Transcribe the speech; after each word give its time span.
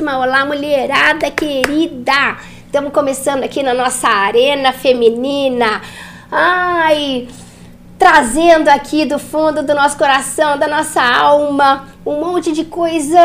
Olá, 0.00 0.44
mulherada 0.44 1.28
querida! 1.28 2.36
Estamos 2.64 2.92
começando 2.92 3.42
aqui 3.42 3.64
na 3.64 3.74
nossa 3.74 4.08
arena 4.08 4.72
feminina. 4.72 5.82
Ai, 6.30 7.26
trazendo 7.98 8.68
aqui 8.68 9.04
do 9.04 9.18
fundo 9.18 9.60
do 9.60 9.74
nosso 9.74 9.98
coração, 9.98 10.56
da 10.56 10.68
nossa 10.68 11.02
alma, 11.02 11.88
um 12.06 12.20
monte 12.20 12.52
de 12.52 12.64
coisa, 12.64 13.18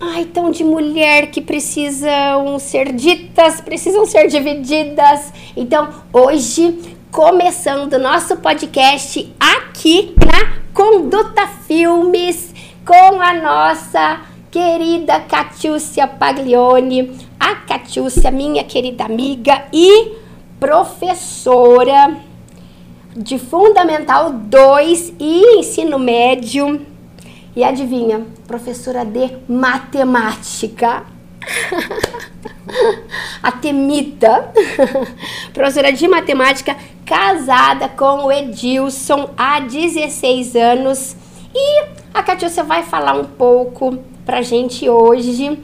ai, 0.00 0.24
tão 0.24 0.50
de 0.50 0.64
mulher 0.64 1.28
que 1.28 1.40
precisam 1.40 2.58
ser 2.58 2.92
ditas, 2.92 3.60
precisam 3.60 4.04
ser 4.04 4.26
divididas. 4.26 5.32
Então, 5.56 5.88
hoje, 6.12 6.96
começando 7.12 7.96
nosso 7.96 8.36
podcast 8.38 9.32
aqui 9.38 10.16
na 10.18 10.52
Conduta 10.74 11.46
Filmes 11.46 12.52
com 12.84 13.20
a 13.20 13.32
nossa 13.34 14.31
querida 14.52 15.18
Catiúcia 15.20 16.06
Paglione, 16.06 17.16
a 17.40 17.54
Catiúcia, 17.54 18.30
minha 18.30 18.62
querida 18.62 19.06
amiga 19.06 19.64
e 19.72 20.14
professora 20.60 22.18
de 23.16 23.38
Fundamental 23.38 24.30
2 24.30 25.14
e 25.18 25.58
Ensino 25.58 25.98
Médio. 25.98 26.84
E 27.56 27.64
adivinha, 27.64 28.26
professora 28.46 29.06
de 29.06 29.38
matemática. 29.48 31.04
a 33.42 33.52
temida, 33.52 34.52
professora 35.54 35.94
de 35.94 36.06
matemática, 36.06 36.76
casada 37.06 37.88
com 37.88 38.26
o 38.26 38.32
Edilson 38.32 39.30
há 39.34 39.60
16 39.60 40.56
anos. 40.56 41.16
E 41.54 41.84
a 42.12 42.22
Catiúcia 42.22 42.62
vai 42.62 42.82
falar 42.82 43.14
um 43.14 43.24
pouco 43.24 44.11
pra 44.24 44.42
gente 44.42 44.88
hoje 44.88 45.58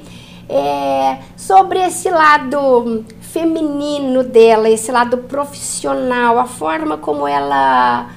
é, 0.48 1.19
sobre 1.37 1.78
esse 1.81 2.09
lado 2.09 3.05
feminino 3.20 4.25
dela, 4.25 4.69
esse 4.69 4.91
lado 4.91 5.19
profissional, 5.19 6.39
a 6.39 6.47
forma 6.47 6.97
como 6.97 7.27
ela 7.27 8.11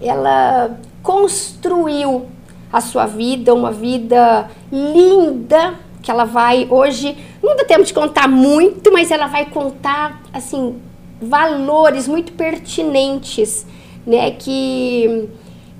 ela 0.00 0.78
construiu 1.02 2.26
a 2.72 2.80
sua 2.80 3.06
vida, 3.06 3.54
uma 3.54 3.70
vida 3.70 4.50
linda 4.72 5.74
que 6.02 6.10
ela 6.10 6.24
vai 6.24 6.66
hoje, 6.68 7.16
não 7.42 7.56
dá 7.56 7.64
tempo 7.64 7.84
de 7.84 7.94
contar 7.94 8.28
muito, 8.28 8.92
mas 8.92 9.10
ela 9.10 9.26
vai 9.26 9.46
contar 9.46 10.22
assim 10.32 10.76
valores 11.20 12.08
muito 12.08 12.32
pertinentes, 12.32 13.66
né, 14.06 14.30
que 14.32 15.28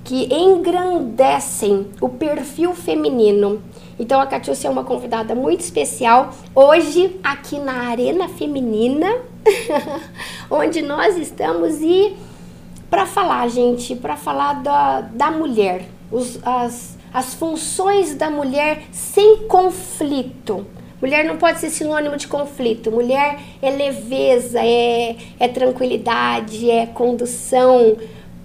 que 0.03 0.31
engrandecem 0.31 1.87
o 1.99 2.07
perfil 2.07 2.75
feminino. 2.75 3.59
Então 3.97 4.19
a 4.19 4.27
Catiúcia 4.27 4.67
é 4.67 4.71
uma 4.71 4.83
convidada 4.83 5.33
muito 5.33 5.61
especial 5.61 6.33
hoje 6.53 7.17
aqui 7.23 7.57
na 7.59 7.89
Arena 7.89 8.27
Feminina, 8.27 9.07
onde 10.51 10.81
nós 10.81 11.17
estamos 11.17 11.81
e 11.81 12.15
para 12.89 13.05
falar, 13.05 13.47
gente, 13.47 13.95
para 13.95 14.15
falar 14.15 14.61
da, 14.61 15.01
da 15.01 15.31
mulher, 15.31 15.87
os, 16.11 16.39
as, 16.45 16.97
as 17.13 17.33
funções 17.33 18.15
da 18.15 18.29
mulher 18.29 18.83
sem 18.91 19.47
conflito. 19.47 20.65
Mulher 21.01 21.25
não 21.25 21.37
pode 21.37 21.59
ser 21.59 21.69
sinônimo 21.69 22.17
de 22.17 22.27
conflito. 22.27 22.91
Mulher 22.91 23.39
é 23.61 23.69
leveza, 23.69 24.59
é, 24.59 25.15
é 25.39 25.47
tranquilidade, 25.47 26.69
é 26.69 26.85
condução 26.85 27.97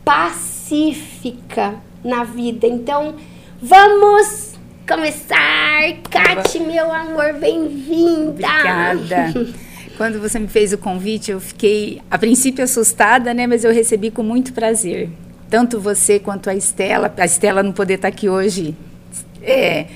pacífica 0.05 1.77
na 2.05 2.25
vida. 2.25 2.67
Então, 2.67 3.15
vamos 3.63 4.50
começar. 4.91 5.83
Kate, 6.11 6.59
meu 6.59 6.93
amor, 6.93 7.35
bem-vinda. 7.35 8.31
Obrigada. 8.31 9.33
Quando 9.97 10.19
você 10.19 10.37
me 10.37 10.49
fez 10.49 10.73
o 10.73 10.79
convite, 10.79 11.31
eu 11.31 11.39
fiquei 11.39 12.03
a 12.11 12.19
princípio 12.19 12.65
assustada, 12.65 13.33
né, 13.33 13.47
mas 13.47 13.63
eu 13.63 13.73
recebi 13.73 14.11
com 14.11 14.25
muito 14.25 14.53
prazer. 14.53 15.09
Tanto 15.49 15.79
você 15.79 16.19
quanto 16.19 16.51
a 16.51 16.57
Estela, 16.57 17.13
a 17.17 17.25
Estela 17.25 17.63
não 17.63 17.71
poder 17.71 17.95
estar 17.95 18.09
aqui 18.09 18.29
hoje 18.29 18.75
é, 19.41 19.87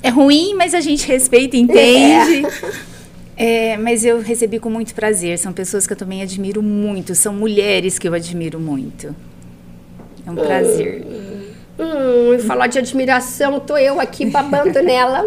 é 0.00 0.08
ruim, 0.08 0.54
mas 0.54 0.72
a 0.72 0.80
gente 0.80 1.04
respeita 1.08 1.56
e 1.56 1.60
entende. 1.60 2.46
É. 3.36 3.72
é, 3.72 3.76
mas 3.76 4.04
eu 4.04 4.20
recebi 4.20 4.60
com 4.60 4.70
muito 4.70 4.94
prazer. 4.94 5.36
São 5.36 5.52
pessoas 5.52 5.84
que 5.84 5.94
eu 5.94 5.96
também 5.96 6.22
admiro 6.22 6.62
muito, 6.62 7.12
são 7.16 7.34
mulheres 7.34 7.98
que 7.98 8.06
eu 8.06 8.14
admiro 8.14 8.60
muito. 8.60 9.16
É 10.24 10.30
um 10.30 10.36
prazer. 10.36 11.04
Hum, 11.78 12.38
falar 12.46 12.68
de 12.68 12.78
admiração, 12.78 13.58
tô 13.60 13.76
eu 13.76 14.00
aqui 14.00 14.26
babando 14.26 14.80
nela. 14.82 15.24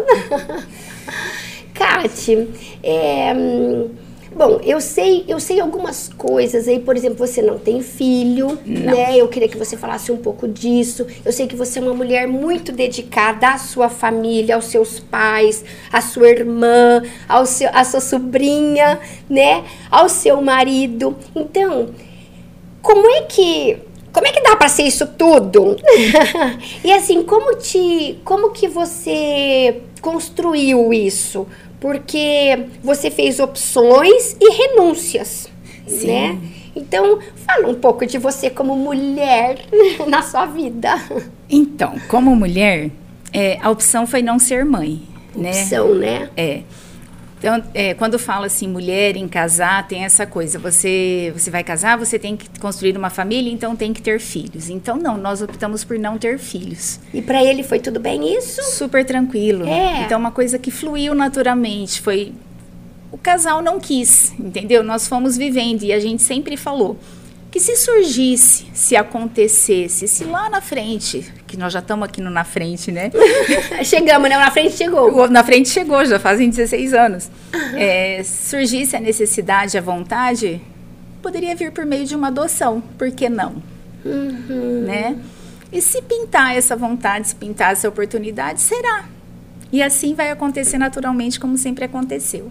Kate, 1.74 2.48
é, 2.82 3.32
bom, 4.34 4.58
eu 4.64 4.80
sei, 4.80 5.24
eu 5.28 5.38
sei 5.38 5.60
algumas 5.60 6.08
coisas 6.08 6.66
aí, 6.66 6.80
por 6.80 6.96
exemplo, 6.96 7.18
você 7.18 7.40
não 7.42 7.58
tem 7.58 7.82
filho, 7.82 8.58
não. 8.66 8.92
né? 8.94 9.16
Eu 9.16 9.28
queria 9.28 9.48
que 9.48 9.56
você 9.56 9.76
falasse 9.76 10.10
um 10.10 10.16
pouco 10.16 10.48
disso. 10.48 11.06
Eu 11.24 11.32
sei 11.32 11.46
que 11.46 11.54
você 11.54 11.78
é 11.78 11.82
uma 11.82 11.94
mulher 11.94 12.26
muito 12.26 12.72
dedicada 12.72 13.48
à 13.50 13.58
sua 13.58 13.88
família, 13.88 14.54
aos 14.56 14.64
seus 14.64 14.98
pais, 14.98 15.64
à 15.92 16.00
sua 16.00 16.30
irmã, 16.30 17.02
ao 17.28 17.46
seu, 17.46 17.68
à 17.72 17.84
sua 17.84 18.00
sobrinha, 18.00 18.98
né? 19.28 19.64
Ao 19.90 20.08
seu 20.08 20.40
marido. 20.40 21.16
Então, 21.36 21.90
como 22.82 23.06
é 23.10 23.22
que 23.22 23.78
como 24.12 24.26
é 24.26 24.32
que 24.32 24.42
dá 24.42 24.56
para 24.56 24.68
ser 24.68 24.84
isso 24.84 25.06
tudo? 25.06 25.76
e 26.84 26.92
assim, 26.92 27.22
como 27.22 27.56
te, 27.56 28.18
como 28.24 28.50
que 28.50 28.68
você 28.68 29.82
construiu 30.00 30.92
isso? 30.92 31.46
Porque 31.80 32.66
você 32.82 33.10
fez 33.10 33.38
opções 33.38 34.36
e 34.40 34.50
renúncias, 34.50 35.48
Sim. 35.86 36.06
né? 36.06 36.38
Então, 36.74 37.18
fala 37.46 37.68
um 37.68 37.74
pouco 37.74 38.06
de 38.06 38.18
você 38.18 38.50
como 38.50 38.76
mulher 38.76 39.58
na 40.06 40.22
sua 40.22 40.46
vida. 40.46 40.94
Então, 41.50 41.94
como 42.08 42.34
mulher, 42.36 42.90
é, 43.32 43.58
a 43.60 43.70
opção 43.70 44.06
foi 44.06 44.22
não 44.22 44.38
ser 44.38 44.64
mãe, 44.64 45.02
né? 45.34 45.50
Opção, 45.50 45.94
né? 45.94 46.20
né? 46.20 46.30
É. 46.36 46.62
Então, 47.38 47.62
é, 47.72 47.94
quando 47.94 48.18
fala 48.18 48.46
assim, 48.46 48.68
mulher 48.68 49.16
em 49.16 49.28
casar, 49.28 49.86
tem 49.86 50.04
essa 50.04 50.26
coisa. 50.26 50.58
Você, 50.58 51.32
você 51.36 51.50
vai 51.50 51.62
casar, 51.62 51.96
você 51.96 52.18
tem 52.18 52.36
que 52.36 52.48
construir 52.58 52.96
uma 52.96 53.10
família, 53.10 53.52
então 53.52 53.76
tem 53.76 53.92
que 53.92 54.02
ter 54.02 54.18
filhos. 54.20 54.68
Então, 54.68 54.96
não, 54.96 55.16
nós 55.16 55.40
optamos 55.40 55.84
por 55.84 55.98
não 55.98 56.18
ter 56.18 56.38
filhos. 56.38 56.98
E 57.14 57.22
para 57.22 57.42
ele 57.42 57.62
foi 57.62 57.78
tudo 57.78 58.00
bem 58.00 58.36
isso? 58.36 58.62
Super 58.72 59.04
tranquilo. 59.04 59.66
É. 59.66 60.02
Então, 60.02 60.18
uma 60.18 60.32
coisa 60.32 60.58
que 60.58 60.70
fluiu 60.70 61.14
naturalmente. 61.14 62.00
Foi. 62.00 62.32
O 63.10 63.16
casal 63.16 63.62
não 63.62 63.80
quis, 63.80 64.32
entendeu? 64.38 64.82
Nós 64.82 65.08
fomos 65.08 65.36
vivendo 65.36 65.82
e 65.82 65.92
a 65.92 66.00
gente 66.00 66.22
sempre 66.22 66.56
falou 66.56 66.98
que 67.50 67.58
se 67.60 67.76
surgisse, 67.76 68.66
se 68.74 68.94
acontecesse, 68.94 70.06
se 70.06 70.24
lá 70.24 70.50
na 70.50 70.60
frente, 70.60 71.32
que 71.46 71.56
nós 71.56 71.72
já 71.72 71.78
estamos 71.78 72.06
aqui 72.06 72.20
no 72.20 72.30
na 72.30 72.44
frente, 72.44 72.92
né? 72.92 73.10
Chegamos, 73.84 74.28
né? 74.28 74.36
Na 74.36 74.50
frente 74.50 74.76
chegou. 74.76 75.28
Na 75.28 75.42
frente 75.42 75.68
chegou, 75.70 76.04
já 76.04 76.18
fazem 76.18 76.50
16 76.50 76.92
anos. 76.92 77.30
É, 77.74 78.22
surgisse 78.22 78.94
a 78.96 79.00
necessidade, 79.00 79.78
a 79.78 79.80
vontade, 79.80 80.60
poderia 81.22 81.54
vir 81.56 81.72
por 81.72 81.86
meio 81.86 82.04
de 82.04 82.14
uma 82.14 82.28
adoção, 82.28 82.82
por 82.98 83.10
que 83.10 83.28
não? 83.28 83.62
Uhum. 84.04 84.84
Né? 84.86 85.16
E 85.72 85.80
se 85.80 86.02
pintar 86.02 86.56
essa 86.56 86.76
vontade, 86.76 87.28
se 87.28 87.34
pintar 87.34 87.72
essa 87.72 87.88
oportunidade, 87.88 88.60
será. 88.60 89.04
E 89.72 89.82
assim 89.82 90.14
vai 90.14 90.30
acontecer 90.30 90.78
naturalmente, 90.78 91.40
como 91.40 91.56
sempre 91.58 91.84
aconteceu. 91.84 92.50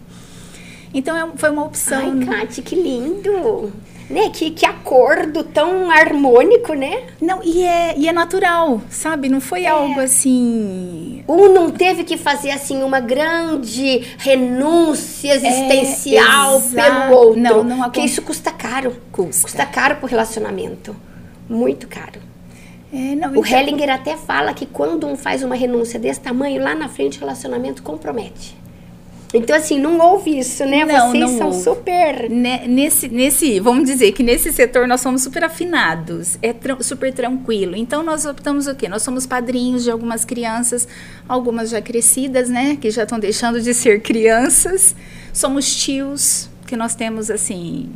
Então 0.94 1.16
é, 1.16 1.28
foi 1.36 1.50
uma 1.50 1.66
opção. 1.66 2.20
Ai, 2.30 2.46
Kate, 2.46 2.62
que 2.62 2.76
lindo! 2.76 3.72
Né? 4.10 4.30
Que, 4.30 4.52
que 4.52 4.66
acordo 4.66 5.44
tão 5.44 5.92
harmônico, 5.92 6.74
né? 6.74 7.04
Não, 7.22 7.44
e 7.44 7.64
é, 7.64 7.98
e 7.98 8.08
é 8.08 8.14
natural, 8.14 8.82
sabe? 8.90 9.30
Não 9.30 9.42
foi 9.42 9.64
é. 9.64 9.68
algo 9.68 10.00
assim. 10.00 11.24
Um 11.28 11.50
não 11.54 11.70
teve 11.72 12.04
que 12.04 12.18
fazer 12.18 12.52
assim 12.52 12.84
uma 12.84 13.00
grande 13.00 14.04
renúncia 14.18 15.36
existencial 15.36 16.62
é, 16.76 16.82
pelo 16.82 17.18
outro. 17.18 17.42
Não, 17.42 17.64
não 17.64 17.82
Porque 17.84 18.02
isso 18.02 18.22
custa 18.22 18.52
caro. 18.52 18.96
Custa. 19.12 19.44
Custa 19.44 19.66
caro 19.66 19.98
pro 19.98 20.08
relacionamento. 20.08 20.96
Muito 21.50 21.88
caro. 21.88 22.28
É, 22.92 23.16
não, 23.16 23.34
o 23.34 23.46
então... 23.46 23.60
Hellinger 23.60 23.90
até 23.90 24.16
fala 24.16 24.54
que 24.54 24.66
quando 24.66 25.06
um 25.08 25.18
faz 25.18 25.44
uma 25.44 25.56
renúncia 25.56 26.00
desse 26.00 26.22
tamanho, 26.22 26.62
lá 26.62 26.74
na 26.74 26.88
frente 26.88 27.18
o 27.18 27.20
relacionamento 27.20 27.84
compromete. 27.84 28.56
Então, 29.34 29.56
assim, 29.56 29.80
não 29.80 30.00
houve 30.00 30.40
isso, 30.40 30.66
né? 30.66 30.86
Não, 30.86 31.12
Vocês 31.12 31.22
não 31.22 31.38
são 31.38 31.48
houve. 31.48 31.64
super. 31.64 32.30
Nesse, 32.30 33.10
nesse, 33.10 33.60
vamos 33.60 33.86
dizer 33.86 34.14
que 34.14 34.24
nesse 34.24 34.54
setor 34.54 34.88
nós 34.88 35.02
somos 35.02 35.22
super 35.22 35.44
afinados, 35.44 36.38
é 36.42 36.56
super 36.82 37.14
tranquilo. 37.14 37.76
Então, 37.76 38.04
nós 38.04 38.26
optamos 38.26 38.68
o 38.68 38.76
quê? 38.76 38.88
Nós 38.88 39.04
somos 39.04 39.26
padrinhos 39.26 39.84
de 39.84 39.92
algumas 39.92 40.24
crianças, 40.24 40.88
algumas 41.28 41.70
já 41.70 41.82
crescidas, 41.82 42.50
né? 42.50 42.78
Que 42.80 42.90
já 42.90 43.04
estão 43.04 43.20
deixando 43.20 43.62
de 43.62 43.74
ser 43.74 44.02
crianças. 44.02 44.96
Somos 45.34 45.76
tios, 45.76 46.50
que 46.66 46.78
nós 46.78 46.96
temos, 46.96 47.30
assim. 47.30 47.90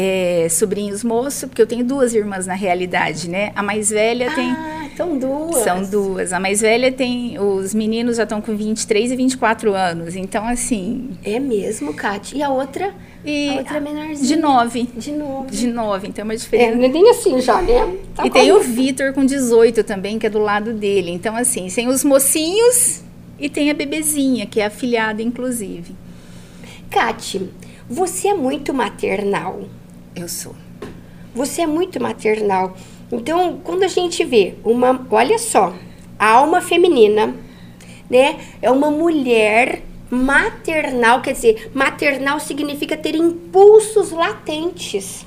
É, 0.00 0.46
sobrinhos 0.48 1.02
moço, 1.02 1.48
porque 1.48 1.60
eu 1.60 1.66
tenho 1.66 1.84
duas 1.84 2.14
irmãs 2.14 2.46
na 2.46 2.54
realidade, 2.54 3.28
né? 3.28 3.50
A 3.56 3.64
mais 3.64 3.90
velha 3.90 4.30
tem. 4.32 4.48
Ah, 4.52 4.86
são 4.96 5.18
duas. 5.18 5.56
São 5.64 5.82
duas. 5.82 6.32
A 6.32 6.38
mais 6.38 6.60
velha 6.60 6.92
tem. 6.92 7.36
Os 7.36 7.74
meninos 7.74 8.16
já 8.16 8.22
estão 8.22 8.40
com 8.40 8.54
23 8.56 9.10
e 9.10 9.16
24 9.16 9.74
anos. 9.74 10.14
Então, 10.14 10.46
assim. 10.46 11.10
É 11.24 11.40
mesmo, 11.40 11.92
Kate. 11.94 12.36
E 12.36 12.42
a 12.44 12.48
outra? 12.48 12.94
E 13.24 13.48
a 13.50 13.54
outra 13.54 13.76
é 13.78 13.80
menorzinha. 13.80 14.22
De 14.28 14.36
nove. 14.36 14.88
De 14.96 15.10
nove. 15.10 15.50
De 15.50 15.66
nove, 15.66 16.06
então 16.06 16.22
é 16.22 16.24
uma 16.26 16.34
É, 16.34 16.36
diferença. 16.36 16.76
nem 16.76 17.10
assim 17.10 17.40
já, 17.40 17.60
né? 17.60 17.96
Tá 18.14 18.24
e 18.24 18.30
tem 18.30 18.52
bom. 18.52 18.58
o 18.58 18.60
Vitor 18.60 19.12
com 19.12 19.26
18 19.26 19.82
também, 19.82 20.16
que 20.16 20.28
é 20.28 20.30
do 20.30 20.38
lado 20.38 20.72
dele. 20.72 21.10
Então, 21.10 21.34
assim, 21.34 21.66
tem 21.66 21.88
os 21.88 22.04
mocinhos 22.04 23.02
e 23.36 23.48
tem 23.48 23.68
a 23.68 23.74
bebezinha, 23.74 24.46
que 24.46 24.60
é 24.60 24.66
afilhada, 24.66 25.20
inclusive. 25.20 25.92
Kate, 26.88 27.50
você 27.88 28.28
é 28.28 28.34
muito 28.34 28.72
maternal. 28.72 29.62
Eu 30.18 30.26
sou. 30.26 30.52
Você 31.32 31.62
é 31.62 31.66
muito 31.66 32.02
maternal. 32.02 32.76
Então, 33.12 33.60
quando 33.62 33.84
a 33.84 33.88
gente 33.88 34.24
vê 34.24 34.56
uma, 34.64 35.06
olha 35.12 35.38
só, 35.38 35.72
a 36.18 36.28
alma 36.28 36.60
feminina, 36.60 37.36
né? 38.10 38.40
É 38.60 38.68
uma 38.68 38.90
mulher 38.90 39.82
maternal, 40.10 41.22
quer 41.22 41.34
dizer, 41.34 41.70
maternal 41.72 42.40
significa 42.40 42.96
ter 42.96 43.14
impulsos 43.14 44.10
latentes 44.10 45.24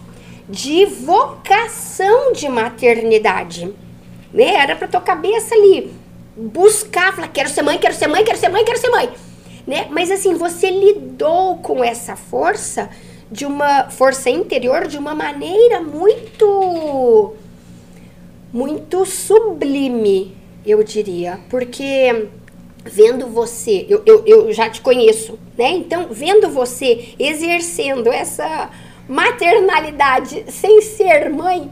de 0.49 0.85
vocação 0.85 2.33
de 2.33 2.49
maternidade, 2.49 3.73
né? 4.33 4.55
Era 4.55 4.75
para 4.75 4.89
tua 4.89 4.99
cabeça 4.99 5.55
ali 5.55 5.93
buscar, 6.35 7.15
falar, 7.15 7.29
quero 7.29 7.47
ser 7.47 7.61
mãe, 7.61 7.77
quero 7.77 7.93
ser 7.95 8.07
mãe, 8.07 8.25
quero 8.25 8.37
ser 8.37 8.49
mãe, 8.49 8.65
quero 8.65 8.77
ser 8.77 8.89
mãe, 8.89 9.09
né? 9.65 9.87
Mas 9.89 10.11
assim, 10.11 10.33
você 10.33 10.69
lidou 10.69 11.59
com 11.59 11.81
essa 11.81 12.17
força 12.17 12.89
de 13.31 13.45
uma 13.45 13.89
força 13.89 14.29
interior 14.29 14.87
de 14.87 14.97
uma 14.97 15.15
maneira 15.15 15.79
muito 15.81 17.33
muito 18.53 19.05
sublime, 19.05 20.35
eu 20.65 20.83
diria, 20.83 21.39
porque 21.49 22.27
vendo 22.83 23.27
você, 23.27 23.85
eu, 23.87 24.03
eu, 24.05 24.23
eu 24.25 24.51
já 24.51 24.69
te 24.69 24.81
conheço, 24.81 25.39
né? 25.57 25.69
Então, 25.71 26.07
vendo 26.11 26.49
você 26.49 27.13
exercendo 27.17 28.11
essa 28.11 28.69
maternalidade 29.07 30.45
sem 30.51 30.81
ser 30.81 31.29
mãe, 31.29 31.69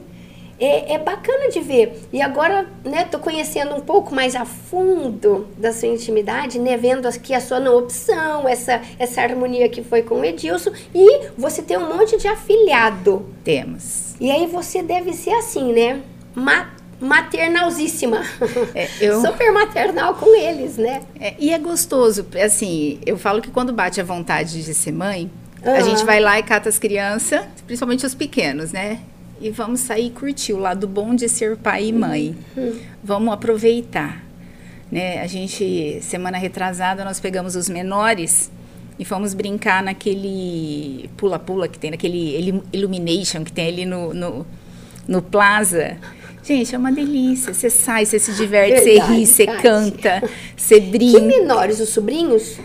é, 0.59 0.93
é 0.93 0.97
bacana 0.99 1.49
de 1.49 1.59
ver. 1.61 1.99
E 2.11 2.21
agora, 2.21 2.67
né, 2.83 3.05
tô 3.05 3.17
conhecendo 3.19 3.75
um 3.75 3.79
pouco 3.81 4.13
mais 4.13 4.35
a 4.35 4.45
fundo 4.45 5.47
da 5.57 5.71
sua 5.73 5.87
intimidade, 5.87 6.59
né, 6.59 6.75
vendo 6.77 7.07
aqui 7.07 7.33
a 7.33 7.39
sua 7.41 7.59
não 7.59 7.77
opção, 7.77 8.47
essa, 8.47 8.81
essa 8.97 9.21
harmonia 9.21 9.69
que 9.69 9.81
foi 9.83 10.01
com 10.01 10.15
o 10.15 10.25
Edilson, 10.25 10.71
e 10.93 11.27
você 11.37 11.61
tem 11.61 11.77
um 11.77 11.95
monte 11.95 12.17
de 12.17 12.27
afilhado. 12.27 13.25
Temos. 13.43 14.15
E 14.19 14.29
aí 14.29 14.45
você 14.47 14.83
deve 14.83 15.13
ser 15.13 15.31
assim, 15.31 15.71
né? 15.73 16.01
Ma 16.35 16.69
maternalzíssima. 17.01 18.21
É, 18.75 18.89
eu- 18.99 19.21
Super 19.25 19.51
maternal 19.53 20.15
com 20.15 20.35
eles, 20.35 20.77
né? 20.77 21.01
É, 21.19 21.33
e 21.39 21.51
é 21.53 21.57
gostoso, 21.57 22.25
assim, 22.43 22.99
eu 23.05 23.17
falo 23.17 23.41
que 23.41 23.49
quando 23.49 23.71
bate 23.71 24.01
a 24.01 24.03
vontade 24.03 24.61
de 24.63 24.73
ser 24.73 24.91
mãe, 24.91 25.29
a 25.63 25.69
Aham. 25.69 25.81
gente 25.83 26.03
vai 26.05 26.19
lá 26.19 26.37
e 26.39 26.43
cata 26.43 26.67
as 26.69 26.77
crianças, 26.77 27.41
principalmente 27.65 28.05
os 28.05 28.13
pequenos, 28.13 28.71
né? 28.73 28.99
E 29.41 29.49
vamos 29.51 29.79
sair 29.79 30.07
e 30.07 30.09
curtir 30.09 30.53
o 30.53 30.57
lado 30.59 30.87
bom 30.87 31.15
de 31.15 31.29
ser 31.29 31.55
pai 31.55 31.87
e 31.87 31.93
mãe. 31.93 32.35
Vamos 33.03 33.33
aproveitar. 33.33 34.23
Né? 34.91 35.21
A 35.21 35.27
gente, 35.27 35.99
semana 36.01 36.37
retrasada, 36.37 37.05
nós 37.05 37.19
pegamos 37.19 37.55
os 37.55 37.69
menores 37.69 38.51
e 38.97 39.05
fomos 39.05 39.33
brincar 39.33 39.81
naquele 39.81 41.09
pula-pula 41.15 41.67
que 41.67 41.79
tem, 41.79 41.91
naquele 41.91 42.61
illumination 42.73 43.43
que 43.43 43.51
tem 43.51 43.67
ali 43.67 43.85
no, 43.85 44.13
no, 44.13 44.45
no 45.07 45.21
plaza. 45.21 45.97
Gente, 46.43 46.75
é 46.75 46.77
uma 46.77 46.91
delícia. 46.91 47.53
Você 47.53 47.69
sai, 47.69 48.05
você 48.05 48.19
se 48.19 48.33
diverte, 48.33 48.81
você 48.81 48.99
ri, 48.99 49.25
você 49.25 49.45
canta, 49.45 50.21
você 50.57 50.81
Que 50.81 50.87
brinca. 50.87 51.21
menores, 51.21 51.79
os 51.79 51.89
sobrinhos? 51.89 52.57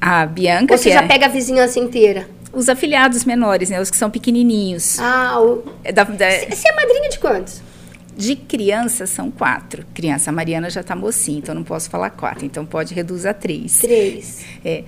A 0.00 0.24
Bianca, 0.26 0.74
Ou 0.74 0.78
você 0.78 0.88
que 0.88 0.94
já 0.94 1.02
é 1.02 1.06
pega 1.06 1.26
a 1.26 1.28
vizinhança 1.28 1.78
inteira? 1.78 2.28
Os 2.52 2.68
afiliados 2.68 3.24
menores, 3.24 3.70
né? 3.70 3.80
Os 3.80 3.90
que 3.90 3.96
são 3.96 4.10
pequenininhos. 4.10 4.98
Ah, 4.98 5.40
o... 5.40 5.64
É 5.84 5.92
da- 5.92 6.04
da- 6.04 6.30
você 6.30 6.68
é 6.68 6.72
madrinha 6.74 7.08
de 7.08 7.18
quantos? 7.18 7.62
de 8.16 8.34
criança 8.34 9.06
são 9.06 9.30
quatro. 9.30 9.86
Criança, 9.94 10.30
a 10.30 10.32
Mariana 10.32 10.68
já 10.68 10.82
tá 10.82 10.96
mocinha, 10.96 11.38
então 11.38 11.54
não 11.54 11.62
posso 11.62 11.88
falar 11.88 12.10
quatro. 12.10 12.44
Então 12.44 12.66
pode 12.66 12.92
reduzir 12.92 13.28
a 13.28 13.32
três. 13.34 13.78
Três. 13.78 14.44
É. 14.64 14.82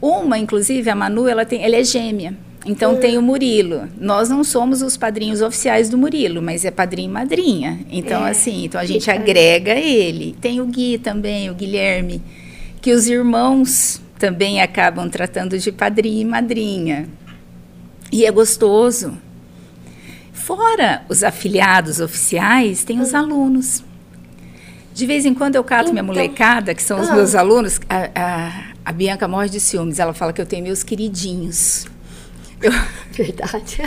Uma, 0.00 0.36
inclusive, 0.36 0.90
a 0.90 0.94
Manu, 0.96 1.28
ela, 1.28 1.44
tem, 1.46 1.62
ela 1.64 1.76
é 1.76 1.84
gêmea. 1.84 2.34
Então 2.66 2.96
tem 2.96 3.16
o 3.16 3.22
Murilo. 3.22 3.88
Nós 4.00 4.28
não 4.28 4.42
somos 4.42 4.82
os 4.82 4.96
padrinhos 4.96 5.40
oficiais 5.42 5.88
do 5.88 5.96
Murilo, 5.96 6.42
mas 6.42 6.64
é 6.64 6.72
padrinho 6.72 7.08
e 7.08 7.12
madrinha. 7.12 7.78
Então, 7.88 8.26
É, 8.26 8.30
assim, 8.30 8.64
então 8.64 8.80
a 8.80 8.84
gente 8.84 9.04
fica- 9.04 9.14
agrega 9.14 9.74
ele. 9.76 10.36
Tem 10.40 10.60
o 10.60 10.66
Gui 10.66 10.98
também, 10.98 11.48
o 11.50 11.54
Guilherme, 11.54 12.20
que 12.80 12.90
os 12.92 13.06
irmãos 13.06 14.00
também 14.22 14.62
acabam 14.62 15.08
tratando 15.10 15.58
de 15.58 15.72
padrinho 15.72 16.20
e 16.20 16.24
madrinha. 16.24 17.08
E 18.12 18.24
é 18.24 18.30
gostoso. 18.30 19.18
Fora 20.32 21.02
os 21.08 21.24
afiliados 21.24 21.98
oficiais, 21.98 22.84
tem 22.84 23.00
os 23.00 23.14
alunos. 23.14 23.82
De 24.94 25.06
vez 25.06 25.26
em 25.26 25.34
quando 25.34 25.56
eu 25.56 25.64
cato 25.64 25.90
minha 25.90 26.02
Então- 26.04 26.14
molecada, 26.14 26.72
que 26.72 26.82
são 26.84 27.00
os 27.00 27.08
Ah. 27.10 27.16
meus 27.16 27.34
alunos. 27.34 27.80
A, 27.88 28.10
a, 28.14 28.52
a 28.84 28.92
Bianca 28.92 29.26
morre 29.26 29.48
de 29.48 29.58
ciúmes. 29.58 29.98
Ela 29.98 30.14
fala 30.14 30.32
que 30.32 30.40
eu 30.40 30.46
tenho 30.46 30.62
meus 30.62 30.84
queridinhos. 30.84 31.86
Eu- 32.62 32.70
Verdade. 33.10 33.78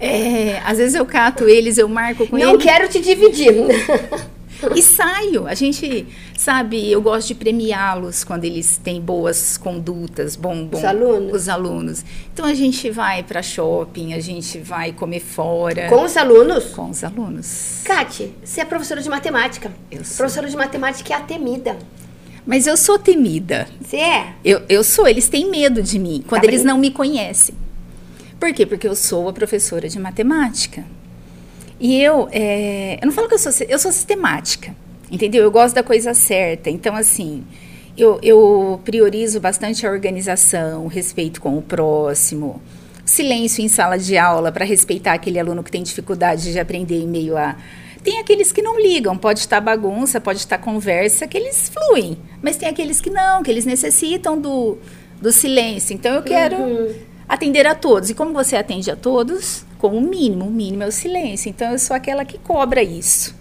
é, 0.00 0.60
às 0.64 0.78
vezes 0.78 0.94
eu 0.94 1.04
cato 1.04 1.46
eles, 1.46 1.76
eu 1.76 1.88
marco 1.90 2.26
com 2.26 2.38
Não 2.38 2.52
eles 2.54 2.62
quero 2.62 2.88
te 2.88 3.00
dividir. 3.00 3.52
e 4.74 4.82
saio. 4.82 5.46
A 5.46 5.54
gente, 5.54 6.06
sabe, 6.36 6.90
eu 6.90 7.00
gosto 7.00 7.28
de 7.28 7.34
premiá-los 7.34 8.24
quando 8.24 8.44
eles 8.44 8.76
têm 8.82 9.00
boas 9.00 9.56
condutas, 9.56 10.36
bom, 10.36 10.64
bom 10.66 10.78
Os 10.78 10.84
alunos? 10.84 11.32
Os 11.42 11.48
alunos. 11.48 12.04
Então 12.32 12.44
a 12.46 12.54
gente 12.54 12.90
vai 12.90 13.22
para 13.22 13.42
shopping, 13.42 14.14
a 14.14 14.20
gente 14.20 14.58
vai 14.58 14.92
comer 14.92 15.20
fora 15.20 15.88
Com 15.88 16.02
os 16.02 16.16
alunos? 16.16 16.64
com 16.66 16.90
os 16.90 17.04
alunos. 17.04 17.82
Kate, 17.84 18.32
você 18.44 18.60
é 18.60 18.64
professora 18.64 19.00
de 19.02 19.08
matemática. 19.08 19.72
Eu 19.90 20.04
sou. 20.04 20.16
Professora 20.18 20.48
de 20.48 20.56
matemática 20.56 21.12
é 21.12 21.16
a 21.16 21.20
temida. 21.20 21.76
Mas 22.46 22.66
eu 22.66 22.76
sou 22.76 22.98
temida. 22.98 23.68
Você 23.80 23.98
é? 23.98 24.32
Eu, 24.44 24.62
eu 24.68 24.82
sou, 24.82 25.06
eles 25.06 25.28
têm 25.28 25.50
medo 25.50 25.82
de 25.82 25.98
mim 25.98 26.24
quando 26.26 26.42
Tá 26.42 26.48
eles 26.48 26.60
bem. 26.62 26.66
não 26.66 26.78
me 26.78 26.90
conhecem. 26.90 27.54
Por 28.40 28.52
quê? 28.54 28.64
Porque 28.64 28.88
eu 28.88 28.94
sou 28.96 29.28
a 29.28 29.32
professora 29.32 29.88
de 29.88 29.98
matemática. 29.98 30.84
E 31.80 32.00
eu, 32.02 32.28
é, 32.32 32.98
eu 33.00 33.06
não 33.06 33.12
falo 33.12 33.28
que 33.28 33.34
eu 33.34 33.38
sou, 33.38 33.52
eu 33.68 33.78
sou 33.78 33.92
sistemática, 33.92 34.74
entendeu? 35.10 35.44
Eu 35.44 35.50
gosto 35.50 35.74
da 35.74 35.82
coisa 35.82 36.12
certa. 36.12 36.70
Então, 36.70 36.94
assim, 36.96 37.44
eu, 37.96 38.18
eu 38.22 38.80
priorizo 38.84 39.40
bastante 39.40 39.86
a 39.86 39.90
organização, 39.90 40.84
o 40.84 40.88
respeito 40.88 41.40
com 41.40 41.56
o 41.56 41.62
próximo, 41.62 42.60
silêncio 43.04 43.64
em 43.64 43.68
sala 43.68 43.98
de 43.98 44.16
aula 44.16 44.52
para 44.52 44.64
respeitar 44.64 45.14
aquele 45.14 45.38
aluno 45.38 45.62
que 45.62 45.70
tem 45.70 45.82
dificuldade 45.82 46.52
de 46.52 46.58
aprender 46.58 47.00
em 47.00 47.08
meio 47.08 47.36
a. 47.36 47.56
Tem 48.02 48.18
aqueles 48.18 48.52
que 48.52 48.62
não 48.62 48.80
ligam, 48.80 49.16
pode 49.16 49.40
estar 49.40 49.60
bagunça, 49.60 50.20
pode 50.20 50.38
estar 50.38 50.58
conversa, 50.58 51.26
que 51.26 51.36
eles 51.36 51.68
fluem. 51.68 52.16
Mas 52.40 52.56
tem 52.56 52.68
aqueles 52.68 53.00
que 53.00 53.10
não, 53.10 53.42
que 53.42 53.50
eles 53.50 53.66
necessitam 53.66 54.40
do, 54.40 54.78
do 55.20 55.32
silêncio. 55.32 55.94
Então 55.94 56.14
eu 56.14 56.22
quero 56.22 56.56
atender 57.28 57.66
a 57.66 57.74
todos. 57.74 58.10
E 58.10 58.14
como 58.14 58.32
você 58.32 58.56
atende 58.56 58.90
a 58.90 58.96
todos, 58.96 59.66
com 59.78 59.96
o 59.96 60.00
mínimo, 60.00 60.46
o 60.46 60.50
mínimo 60.50 60.82
é 60.82 60.86
o 60.86 60.92
silêncio. 60.92 61.48
Então 61.48 61.72
eu 61.72 61.78
sou 61.78 61.96
aquela 61.96 62.24
que 62.24 62.38
cobra 62.38 62.82
isso. 62.82 63.36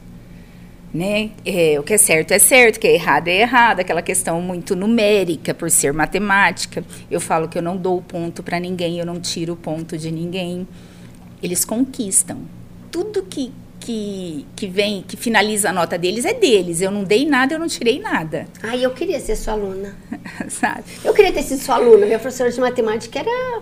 Né? 0.93 1.31
É, 1.45 1.79
o 1.79 1.83
que 1.83 1.93
é 1.93 1.97
certo 1.97 2.31
é 2.31 2.39
certo, 2.39 2.77
o 2.77 2.79
que 2.79 2.87
é 2.87 2.93
errado 2.93 3.27
é 3.27 3.41
errado, 3.41 3.81
aquela 3.81 4.01
questão 4.01 4.41
muito 4.41 4.75
numérica 4.75 5.53
por 5.53 5.69
ser 5.69 5.91
matemática. 5.91 6.83
Eu 7.11 7.19
falo 7.19 7.47
que 7.47 7.57
eu 7.57 7.61
não 7.61 7.75
dou 7.75 8.01
ponto 8.01 8.41
para 8.41 8.59
ninguém, 8.59 8.97
eu 8.97 9.05
não 9.05 9.19
tiro 9.19 9.53
o 9.53 9.55
ponto 9.55 9.97
de 9.97 10.09
ninguém. 10.09 10.67
Eles 11.43 11.65
conquistam. 11.65 12.39
Tudo 12.89 13.21
que, 13.23 13.51
que, 13.79 14.45
que 14.55 14.67
vem, 14.67 15.03
que 15.05 15.17
finaliza 15.17 15.69
a 15.69 15.73
nota 15.73 15.97
deles 15.97 16.25
é 16.25 16.33
deles. 16.33 16.81
Eu 16.81 16.89
não 16.89 17.03
dei 17.03 17.25
nada, 17.25 17.53
eu 17.53 17.59
não 17.59 17.67
tirei 17.67 17.99
nada. 17.99 18.47
Ai, 18.63 18.83
eu 18.83 18.91
queria 18.91 19.19
ser 19.19 19.35
sua 19.35 19.53
aluna. 19.53 19.93
Sabe? 20.49 20.85
Eu 21.03 21.13
queria 21.13 21.33
ter 21.33 21.43
sido 21.43 21.61
sua 21.61 21.75
aluna. 21.75 22.05
Minha 22.05 22.17
professora 22.17 22.49
de 22.49 22.59
matemática 22.59 23.19
era, 23.19 23.61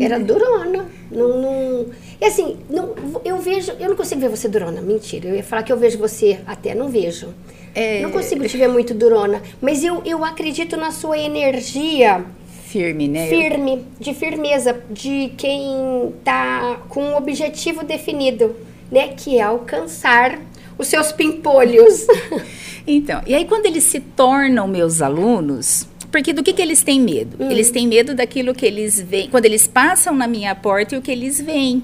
era 0.00 0.18
durona. 0.18 0.86
Não, 1.10 1.40
não... 1.40 1.86
E 2.20 2.24
assim, 2.24 2.56
não, 2.68 2.94
eu 3.24 3.38
vejo... 3.38 3.72
Eu 3.78 3.88
não 3.88 3.96
consigo 3.96 4.20
ver 4.20 4.28
você 4.28 4.48
durona. 4.48 4.80
Mentira. 4.80 5.28
Eu 5.28 5.36
ia 5.36 5.42
falar 5.42 5.62
que 5.62 5.72
eu 5.72 5.76
vejo 5.76 5.98
você 5.98 6.40
até. 6.46 6.74
Não 6.74 6.88
vejo. 6.88 7.28
É. 7.74 8.00
Não 8.00 8.10
consigo 8.10 8.46
te 8.46 8.56
ver 8.56 8.68
muito 8.68 8.94
durona. 8.94 9.42
Mas 9.60 9.84
eu, 9.84 10.02
eu 10.04 10.24
acredito 10.24 10.76
na 10.76 10.90
sua 10.90 11.18
energia 11.18 12.24
Firme, 12.68 13.08
né? 13.08 13.28
firme, 13.28 13.86
de 13.98 14.12
firmeza, 14.12 14.78
de 14.90 15.32
quem 15.38 16.12
tá 16.22 16.82
com 16.90 17.02
um 17.02 17.16
objetivo 17.16 17.82
definido, 17.82 18.54
né? 18.92 19.08
Que 19.16 19.38
é 19.38 19.42
alcançar 19.42 20.38
os 20.76 20.86
seus 20.86 21.10
pimpolhos. 21.12 22.06
Então, 22.90 23.20
e 23.26 23.34
aí 23.34 23.44
quando 23.44 23.66
eles 23.66 23.84
se 23.84 24.00
tornam 24.00 24.66
meus 24.66 25.02
alunos, 25.02 25.86
Porque 26.10 26.32
do 26.32 26.42
que, 26.42 26.52
que 26.52 26.62
eles 26.62 26.82
têm 26.82 27.00
medo? 27.00 27.36
Hum. 27.38 27.50
Eles 27.50 27.70
têm 27.70 27.86
medo 27.86 28.14
daquilo 28.14 28.54
que 28.54 28.64
eles 28.64 29.00
veem, 29.00 29.28
quando 29.28 29.44
eles 29.44 29.66
passam 29.66 30.14
na 30.14 30.26
minha 30.26 30.54
porta 30.54 30.94
e 30.94 30.98
o 30.98 31.02
que 31.02 31.10
eles 31.10 31.40
veem. 31.40 31.82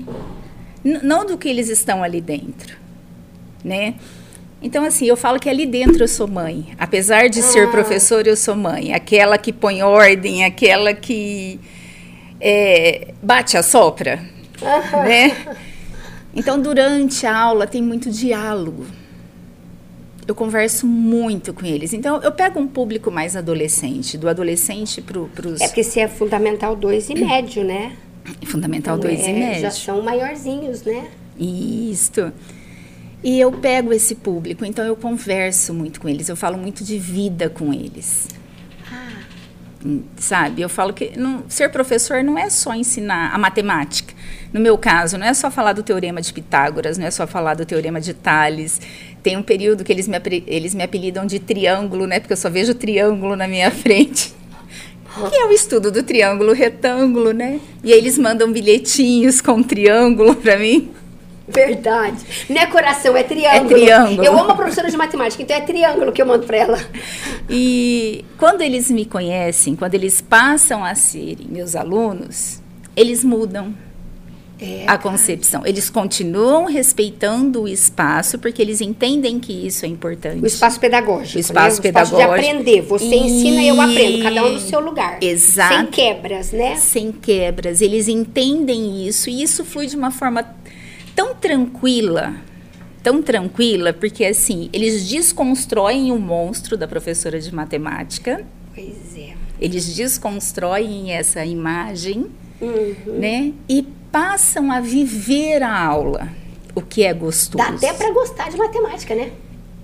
Não 0.83 1.25
do 1.25 1.37
que 1.38 1.49
eles 1.49 1.69
estão 1.69 2.02
ali 2.02 2.21
dentro, 2.21 2.76
né? 3.62 3.95
Então, 4.62 4.83
assim, 4.85 5.07
eu 5.07 5.16
falo 5.16 5.38
que 5.38 5.49
ali 5.49 5.66
dentro 5.66 6.02
eu 6.02 6.09
sou 6.09 6.26
mãe. 6.26 6.75
Apesar 6.78 7.28
de 7.28 7.43
ser 7.43 7.69
Ah. 7.69 7.71
professora, 7.71 8.28
eu 8.28 8.37
sou 8.37 8.57
mãe. 8.57 8.95
Aquela 8.95 9.37
que 9.37 9.52
põe 9.52 9.83
ordem, 9.83 10.45
aquela 10.45 10.95
que 10.95 11.61
é, 12.40 13.12
bate 13.23 13.57
a 13.59 13.62
sopra, 13.62 14.23
né? 15.04 15.37
Então, 16.35 16.61
durante 16.61 17.26
a 17.26 17.37
aula 17.37 17.66
tem 17.66 17.83
muito 17.83 18.11
diálogo. 18.11 18.87
Eu 20.26 20.35
converso 20.35 20.87
muito 20.87 21.52
com 21.52 21.66
eles. 21.66 21.93
Então, 21.93 22.21
eu 22.23 22.33
pego 22.33 22.59
um 22.59 22.66
público 22.66 23.11
mais 23.11 23.37
adolescente, 23.37 24.16
do 24.16 24.28
adolescente 24.28 25.02
para 25.02 25.21
os 25.49 25.61
É 25.61 25.66
porque 25.66 25.83
você 25.83 26.00
é 26.00 26.09
fundamental 26.09 26.75
2 26.75 27.11
e 27.11 27.14
médio, 27.26 27.62
né? 27.64 27.93
Fundamental 28.47 28.97
2 28.97 29.21
É, 29.21 29.31
e 29.31 29.33
médio. 29.35 29.61
Já 29.62 29.71
são 29.71 30.02
maiorzinhos, 30.02 30.83
né? 30.83 31.09
Isto. 31.38 32.33
E 33.23 33.38
eu 33.40 33.52
pego 33.52 33.93
esse 33.93 34.14
público, 34.14 34.64
então 34.64 34.85
eu 34.85 34.97
converso 34.97 35.73
muito 35.75 36.00
com 36.00 36.09
eles, 36.09 36.28
eu 36.28 36.37
falo 36.37 36.57
muito 36.59 36.85
de 36.85 36.99
vida 36.99 37.49
com 37.50 37.73
eles. 37.73 38.28
Hum, 39.85 40.02
Sabe? 40.16 40.62
Eu 40.62 40.69
falo 40.69 40.93
que 40.95 41.12
não- 41.19 41.45
ser 41.49 41.69
professor 41.71 42.23
não 42.23 42.38
é 42.38 42.49
só 42.49 42.75
ensinar 42.75 43.35
a 43.35 43.38
matemática. 43.38 44.14
No 44.52 44.61
meu 44.61 44.78
caso, 44.78 45.19
não 45.19 45.26
é 45.26 45.35
só 45.35 45.50
falar 45.50 45.73
do 45.75 45.83
teorema 45.83 46.23
de 46.23 46.33
Pitágoras, 46.33 46.97
não 46.97 47.07
é 47.07 47.11
só 47.11 47.26
falar 47.26 47.54
do 47.54 47.66
teorema 47.66 48.00
de 48.00 48.14
Tales. 48.14 48.81
Tem 49.25 49.38
um 49.38 49.43
período 49.43 49.83
que 49.83 49.90
eles 49.90 50.07
me, 50.07 50.16
eles 50.47 50.75
me 50.75 50.83
apelidam 50.83 51.25
de 51.25 51.38
triângulo, 51.38 52.07
né? 52.07 52.21
Porque 52.21 52.35
eu 52.35 52.37
só 52.37 52.50
vejo 52.50 52.75
triângulo 52.75 53.35
na 53.35 53.49
minha 53.49 53.71
frente. 53.73 54.35
Que 55.31 55.37
é 55.37 55.47
o 55.47 55.50
estudo 55.50 55.90
do 55.90 56.02
triângulo 56.02 56.52
retângulo, 56.52 57.33
né? 57.33 57.59
E 57.83 57.90
aí 57.90 57.99
eles 57.99 58.19
mandam 58.19 58.52
bilhetinhos 58.52 59.40
com 59.40 59.62
triângulo 59.62 60.37
para 60.37 60.59
mim. 60.59 60.90
Verdade. 61.49 62.19
Não 62.50 62.61
é 62.61 62.66
coração, 62.66 63.16
é 63.16 63.23
triângulo. 63.23 63.73
É 63.73 63.75
triângulo. 63.75 64.25
Eu 64.25 64.38
amo 64.38 64.50
a 64.50 64.57
professora 64.57 64.90
de 64.90 64.97
matemática, 64.97 65.43
então 65.43 65.57
é 65.57 65.61
triângulo 65.62 66.12
que 66.12 66.21
eu 66.21 66.26
mando 66.26 66.47
pra 66.47 66.59
ela. 66.59 66.78
E 67.49 68.26
quando 68.37 68.61
eles 68.61 68.90
me 68.90 69.07
conhecem, 69.07 69.75
quando 69.75 69.95
eles 69.95 70.21
passam 70.21 70.85
a 70.85 70.95
serem 70.95 71.47
meus 71.49 71.75
alunos, 71.75 72.61
eles 72.95 73.25
mudam 73.25 73.75
É. 74.64 74.85
a 74.87 74.97
concepção. 74.97 75.66
Eles 75.66 75.90
continuam 75.90 76.64
respeitando 76.64 77.62
o 77.62 77.68
espaço 77.68 78.38
porque 78.38 78.62
eles 78.62 78.80
entendem 78.80 79.38
que 79.38 79.52
isso 79.52 79.85
é 79.85 79.88
importante. 79.88 80.42
O 80.42 80.47
espaço 80.47 80.80
pedagógico. 80.80 81.37
O 81.37 81.40
espaço 81.40 81.83
né? 81.83 81.85
O 81.85 81.88
espaço 81.88 82.11
de 82.11 82.16
pedagógico. 82.16 82.33
aprender. 82.33 82.80
Você 82.83 83.14
ensina 83.14 83.62
e 83.62 83.68
eu 83.68 83.80
aprendo, 83.80 84.23
cada 84.23 84.44
um 84.44 84.52
no 84.54 84.61
seu 84.61 84.80
lugar. 84.80 85.18
Exato. 85.21 85.75
Sem 85.75 85.87
quebras, 85.87 86.52
né? 86.52 86.76
Sem 86.76 87.12
quebras. 87.12 87.80
Eles 87.80 88.09
entendem 88.09 89.06
isso 89.06 89.28
e 89.28 89.42
isso 89.42 89.64
flui 89.64 89.87
de 89.87 89.97
uma 89.97 90.11
forma 90.11 90.44
tão 91.14 91.35
tranquila. 91.35 92.35
Tão 93.02 93.21
tranquila, 93.21 93.92
porque 93.92 94.25
assim, 94.25 94.71
eles 94.73 95.06
desconstroem 95.06 96.11
o 96.11 96.18
monstro 96.18 96.75
da 96.75 96.88
professora 96.88 97.38
de 97.38 97.54
matemática. 97.54 98.47
Pois 98.75 99.14
é. 99.16 99.35
Eles 99.61 99.94
desconstroem 99.94 101.12
essa 101.12 101.44
imagem, 101.44 102.26
Uhum. 102.64 103.18
né? 103.18 103.52
E 103.68 103.83
passam 104.11 104.71
a 104.71 104.80
viver 104.80 105.62
a 105.62 105.76
aula, 105.76 106.28
o 106.75 106.80
que 106.80 107.04
é 107.04 107.12
gostoso. 107.12 107.59
Dá 107.59 107.75
até 107.75 107.92
pra 107.92 108.11
gostar 108.12 108.50
de 108.50 108.56
matemática, 108.56 109.14
né? 109.14 109.30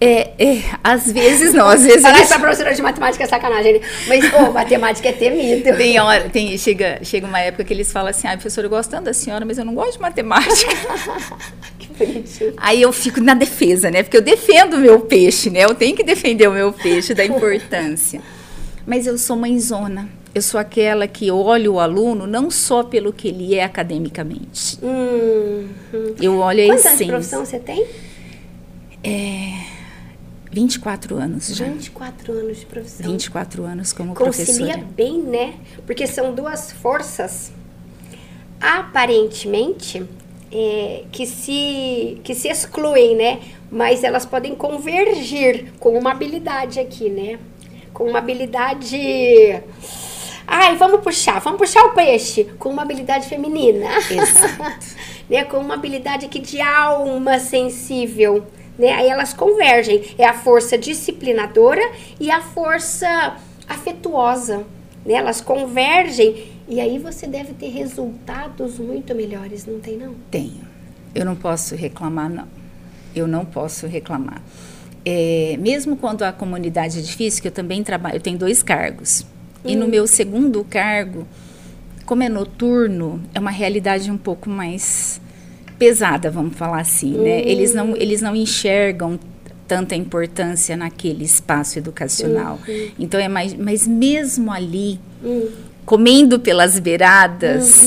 É, 0.03 0.31
é, 0.39 0.63
às 0.83 1.13
vezes 1.13 1.53
não, 1.53 1.69
às 1.69 1.83
vezes 1.83 2.01
Falar 2.01 2.17
eles... 2.17 2.31
essa 2.31 2.41
professora 2.41 2.75
de 2.75 2.81
matemática 2.81 3.23
é 3.23 3.27
sacanagem, 3.27 3.75
né? 3.75 3.81
Mas, 4.09 4.31
pô, 4.31 4.51
matemática 4.51 5.11
é 5.11 5.13
temido. 5.13 5.77
Tem 5.77 6.01
hora, 6.01 6.31
tem, 6.31 6.57
chega, 6.57 7.01
chega 7.03 7.27
uma 7.27 7.39
época 7.39 7.65
que 7.65 7.75
eles 7.75 7.93
falam 7.93 8.09
assim, 8.09 8.27
ah, 8.27 8.33
professor, 8.33 8.65
eu 8.65 8.71
gosto 8.71 8.89
tanto 8.89 9.05
da 9.05 9.13
senhora, 9.13 9.45
mas 9.45 9.59
eu 9.59 9.65
não 9.65 9.75
gosto 9.75 9.95
de 9.95 9.99
matemática. 9.99 10.73
que 11.79 11.89
bonitinho. 11.89 12.55
Aí 12.57 12.81
eu 12.81 12.91
fico 12.95 13.21
na 13.21 13.35
defesa, 13.35 13.91
né? 13.91 14.03
Porque 14.03 14.17
eu 14.17 14.23
defendo 14.23 14.75
o 14.75 14.79
meu 14.79 15.01
peixe, 15.01 15.51
né? 15.51 15.65
Eu 15.65 15.75
tenho 15.75 15.95
que 15.95 16.03
defender 16.03 16.49
o 16.49 16.53
meu 16.53 16.73
peixe 16.73 17.13
da 17.13 17.25
importância. 17.27 18.23
Mas 18.87 19.07
eu 19.07 19.19
sou 19.19 19.37
mãezona. 19.37 20.09
Eu 20.35 20.43
sou 20.43 20.61
aquela 20.61 21.09
que 21.09 21.31
olha 21.31 21.71
o 21.71 21.81
aluno 21.81 22.27
não 22.27 22.51
só 22.51 22.85
pelo 22.85 23.13
que 23.13 23.29
ele 23.29 23.55
é 23.55 23.65
academicamente. 23.65 24.79
Hum, 24.83 25.69
hum. 25.93 26.15
Eu 26.21 26.39
olho 26.39 26.63
a 26.63 26.67
Quantos 26.67 26.87
anos 26.87 26.99
de 26.99 27.05
essência. 27.05 27.07
profissão 27.07 27.45
você 27.45 27.59
tem? 27.59 27.87
24 30.53 31.17
anos 31.17 31.47
já. 31.49 31.65
24 31.65 32.33
anos 32.33 32.61
de 32.61 32.67
profissão. 32.67 33.11
24 33.11 33.65
anos 33.65 33.93
como 33.93 34.15
Concilia 34.15 34.75
professora. 34.75 34.87
bem, 34.97 35.23
né? 35.23 35.55
Porque 35.87 36.07
são 36.07 36.35
duas 36.35 36.73
forças, 36.73 37.53
aparentemente, 38.61 40.05
é, 40.51 41.05
que, 41.13 41.25
se, 41.25 42.21
que 42.25 42.35
se 42.35 42.49
excluem, 42.49 43.15
né? 43.17 43.41
Mas 43.71 44.03
elas 44.03 44.27
podem 44.27 44.55
convergir 44.55 45.73
com 45.79 45.97
uma 45.97 46.11
habilidade 46.11 46.81
aqui, 46.81 47.09
né? 47.09 47.39
Com 47.93 48.05
uma 48.05 48.19
habilidade... 48.19 49.63
Ai, 50.53 50.77
vamos 50.77 51.01
puxar, 51.01 51.39
vamos 51.39 51.61
puxar 51.61 51.85
o 51.85 51.95
peixe 51.95 52.43
com 52.59 52.71
uma 52.71 52.83
habilidade 52.83 53.29
feminina. 53.29 53.87
Exato. 54.11 54.97
né, 55.31 55.45
com 55.45 55.59
uma 55.59 55.75
habilidade 55.75 56.27
aqui 56.27 56.41
de 56.41 56.61
alma 56.61 57.39
sensível, 57.39 58.45
né? 58.77 58.91
Aí 58.91 59.09
elas 59.09 59.33
convergem. 59.33 60.03
É 60.19 60.27
a 60.27 60.35
força 60.35 60.77
disciplinadora 60.77 61.81
e 62.19 62.33
a 62.33 62.41
força 62.41 63.37
afetuosa, 63.69 64.65
né? 65.07 65.15
Elas 65.15 65.41
convergem 65.41 66.51
e 66.67 66.81
aí 66.81 66.99
você 66.99 67.29
deve 67.29 67.53
ter 67.53 67.69
resultados 67.69 68.77
muito 68.81 69.15
melhores, 69.15 69.65
não 69.67 69.79
tem 69.79 69.97
não? 69.97 70.17
Tenho. 70.33 70.69
Eu 71.15 71.25
não 71.25 71.37
posso 71.37 71.77
reclamar, 71.77 72.29
não. 72.29 72.49
Eu 73.15 73.29
não 73.29 73.45
posso 73.45 73.87
reclamar. 73.87 74.43
É, 75.05 75.57
mesmo 75.61 75.97
quando 75.97 76.25
a 76.25 76.33
comunidade 76.33 76.99
é 76.99 77.03
difícil, 77.03 77.41
que 77.41 77.47
eu 77.47 77.53
também 77.53 77.85
trabalho, 77.85 78.17
eu 78.17 78.21
tenho 78.21 78.37
dois 78.37 78.65
cargos. 78.65 79.25
E 79.65 79.77
no 79.77 79.87
meu 79.87 80.07
segundo 80.07 80.65
cargo, 80.65 81.27
como 82.07 82.23
é 82.23 82.29
noturno, 82.29 83.23
é 83.35 83.39
uma 83.39 83.51
realidade 83.51 84.11
um 84.11 84.19
pouco 84.19 84.49
mais 84.49 85.21
pesada, 85.79 86.31
vamos 86.31 86.57
falar 86.57 86.81
assim, 86.81 87.13
né? 87.13 87.41
Eles 87.43 87.73
não, 87.75 87.97
eles 87.97 88.21
não 88.21 88.35
enxergam 88.35 89.19
tanta 89.67 89.95
importância 89.95 90.77
naquele 90.77 91.25
espaço 91.25 91.79
educacional. 91.79 92.59
Então 92.99 93.21
é 93.21 93.29
mais, 93.29 93.55
mas 93.55 93.87
mesmo 93.87 94.51
ali, 94.51 94.99
comendo 95.87 96.41
pelas 96.41 96.79
beiradas, 96.79 97.87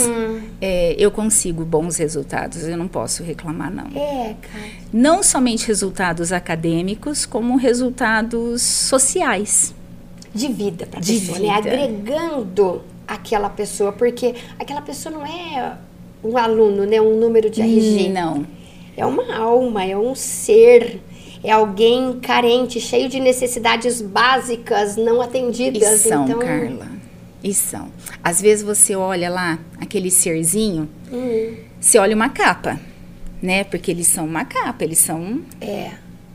é, 0.62 0.96
eu 0.98 1.12
consigo 1.12 1.66
bons 1.66 1.98
resultados. 1.98 2.64
Eu 2.64 2.78
não 2.78 2.88
posso 2.88 3.22
reclamar 3.22 3.70
não. 3.70 3.88
É, 4.02 4.36
cara. 4.42 4.66
Não 4.94 5.22
somente 5.22 5.68
resultados 5.68 6.32
acadêmicos, 6.32 7.26
como 7.26 7.58
resultados 7.58 8.62
sociais. 8.62 9.76
De 10.34 10.48
vida 10.48 10.86
para 10.86 11.00
De 11.00 11.14
pessoa, 11.20 11.40
né? 11.40 11.46
vida. 11.56 11.58
Agregando 11.58 12.82
aquela 13.08 13.50
pessoa, 13.50 13.92
porque 13.92 14.34
aquela 14.58 14.82
pessoa 14.82 15.14
não 15.16 15.26
é 15.26 15.78
um 16.24 16.38
aluno, 16.38 16.86
né? 16.86 17.00
Um 17.02 17.20
número 17.20 17.50
de 17.50 17.62
RG. 17.62 18.10
Não. 18.10 18.46
É 18.96 19.06
uma 19.06 19.36
alma, 19.36 19.84
é 19.84 19.98
um 19.98 20.14
ser, 20.16 21.02
é 21.44 21.52
alguém 21.52 22.20
carente, 22.20 22.80
cheio 22.80 23.10
de 23.10 23.20
necessidades 23.20 24.02
básicas 24.02 24.96
não 24.96 25.22
E 25.22 25.26
atendidas. 25.26 26.00
são, 26.02 26.26
então, 26.26 26.40
Carla. 26.40 26.88
E 27.44 27.54
são. 27.54 27.88
Às 28.24 28.42
vezes 28.42 28.64
você 28.64 28.96
olha 28.96 29.30
lá 29.30 29.60
aquele 29.80 30.10
serzinho, 30.10 30.88
Hum, 31.12 31.56
você 31.80 31.98
olha 32.00 32.16
uma 32.16 32.30
capa, 32.30 32.80
né? 33.42 33.64
Porque 33.66 33.92
eles 33.92 34.08
são 34.08 34.26
uma 34.26 34.46
capa, 34.46 34.84
eles 34.84 35.00
são. 35.00 35.42
é, 35.60 35.92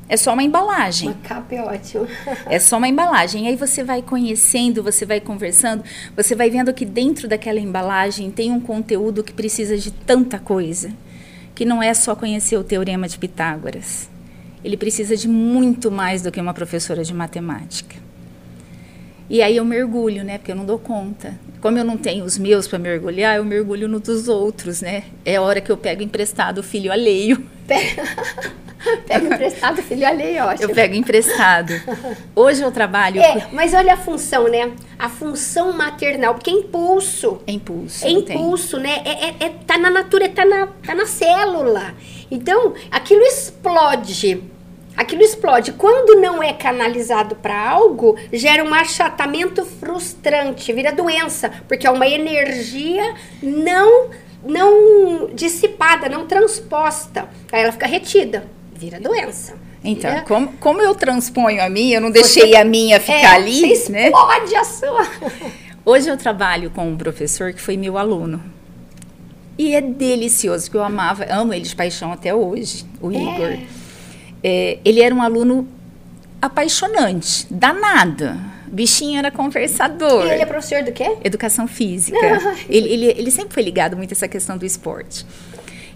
É 0.08 0.16
só 0.16 0.32
uma 0.32 0.42
embalagem. 0.42 1.10
uma 1.10 1.18
capa 1.22 1.54
é 1.54 1.62
ótimo. 1.62 2.06
É 2.46 2.58
só 2.58 2.78
uma 2.78 2.88
embalagem. 2.88 3.46
Aí 3.46 3.56
você 3.56 3.84
vai 3.84 4.00
conhecendo, 4.00 4.82
você 4.82 5.04
vai 5.04 5.20
conversando, 5.20 5.84
você 6.16 6.34
vai 6.34 6.48
vendo 6.48 6.72
que 6.72 6.84
dentro 6.84 7.28
daquela 7.28 7.60
embalagem 7.60 8.30
tem 8.30 8.50
um 8.50 8.60
conteúdo 8.60 9.22
que 9.22 9.32
precisa 9.32 9.76
de 9.76 9.90
tanta 9.90 10.38
coisa, 10.38 10.90
que 11.54 11.64
não 11.64 11.82
é 11.82 11.92
só 11.92 12.16
conhecer 12.16 12.56
o 12.56 12.64
teorema 12.64 13.06
de 13.06 13.18
Pitágoras. 13.18 14.08
Ele 14.64 14.76
precisa 14.76 15.16
de 15.16 15.28
muito 15.28 15.90
mais 15.90 16.22
do 16.22 16.32
que 16.32 16.40
uma 16.40 16.54
professora 16.54 17.04
de 17.04 17.12
matemática. 17.12 18.07
E 19.30 19.42
aí 19.42 19.56
eu 19.56 19.64
mergulho, 19.64 20.24
né? 20.24 20.38
Porque 20.38 20.52
eu 20.52 20.56
não 20.56 20.64
dou 20.64 20.78
conta. 20.78 21.34
Como 21.60 21.76
eu 21.76 21.84
não 21.84 21.96
tenho 21.96 22.24
os 22.24 22.38
meus 22.38 22.66
para 22.66 22.78
mergulhar, 22.78 23.36
eu 23.36 23.44
mergulho 23.44 23.88
no 23.88 24.00
dos 24.00 24.28
outros, 24.28 24.80
né? 24.80 25.04
É 25.24 25.36
a 25.36 25.42
hora 25.42 25.60
que 25.60 25.70
eu 25.70 25.76
pego 25.76 26.02
emprestado 26.02 26.58
o 26.58 26.62
filho 26.62 26.90
alheio. 26.90 27.44
Pega 29.06 29.26
emprestado, 29.34 29.82
filho 29.82 30.06
alheio, 30.06 30.44
ótimo. 30.44 30.70
Eu 30.70 30.74
pego 30.74 30.94
emprestado. 30.94 31.72
Hoje 32.34 32.62
eu 32.62 32.70
trabalho 32.70 33.20
É, 33.20 33.48
mas 33.52 33.74
olha 33.74 33.94
a 33.94 33.96
função, 33.96 34.48
né? 34.48 34.70
A 34.98 35.08
função 35.08 35.72
maternal, 35.72 36.34
porque 36.34 36.50
é 36.50 36.52
impulso. 36.54 37.40
É 37.46 37.52
impulso. 37.52 38.06
É 38.06 38.08
tem. 38.08 38.36
impulso, 38.36 38.78
né? 38.78 39.02
É, 39.04 39.10
é, 39.10 39.34
é- 39.40 39.54
tá 39.66 39.76
na 39.76 39.90
natureza, 39.90 40.32
tá 40.32 40.44
na, 40.44 40.66
tá 40.66 40.94
na 40.94 41.06
célula. 41.06 41.94
Então, 42.30 42.74
aquilo 42.90 43.22
explode. 43.22 44.42
Aquilo 44.98 45.22
explode. 45.22 45.72
Quando 45.72 46.20
não 46.20 46.42
é 46.42 46.52
canalizado 46.52 47.36
para 47.36 47.70
algo, 47.70 48.18
gera 48.32 48.64
um 48.64 48.74
achatamento 48.74 49.64
frustrante, 49.64 50.72
vira 50.72 50.92
doença, 50.92 51.50
porque 51.68 51.86
é 51.86 51.90
uma 51.90 52.06
energia 52.06 53.14
não 53.40 54.10
não 54.44 55.30
dissipada, 55.34 56.08
não 56.08 56.26
transposta. 56.26 57.28
Aí 57.50 57.62
ela 57.62 57.72
fica 57.72 57.86
retida, 57.86 58.46
vira 58.72 59.00
doença. 59.00 59.54
Então, 59.82 60.10
é. 60.10 60.20
como, 60.22 60.52
como 60.54 60.80
eu 60.80 60.94
transponho 60.94 61.62
a 61.62 61.68
minha, 61.68 61.96
eu 61.96 62.00
não 62.00 62.10
deixei 62.10 62.50
você, 62.50 62.56
a 62.56 62.64
minha 62.64 63.00
ficar 63.00 63.16
é, 63.16 63.26
ali, 63.26 63.76
você 63.76 63.92
né? 63.92 64.06
explode 64.06 64.54
a 64.54 64.64
sua. 64.64 65.08
Hoje 65.84 66.08
eu 66.08 66.16
trabalho 66.16 66.70
com 66.70 66.88
um 66.88 66.96
professor 66.96 67.52
que 67.52 67.60
foi 67.60 67.76
meu 67.76 67.96
aluno. 67.96 68.42
E 69.56 69.74
é 69.74 69.80
delicioso, 69.80 70.64
porque 70.64 70.76
eu 70.76 70.84
amava, 70.84 71.26
amo 71.30 71.52
ele 71.52 71.64
de 71.64 71.74
paixão 71.74 72.12
até 72.12 72.32
hoje, 72.32 72.84
o 73.00 73.10
é. 73.10 73.16
Igor. 73.16 73.58
É, 74.42 74.78
ele 74.84 75.00
era 75.00 75.14
um 75.14 75.22
aluno 75.22 75.66
apaixonante, 76.40 77.46
danado. 77.50 78.36
Bichinho 78.66 79.18
era 79.18 79.30
conversador. 79.30 80.26
E 80.26 80.30
ele 80.30 80.42
é 80.42 80.46
professor 80.46 80.82
do 80.82 80.92
quê? 80.92 81.16
Educação 81.24 81.66
física. 81.66 82.18
ele, 82.68 82.88
ele, 82.88 83.06
ele 83.06 83.30
sempre 83.30 83.54
foi 83.54 83.62
ligado 83.62 83.96
muito 83.96 84.12
a 84.12 84.14
essa 84.14 84.28
questão 84.28 84.58
do 84.58 84.66
esporte. 84.66 85.24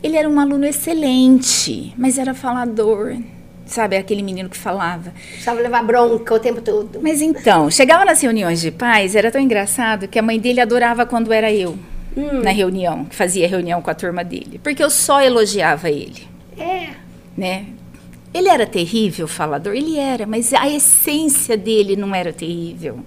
Ele 0.02 0.16
era 0.16 0.28
um 0.28 0.40
aluno 0.40 0.64
excelente, 0.64 1.94
mas 1.96 2.18
era 2.18 2.34
falador. 2.34 3.16
Sabe, 3.64 3.96
aquele 3.96 4.22
menino 4.22 4.48
que 4.48 4.56
falava. 4.56 5.12
Precisava 5.30 5.60
levar 5.60 5.84
bronca 5.84 6.34
o 6.34 6.38
tempo 6.38 6.60
todo. 6.60 7.00
Mas 7.00 7.22
então, 7.22 7.70
chegava 7.70 8.04
nas 8.04 8.20
reuniões 8.20 8.60
de 8.60 8.70
pais, 8.70 9.14
era 9.14 9.30
tão 9.30 9.40
engraçado 9.40 10.08
que 10.08 10.18
a 10.18 10.22
mãe 10.22 10.38
dele 10.38 10.60
adorava 10.60 11.06
quando 11.06 11.32
era 11.32 11.50
eu 11.52 11.78
hum. 12.16 12.42
na 12.42 12.50
reunião, 12.50 13.04
que 13.04 13.14
fazia 13.14 13.46
reunião 13.48 13.80
com 13.80 13.90
a 13.90 13.94
turma 13.94 14.24
dele. 14.24 14.60
Porque 14.62 14.82
eu 14.82 14.90
só 14.90 15.22
elogiava 15.22 15.88
ele. 15.88 16.26
É. 16.58 16.88
Né? 17.36 17.66
Ele 18.34 18.48
era 18.48 18.66
terrível 18.66 19.28
falador? 19.28 19.74
Ele 19.74 19.98
era, 19.98 20.26
mas 20.26 20.52
a 20.52 20.68
essência 20.68 21.56
dele 21.56 21.96
não 21.96 22.14
era 22.14 22.32
terrível. 22.32 23.00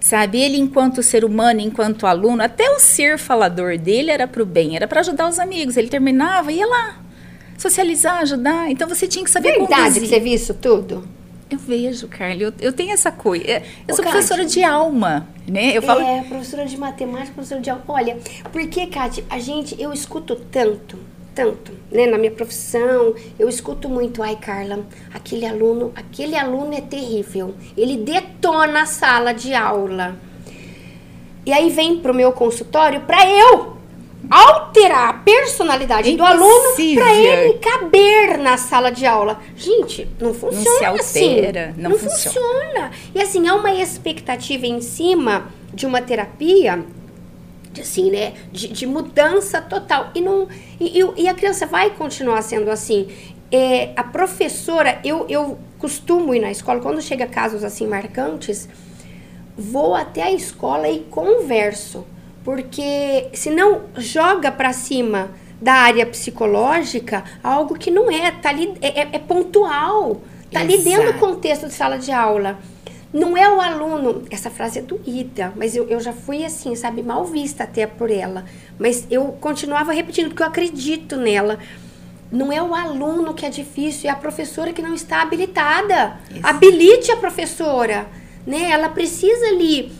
Sabe, 0.00 0.40
ele 0.40 0.56
enquanto 0.56 1.02
ser 1.02 1.24
humano, 1.24 1.60
enquanto 1.60 2.06
aluno, 2.06 2.42
até 2.42 2.70
o 2.70 2.78
ser 2.78 3.18
falador 3.18 3.76
dele 3.76 4.10
era 4.10 4.28
para 4.28 4.42
o 4.42 4.46
bem, 4.46 4.76
era 4.76 4.86
para 4.86 5.00
ajudar 5.00 5.28
os 5.28 5.38
amigos. 5.38 5.76
Ele 5.76 5.88
terminava, 5.88 6.52
ia 6.52 6.66
lá, 6.66 7.00
socializar, 7.58 8.18
ajudar. 8.18 8.70
Então 8.70 8.88
você 8.88 9.06
tinha 9.08 9.24
que 9.24 9.30
saber 9.30 9.52
Verdade 9.52 9.74
conduzir. 9.74 10.02
que 10.02 10.08
você 10.08 10.20
viu 10.20 10.34
isso 10.34 10.54
tudo? 10.54 11.08
Eu 11.48 11.58
vejo, 11.58 12.08
Carla, 12.08 12.42
eu, 12.42 12.52
eu 12.60 12.72
tenho 12.72 12.92
essa 12.92 13.12
coisa. 13.12 13.44
Eu 13.86 13.94
sou 13.94 14.04
professora 14.04 14.44
de 14.44 14.64
alma, 14.64 15.28
né? 15.46 15.76
Eu 15.76 15.82
falo... 15.82 16.00
É, 16.00 16.22
professora 16.22 16.66
de 16.66 16.76
matemática, 16.76 17.32
professora 17.34 17.60
de 17.60 17.70
alma. 17.70 17.84
Olha, 17.86 18.18
porque, 18.52 18.86
Kátia, 18.86 19.24
a 19.30 19.38
gente, 19.38 19.80
eu 19.80 19.92
escuto 19.92 20.34
tanto, 20.34 20.98
tanto, 21.36 21.70
né? 21.92 22.06
Na 22.06 22.16
minha 22.16 22.30
profissão, 22.30 23.14
eu 23.38 23.46
escuto 23.46 23.90
muito, 23.90 24.22
ai, 24.22 24.36
Carla, 24.36 24.80
aquele 25.12 25.44
aluno, 25.44 25.92
aquele 25.94 26.34
aluno 26.34 26.72
é 26.72 26.80
terrível. 26.80 27.54
Ele 27.76 27.98
detona 27.98 28.82
a 28.82 28.86
sala 28.86 29.34
de 29.34 29.54
aula. 29.54 30.16
E 31.44 31.52
aí 31.52 31.70
vem 31.70 31.98
pro 31.98 32.14
meu 32.14 32.32
consultório 32.32 33.02
para 33.02 33.28
eu 33.28 33.76
alterar 34.28 35.10
a 35.10 35.12
personalidade 35.12 36.10
é 36.10 36.16
do 36.16 36.24
aluno 36.24 36.74
para 36.94 37.14
ele 37.14 37.58
caber 37.58 38.38
na 38.38 38.56
sala 38.56 38.90
de 38.90 39.04
aula. 39.04 39.38
Gente, 39.54 40.08
não 40.18 40.32
funciona 40.32 40.64
não 40.64 41.02
se 41.02 41.20
altera, 41.20 41.68
assim. 41.68 41.80
Não, 41.80 41.90
não 41.90 41.98
funciona. 41.98 42.32
funciona. 42.32 42.90
E 43.14 43.20
assim, 43.20 43.46
há 43.46 43.54
uma 43.54 43.74
expectativa 43.74 44.66
em 44.66 44.80
cima 44.80 45.48
de 45.72 45.86
uma 45.86 46.00
terapia 46.00 46.84
de, 47.76 47.82
assim, 47.82 48.10
né, 48.10 48.34
de, 48.50 48.68
de 48.68 48.86
mudança 48.86 49.60
total. 49.60 50.10
E, 50.14 50.20
não, 50.20 50.48
e, 50.80 51.00
e, 51.16 51.28
a 51.28 51.34
criança 51.34 51.66
vai 51.66 51.90
continuar 51.90 52.42
sendo 52.42 52.70
assim. 52.70 53.08
É, 53.50 53.92
a 53.94 54.02
professora, 54.02 54.98
eu, 55.04 55.26
eu 55.28 55.58
costumo 55.78 56.34
ir 56.34 56.40
na 56.40 56.50
escola, 56.50 56.80
quando 56.80 57.00
chega 57.00 57.26
casos 57.26 57.62
assim 57.62 57.86
marcantes, 57.86 58.68
vou 59.56 59.94
até 59.94 60.22
a 60.22 60.32
escola 60.32 60.88
e 60.88 61.00
converso 61.00 62.04
porque 62.46 63.28
senão 63.32 63.82
joga 63.96 64.52
para 64.52 64.72
cima 64.72 65.30
da 65.60 65.72
área 65.72 66.06
psicológica 66.06 67.24
algo 67.42 67.76
que 67.76 67.90
não 67.90 68.08
é, 68.08 68.30
tá 68.30 68.50
ali, 68.50 68.72
é, 68.80 69.00
é, 69.00 69.08
é 69.14 69.18
pontual, 69.18 70.20
tá 70.52 70.62
Exato. 70.62 70.74
ali 70.74 70.78
dentro 70.78 71.12
do 71.12 71.18
contexto 71.18 71.66
de 71.66 71.74
sala 71.74 71.98
de 71.98 72.12
aula. 72.12 72.56
Não 73.16 73.34
é 73.34 73.50
o 73.50 73.62
aluno, 73.62 74.24
essa 74.30 74.50
frase 74.50 74.78
é 74.78 74.82
doída, 74.82 75.50
mas 75.56 75.74
eu, 75.74 75.88
eu 75.88 75.98
já 76.00 76.12
fui 76.12 76.44
assim, 76.44 76.76
sabe, 76.76 77.02
mal 77.02 77.24
vista 77.24 77.64
até 77.64 77.86
por 77.86 78.10
ela. 78.10 78.44
Mas 78.78 79.06
eu 79.10 79.28
continuava 79.40 79.90
repetindo, 79.90 80.28
porque 80.28 80.42
eu 80.42 80.46
acredito 80.46 81.16
nela. 81.16 81.58
Não 82.30 82.52
é 82.52 82.62
o 82.62 82.74
aluno 82.74 83.32
que 83.32 83.46
é 83.46 83.48
difícil, 83.48 84.10
é 84.10 84.12
a 84.12 84.16
professora 84.16 84.70
que 84.70 84.82
não 84.82 84.92
está 84.92 85.22
habilitada. 85.22 86.20
Isso. 86.30 86.40
Habilite 86.42 87.10
a 87.10 87.16
professora, 87.16 88.06
né? 88.46 88.70
Ela 88.70 88.90
precisa 88.90 89.46
ali 89.46 89.90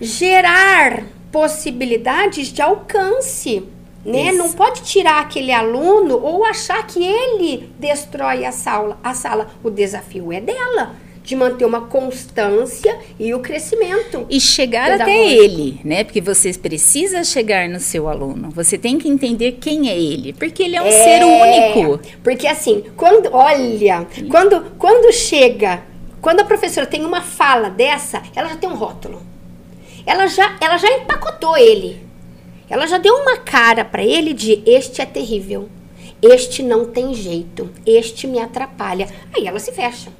gerar 0.00 1.04
possibilidades 1.30 2.48
de 2.48 2.60
alcance. 2.60 3.68
Né? 4.04 4.32
Não 4.32 4.52
pode 4.52 4.82
tirar 4.82 5.20
aquele 5.20 5.52
aluno 5.52 6.18
ou 6.20 6.44
achar 6.44 6.84
que 6.88 7.04
ele 7.04 7.72
destrói 7.78 8.44
a 8.44 8.50
sala. 8.50 8.98
A 9.00 9.14
sala. 9.14 9.48
O 9.62 9.70
desafio 9.70 10.32
é 10.32 10.40
dela 10.40 11.01
de 11.22 11.36
manter 11.36 11.64
uma 11.64 11.82
constância 11.82 12.98
e 13.18 13.32
o 13.32 13.40
crescimento. 13.40 14.26
E 14.28 14.40
chegar 14.40 14.90
até 14.90 15.32
ele, 15.32 15.80
né? 15.84 16.04
Porque 16.04 16.20
você 16.20 16.52
precisa 16.52 17.22
chegar 17.24 17.68
no 17.68 17.78
seu 17.78 18.08
aluno. 18.08 18.50
Você 18.50 18.76
tem 18.76 18.98
que 18.98 19.08
entender 19.08 19.52
quem 19.52 19.88
é 19.88 19.98
ele, 19.98 20.32
porque 20.32 20.62
ele 20.62 20.76
é 20.76 20.82
um 20.82 20.86
é, 20.86 20.90
ser 20.90 21.24
único. 21.24 22.00
Porque 22.22 22.46
assim, 22.46 22.84
quando 22.96 23.28
olha, 23.32 24.06
quando 24.30 24.72
quando 24.78 25.12
chega, 25.12 25.82
quando 26.20 26.40
a 26.40 26.44
professora 26.44 26.86
tem 26.86 27.04
uma 27.04 27.22
fala 27.22 27.70
dessa, 27.70 28.22
ela 28.34 28.48
já 28.48 28.56
tem 28.56 28.68
um 28.68 28.74
rótulo 28.74 29.32
ela 30.06 30.26
já, 30.26 30.56
ela 30.60 30.76
já 30.76 30.88
empacotou 30.98 31.56
ele. 31.56 32.00
Ela 32.68 32.86
já 32.86 32.98
deu 32.98 33.14
uma 33.14 33.36
cara 33.38 33.84
para 33.84 34.02
ele 34.02 34.32
de 34.32 34.62
este 34.66 35.02
é 35.02 35.06
terrível. 35.06 35.68
Este 36.20 36.62
não 36.62 36.86
tem 36.86 37.14
jeito. 37.14 37.70
Este 37.84 38.26
me 38.26 38.38
atrapalha. 38.38 39.08
Aí 39.34 39.46
ela 39.46 39.58
se 39.58 39.72
fecha. 39.72 40.10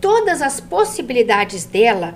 Todas 0.00 0.42
as 0.42 0.60
possibilidades 0.60 1.64
dela, 1.64 2.14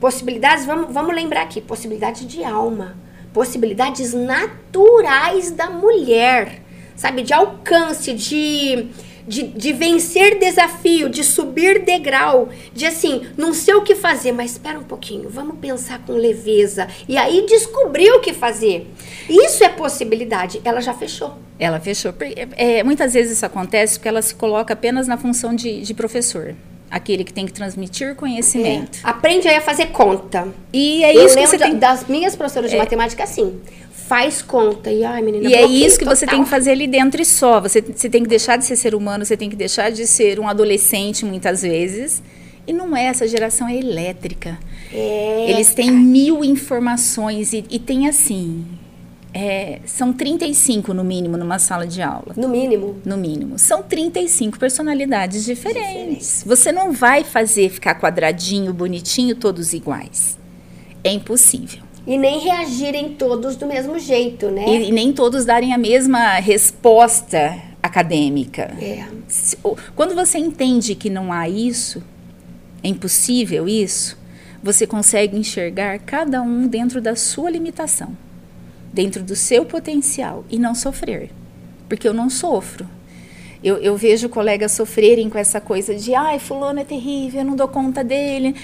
possibilidades, 0.00 0.64
vamos, 0.64 0.92
vamos 0.92 1.14
lembrar 1.14 1.42
aqui, 1.42 1.60
possibilidades 1.60 2.26
de 2.26 2.44
alma, 2.44 2.96
possibilidades 3.32 4.12
naturais 4.12 5.50
da 5.50 5.70
mulher, 5.70 6.62
sabe, 6.96 7.22
de 7.22 7.32
alcance, 7.32 8.12
de 8.12 8.90
de, 9.28 9.42
de 9.42 9.72
vencer 9.74 10.38
desafio, 10.38 11.10
de 11.10 11.22
subir 11.22 11.84
degrau, 11.84 12.48
de 12.72 12.86
assim, 12.86 13.26
não 13.36 13.52
sei 13.52 13.74
o 13.74 13.82
que 13.82 13.94
fazer, 13.94 14.32
mas 14.32 14.52
espera 14.52 14.78
um 14.78 14.82
pouquinho, 14.82 15.28
vamos 15.28 15.58
pensar 15.58 15.98
com 16.00 16.14
leveza. 16.14 16.88
E 17.06 17.18
aí 17.18 17.44
descobrir 17.46 18.10
o 18.12 18.20
que 18.20 18.32
fazer. 18.32 18.90
Isso 19.28 19.62
é 19.62 19.68
possibilidade. 19.68 20.60
Ela 20.64 20.80
já 20.80 20.94
fechou. 20.94 21.34
Ela 21.58 21.78
fechou. 21.78 22.14
É, 22.56 22.82
muitas 22.82 23.12
vezes 23.12 23.32
isso 23.32 23.44
acontece 23.44 23.98
porque 23.98 24.08
ela 24.08 24.22
se 24.22 24.34
coloca 24.34 24.72
apenas 24.72 25.06
na 25.06 25.18
função 25.18 25.54
de, 25.54 25.82
de 25.82 25.92
professor 25.92 26.54
aquele 26.90 27.24
que 27.24 27.32
tem 27.32 27.46
que 27.46 27.52
transmitir 27.52 28.14
conhecimento. 28.14 28.98
É. 29.04 29.08
Aprende 29.08 29.48
aí 29.48 29.56
a 29.56 29.60
fazer 29.60 29.86
conta. 29.86 30.48
E 30.72 31.04
é 31.04 31.24
isso 31.24 31.36
que 31.36 31.46
você 31.46 31.58
tem... 31.58 31.76
das 31.76 32.06
minhas 32.06 32.34
professoras 32.36 32.70
de 32.70 32.76
é. 32.76 32.78
matemática 32.78 33.24
assim 33.24 33.60
faz 34.08 34.40
conta. 34.40 34.90
E, 34.90 35.04
ai, 35.04 35.20
menina, 35.20 35.48
e 35.48 35.54
é 35.54 35.66
isso 35.66 35.98
que 35.98 36.04
total. 36.04 36.16
você 36.16 36.26
tem 36.26 36.42
que 36.42 36.48
fazer 36.48 36.70
ali 36.70 36.86
dentro 36.86 37.20
e 37.20 37.24
só. 37.26 37.60
Você, 37.60 37.82
você 37.82 38.08
tem 38.08 38.22
que 38.22 38.28
deixar 38.28 38.56
de 38.56 38.64
ser 38.64 38.74
ser 38.74 38.94
humano, 38.94 39.24
você 39.24 39.36
tem 39.36 39.50
que 39.50 39.56
deixar 39.56 39.90
de 39.90 40.06
ser 40.06 40.40
um 40.40 40.48
adolescente 40.48 41.26
muitas 41.26 41.60
vezes. 41.60 42.22
E 42.66 42.72
não 42.72 42.96
é, 42.96 43.06
essa 43.06 43.28
geração 43.28 43.68
é 43.68 43.76
elétrica. 43.76 44.58
É, 44.92 45.50
Eles 45.50 45.74
têm 45.74 45.90
mil 45.90 46.42
informações 46.42 47.52
e, 47.52 47.64
e 47.70 47.78
tem 47.78 48.08
assim. 48.08 48.64
É, 49.32 49.80
são 49.84 50.12
35 50.12 50.94
no 50.94 51.04
mínimo 51.04 51.36
numa 51.36 51.58
sala 51.58 51.86
de 51.86 52.00
aula. 52.00 52.34
No 52.36 52.48
mínimo? 52.48 52.96
No 53.04 53.16
mínimo. 53.16 53.58
São 53.58 53.82
35 53.82 54.58
personalidades 54.58 55.44
diferentes. 55.44 55.88
diferentes. 55.88 56.44
Você 56.46 56.72
não 56.72 56.92
vai 56.92 57.24
fazer 57.24 57.68
ficar 57.68 57.94
quadradinho, 57.96 58.72
bonitinho, 58.72 59.36
todos 59.36 59.72
iguais. 59.72 60.38
É 61.04 61.12
impossível. 61.12 61.82
E 62.06 62.16
nem 62.16 62.40
reagirem 62.40 63.10
todos 63.10 63.54
do 63.56 63.66
mesmo 63.66 63.98
jeito, 63.98 64.50
né? 64.50 64.64
E, 64.66 64.88
e 64.88 64.92
nem 64.92 65.12
todos 65.12 65.44
darem 65.44 65.74
a 65.74 65.78
mesma 65.78 66.34
resposta 66.38 67.54
acadêmica. 67.82 68.74
É. 68.80 69.04
Quando 69.94 70.14
você 70.14 70.38
entende 70.38 70.94
que 70.94 71.10
não 71.10 71.30
há 71.30 71.48
isso, 71.48 72.02
é 72.82 72.88
impossível 72.88 73.68
isso, 73.68 74.16
você 74.62 74.86
consegue 74.86 75.36
enxergar 75.36 75.98
cada 75.98 76.42
um 76.42 76.66
dentro 76.66 77.00
da 77.00 77.14
sua 77.14 77.50
limitação, 77.50 78.16
dentro 78.92 79.22
do 79.22 79.36
seu 79.36 79.64
potencial 79.64 80.44
e 80.50 80.58
não 80.58 80.74
sofrer. 80.74 81.30
Porque 81.88 82.06
eu 82.06 82.14
não 82.14 82.28
sofro. 82.28 82.86
Eu, 83.62 83.76
eu 83.78 83.96
vejo 83.96 84.28
colegas 84.28 84.72
sofrerem 84.72 85.28
com 85.28 85.38
essa 85.38 85.60
coisa 85.60 85.94
de, 85.94 86.14
ai, 86.14 86.38
fulano 86.38 86.80
é 86.80 86.84
terrível, 86.84 87.40
eu 87.40 87.46
não 87.46 87.56
dou 87.56 87.68
conta 87.68 88.04
dele 88.04 88.54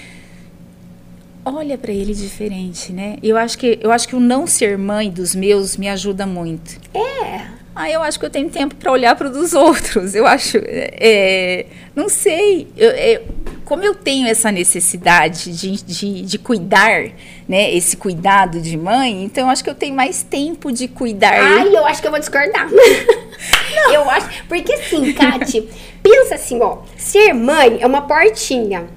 olha 1.45 1.77
para 1.77 1.93
ele 1.93 2.13
diferente, 2.13 2.91
né? 2.91 3.17
Eu 3.21 3.37
acho 3.37 3.57
que 3.57 3.77
eu 3.81 3.91
acho 3.91 4.07
que 4.07 4.15
o 4.15 4.19
não 4.19 4.47
ser 4.47 4.77
mãe 4.77 5.11
dos 5.11 5.35
meus 5.35 5.77
me 5.77 5.87
ajuda 5.87 6.25
muito. 6.25 6.79
É. 6.93 7.41
Ah, 7.75 7.89
eu 7.89 8.01
acho 8.01 8.19
que 8.19 8.25
eu 8.25 8.29
tenho 8.29 8.49
tempo 8.49 8.73
para 8.75 8.91
olhar 8.91 9.15
para 9.15 9.29
dos 9.29 9.53
outros. 9.53 10.15
Eu 10.15 10.25
acho, 10.25 10.57
é, 10.65 11.67
não 11.95 12.09
sei. 12.09 12.67
Eu, 12.75 12.89
é, 12.91 13.21
como 13.65 13.83
eu 13.83 13.95
tenho 13.95 14.27
essa 14.27 14.51
necessidade 14.51 15.51
de, 15.51 15.83
de, 15.83 16.21
de, 16.21 16.37
cuidar, 16.37 17.09
né, 17.49 17.73
esse 17.73 17.97
cuidado 17.97 18.61
de 18.61 18.77
mãe, 18.77 19.23
então 19.23 19.45
eu 19.45 19.49
acho 19.49 19.63
que 19.63 19.69
eu 19.69 19.75
tenho 19.75 19.95
mais 19.95 20.21
tempo 20.21 20.71
de 20.71 20.87
cuidar. 20.87 21.33
Ai, 21.33 21.75
eu 21.75 21.85
acho 21.85 21.99
que 21.99 22.07
eu 22.07 22.11
vou 22.11 22.19
discordar. 22.19 22.69
eu 23.91 24.09
acho, 24.09 24.45
porque 24.47 24.71
assim, 24.71 25.11
Kati, 25.13 25.67
pensa 26.03 26.35
assim, 26.35 26.59
ó, 26.61 26.77
ser 26.95 27.33
mãe 27.33 27.79
é 27.81 27.87
uma 27.87 28.03
portinha. 28.03 28.87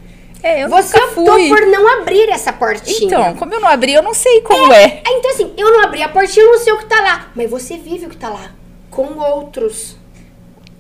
É, 0.43 0.63
eu 0.63 0.69
Você 0.69 0.97
optou 0.97 1.49
por 1.49 1.67
não 1.67 2.01
abrir 2.01 2.29
essa 2.29 2.53
portinha. 2.53 3.07
Então, 3.07 3.37
como 3.37 3.55
eu 3.55 3.61
não 3.61 3.69
abri, 3.69 3.95
eu 3.95 4.03
não 4.03 4.15
sei 4.15 4.41
como 4.43 4.73
é. 4.73 4.85
é. 4.85 5.03
Então, 5.07 5.31
assim, 5.33 5.53
eu 5.57 5.73
não 5.73 5.81
abri 5.81 6.03
a 6.03 6.09
portinha, 6.09 6.45
eu 6.45 6.53
não 6.53 6.59
sei 6.61 6.73
o 6.75 6.79
que 6.79 6.87
tá 6.87 7.01
lá. 7.01 7.33
Mas 7.35 7.51
você 7.51 7.77
vive 7.77 8.07
o 8.07 8.09
que 8.11 8.17
tá 8.17 8.29
lá. 8.29 8.53
Com 8.89 9.19
outros. 9.19 9.97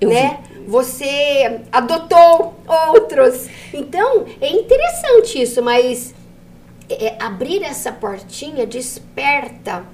Eu 0.00 0.10
né? 0.10 0.38
Vi. 0.48 0.57
Você 0.68 1.62
adotou 1.72 2.54
outros. 2.92 3.48
Então, 3.72 4.26
é 4.38 4.50
interessante 4.50 5.40
isso, 5.40 5.62
mas 5.62 6.14
é, 6.90 7.16
abrir 7.18 7.62
essa 7.62 7.90
portinha 7.90 8.66
desperta 8.66 9.86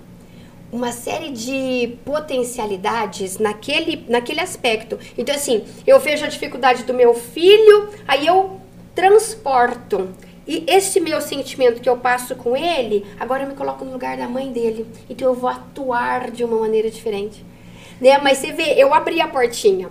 uma 0.72 0.90
série 0.90 1.30
de 1.30 1.96
potencialidades 2.04 3.38
naquele, 3.38 4.04
naquele 4.08 4.40
aspecto. 4.40 4.98
Então, 5.16 5.32
assim, 5.32 5.64
eu 5.86 6.00
vejo 6.00 6.24
a 6.24 6.28
dificuldade 6.28 6.82
do 6.82 6.92
meu 6.92 7.14
filho, 7.14 7.90
aí 8.08 8.26
eu 8.26 8.60
transporto. 8.96 10.08
E 10.44 10.64
esse 10.66 10.98
meu 10.98 11.20
sentimento 11.20 11.80
que 11.80 11.88
eu 11.88 11.98
passo 11.98 12.34
com 12.34 12.56
ele, 12.56 13.06
agora 13.20 13.44
eu 13.44 13.48
me 13.48 13.54
coloco 13.54 13.84
no 13.84 13.92
lugar 13.92 14.16
da 14.16 14.26
mãe 14.26 14.50
dele. 14.50 14.88
Então 15.08 15.28
eu 15.28 15.34
vou 15.34 15.48
atuar 15.48 16.32
de 16.32 16.42
uma 16.42 16.58
maneira 16.58 16.90
diferente. 16.90 17.46
Né? 18.00 18.18
Mas 18.18 18.38
você 18.38 18.52
vê, 18.52 18.74
eu 18.76 18.92
abri 18.92 19.20
a 19.20 19.28
portinha. 19.28 19.88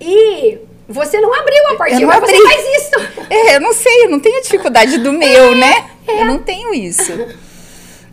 E 0.00 0.58
você 0.88 1.20
não 1.20 1.32
abriu 1.32 1.68
a 1.68 1.76
portinha, 1.76 2.06
mas 2.06 2.20
você 2.20 2.42
faz 2.42 2.82
isso. 2.82 3.20
É, 3.30 3.56
eu 3.56 3.60
não 3.60 3.72
sei, 3.72 4.06
eu 4.06 4.10
não 4.10 4.18
tenho 4.18 4.42
dificuldade 4.42 4.98
do 4.98 5.12
meu, 5.12 5.52
é, 5.52 5.54
né? 5.54 5.90
É. 6.06 6.22
Eu 6.22 6.24
não 6.24 6.38
tenho 6.38 6.74
isso. 6.74 7.12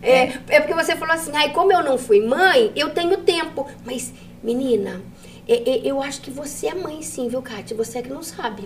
É, 0.00 0.32
é 0.48 0.60
porque 0.60 0.74
você 0.74 0.94
falou 0.94 1.14
assim, 1.14 1.32
ai, 1.34 1.50
como 1.52 1.72
eu 1.72 1.82
não 1.82 1.98
fui 1.98 2.24
mãe, 2.24 2.70
eu 2.76 2.90
tenho 2.90 3.16
tempo. 3.18 3.66
Mas, 3.84 4.12
menina, 4.44 5.02
é, 5.48 5.54
é, 5.54 5.80
eu 5.82 6.00
acho 6.00 6.20
que 6.20 6.30
você 6.30 6.68
é 6.68 6.74
mãe 6.74 7.02
sim, 7.02 7.28
viu, 7.28 7.42
Kátia? 7.42 7.76
Você 7.76 7.98
é 7.98 8.02
que 8.02 8.10
não 8.10 8.22
sabe. 8.22 8.62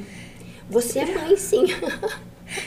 Você 0.69 0.99
é 0.99 1.07
mãe, 1.07 1.37
sim. 1.37 1.65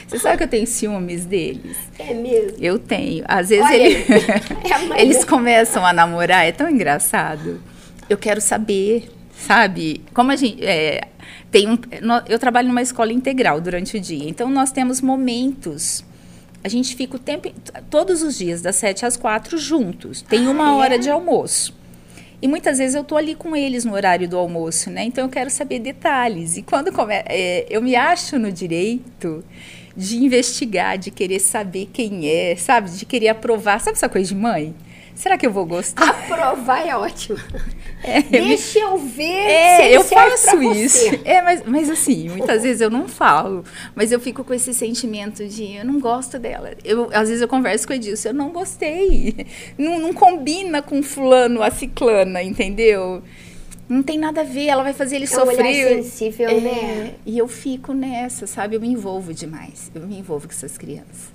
Você 0.08 0.18
sabe 0.18 0.38
que 0.38 0.42
eu 0.42 0.48
tenho 0.48 0.66
ciúmes 0.66 1.24
deles? 1.24 1.76
É 1.96 2.12
mesmo? 2.12 2.58
Eu 2.60 2.76
tenho. 2.76 3.24
Às 3.28 3.50
vezes 3.50 3.70
ele... 3.70 3.94
é 4.96 5.00
eles 5.00 5.24
começam 5.24 5.86
a 5.86 5.92
namorar, 5.92 6.44
é 6.44 6.50
tão 6.50 6.68
engraçado. 6.68 7.62
Eu 8.10 8.18
quero 8.18 8.40
saber, 8.40 9.08
sabe? 9.38 10.02
Como 10.14 10.30
a 10.30 10.36
gente. 10.36 10.64
É, 10.64 11.08
tem 11.50 11.68
um, 11.68 11.78
eu 12.28 12.38
trabalho 12.38 12.68
numa 12.68 12.82
escola 12.82 13.12
integral 13.12 13.60
durante 13.60 13.96
o 13.96 14.00
dia, 14.00 14.28
então 14.28 14.50
nós 14.50 14.72
temos 14.72 15.00
momentos. 15.00 16.04
A 16.64 16.68
gente 16.68 16.96
fica 16.96 17.16
o 17.16 17.18
tempo, 17.18 17.52
todos 17.88 18.22
os 18.22 18.36
dias, 18.36 18.60
das 18.60 18.76
7 18.76 19.06
às 19.06 19.16
4 19.16 19.56
juntos. 19.56 20.22
Tem 20.22 20.48
uma 20.48 20.68
ah, 20.68 20.76
hora 20.76 20.96
é? 20.96 20.98
de 20.98 21.08
almoço. 21.08 21.72
E 22.42 22.48
muitas 22.48 22.78
vezes 22.78 22.96
eu 22.96 23.04
tô 23.04 23.16
ali 23.16 23.34
com 23.34 23.54
eles 23.54 23.84
no 23.84 23.94
horário 23.94 24.28
do 24.28 24.36
almoço, 24.36 24.90
né? 24.90 25.04
Então 25.04 25.24
eu 25.24 25.30
quero 25.30 25.48
saber 25.48 25.78
detalhes. 25.78 26.56
E 26.56 26.62
quando 26.62 26.92
come... 26.92 27.14
É, 27.14 27.66
eu 27.70 27.80
me 27.80 27.94
acho 27.94 28.36
no 28.38 28.50
direito 28.50 29.44
de 29.96 30.16
investigar, 30.16 30.98
de 30.98 31.10
querer 31.10 31.38
saber 31.38 31.88
quem 31.92 32.28
é, 32.28 32.56
sabe? 32.56 32.90
De 32.90 33.06
querer 33.06 33.28
aprovar. 33.28 33.80
Sabe 33.80 33.96
essa 33.96 34.08
coisa 34.08 34.28
de 34.28 34.34
mãe? 34.34 34.74
Será 35.16 35.38
que 35.38 35.46
eu 35.46 35.50
vou 35.50 35.64
gostar? 35.64 36.10
Aprovar 36.10 36.86
é 36.86 36.94
ótimo. 36.94 37.38
É, 38.04 38.20
Deixa 38.20 38.78
eu 38.78 38.98
ver. 38.98 39.24
É, 39.24 39.96
eu 39.96 40.04
faço 40.04 40.62
isso. 40.62 40.98
É, 41.24 41.40
mas, 41.40 41.62
mas 41.66 41.90
assim, 41.90 42.28
muitas 42.28 42.62
vezes 42.62 42.82
eu 42.82 42.90
não 42.90 43.08
falo, 43.08 43.64
mas 43.94 44.12
eu 44.12 44.20
fico 44.20 44.44
com 44.44 44.52
esse 44.52 44.74
sentimento 44.74 45.48
de 45.48 45.76
eu 45.76 45.84
não 45.86 45.98
gosto 45.98 46.38
dela. 46.38 46.72
Eu, 46.84 47.08
às 47.12 47.28
vezes 47.28 47.40
eu 47.40 47.48
converso 47.48 47.86
com 47.86 47.94
o 47.94 47.96
Edilson, 47.96 48.28
eu 48.28 48.34
não 48.34 48.50
gostei. 48.50 49.34
Não, 49.78 49.98
não 49.98 50.12
combina 50.12 50.82
com 50.82 51.02
fulano, 51.02 51.62
a 51.62 51.70
ciclana, 51.70 52.42
entendeu? 52.42 53.22
Não 53.88 54.02
tem 54.02 54.18
nada 54.18 54.42
a 54.42 54.44
ver, 54.44 54.66
ela 54.66 54.82
vai 54.82 54.92
fazer 54.92 55.16
ele 55.16 55.24
é 55.24 55.28
sofrer. 55.28 55.98
Um 55.98 56.02
sensível, 56.02 56.50
é, 56.50 56.60
né? 56.60 57.14
E 57.24 57.38
eu 57.38 57.48
fico 57.48 57.94
nessa, 57.94 58.46
sabe? 58.46 58.76
Eu 58.76 58.80
me 58.80 58.88
envolvo 58.88 59.32
demais. 59.32 59.90
Eu 59.94 60.06
me 60.06 60.18
envolvo 60.18 60.46
com 60.46 60.52
essas 60.52 60.76
crianças. 60.76 61.30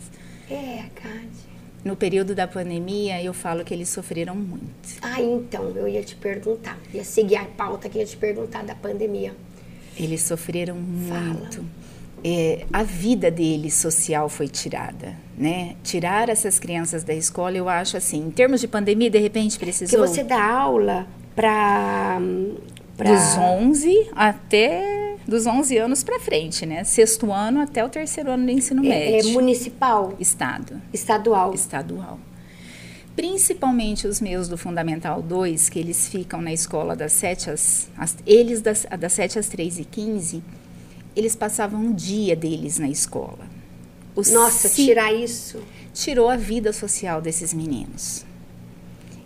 É, 0.50 0.84
Cádia. 0.94 1.51
No 1.84 1.96
período 1.96 2.36
da 2.36 2.48
pandemia, 2.48 3.22
eu 3.24 3.34
falo 3.34 3.64
que 3.64 3.74
eles 3.74 3.90
sofreram 3.90 4.36
muito. 4.36 5.00
Ah, 5.02 5.20
então, 5.22 5.70
eu 5.76 5.88
ia 5.88 6.04
te 6.04 6.16
perguntar. 6.16 6.78
Ia 6.94 7.04
seguir 7.04 7.38
a 7.38 7.46
pauta 7.46 7.90
que 7.90 7.98
ia 7.98 8.06
te 8.06 8.16
perguntar 8.16 8.64
da 8.64 8.76
pandemia. 8.76 9.36
Eles 9.98 10.22
sofreram 10.22 10.76
muito. 10.76 11.66
É, 12.24 12.66
a 12.72 12.84
vida 12.84 13.32
deles 13.32 13.74
social 13.74 14.30
foi 14.30 14.48
tirada, 14.48 15.16
né? 15.36 15.76
Tirar 15.84 16.30
essas 16.30 16.60
crianças 16.60 17.04
da 17.04 17.16
escola, 17.16 17.58
eu 17.58 17.68
acho 17.68 17.98
assim, 17.98 18.28
em 18.28 18.30
termos 18.30 18.62
de 18.62 18.68
pandemia, 18.68 19.10
de 19.10 19.18
repente 19.18 19.58
precisou... 19.58 20.04
Que 20.04 20.08
você 20.08 20.24
dá 20.24 20.44
aula 20.44 21.08
para... 21.36 22.20
Pra... 22.96 23.12
Dos 23.12 23.38
11 23.38 24.10
até 24.16 25.11
dos 25.28 25.46
11 25.46 25.78
anos 25.78 26.04
para 26.04 26.20
frente, 26.20 26.66
né? 26.66 26.84
Sexto 26.84 27.32
ano 27.32 27.62
até 27.62 27.84
o 27.84 27.90
terceiro 27.90 28.32
ano 28.32 28.46
do 28.46 28.52
ensino 28.52 28.84
é, 28.86 28.90
médio. 28.90 29.30
É 29.30 29.34
municipal? 29.34 30.16
Estado. 30.20 30.82
Estadual? 30.94 31.54
Estadual. 31.54 32.20
Principalmente 33.16 34.08
os 34.08 34.22
meus 34.22 34.48
do 34.48 34.58
Fundamental 34.58 35.22
2, 35.22 35.70
que 35.70 35.80
eles 35.80 36.08
ficam 36.08 36.42
na 36.42 36.54
escola 36.54 36.96
das 36.96 37.12
7 37.14 37.50
às... 37.50 37.90
às 37.98 38.18
eles 38.26 38.62
das, 38.62 38.86
das 39.00 39.14
7 39.14 39.38
às 39.38 39.48
3 39.48 39.80
e 39.80 39.86
15, 39.86 40.44
eles 41.16 41.36
passavam 41.36 41.80
um 41.80 41.94
dia 41.94 42.36
deles 42.36 42.80
na 42.80 42.90
escola. 42.90 43.46
O 44.16 44.22
Nossa, 44.32 44.70
tirar 44.70 45.14
isso... 45.14 45.60
Tirou 45.94 46.30
a 46.30 46.38
vida 46.38 46.72
social 46.72 47.22
desses 47.22 47.54
meninos. 47.54 48.26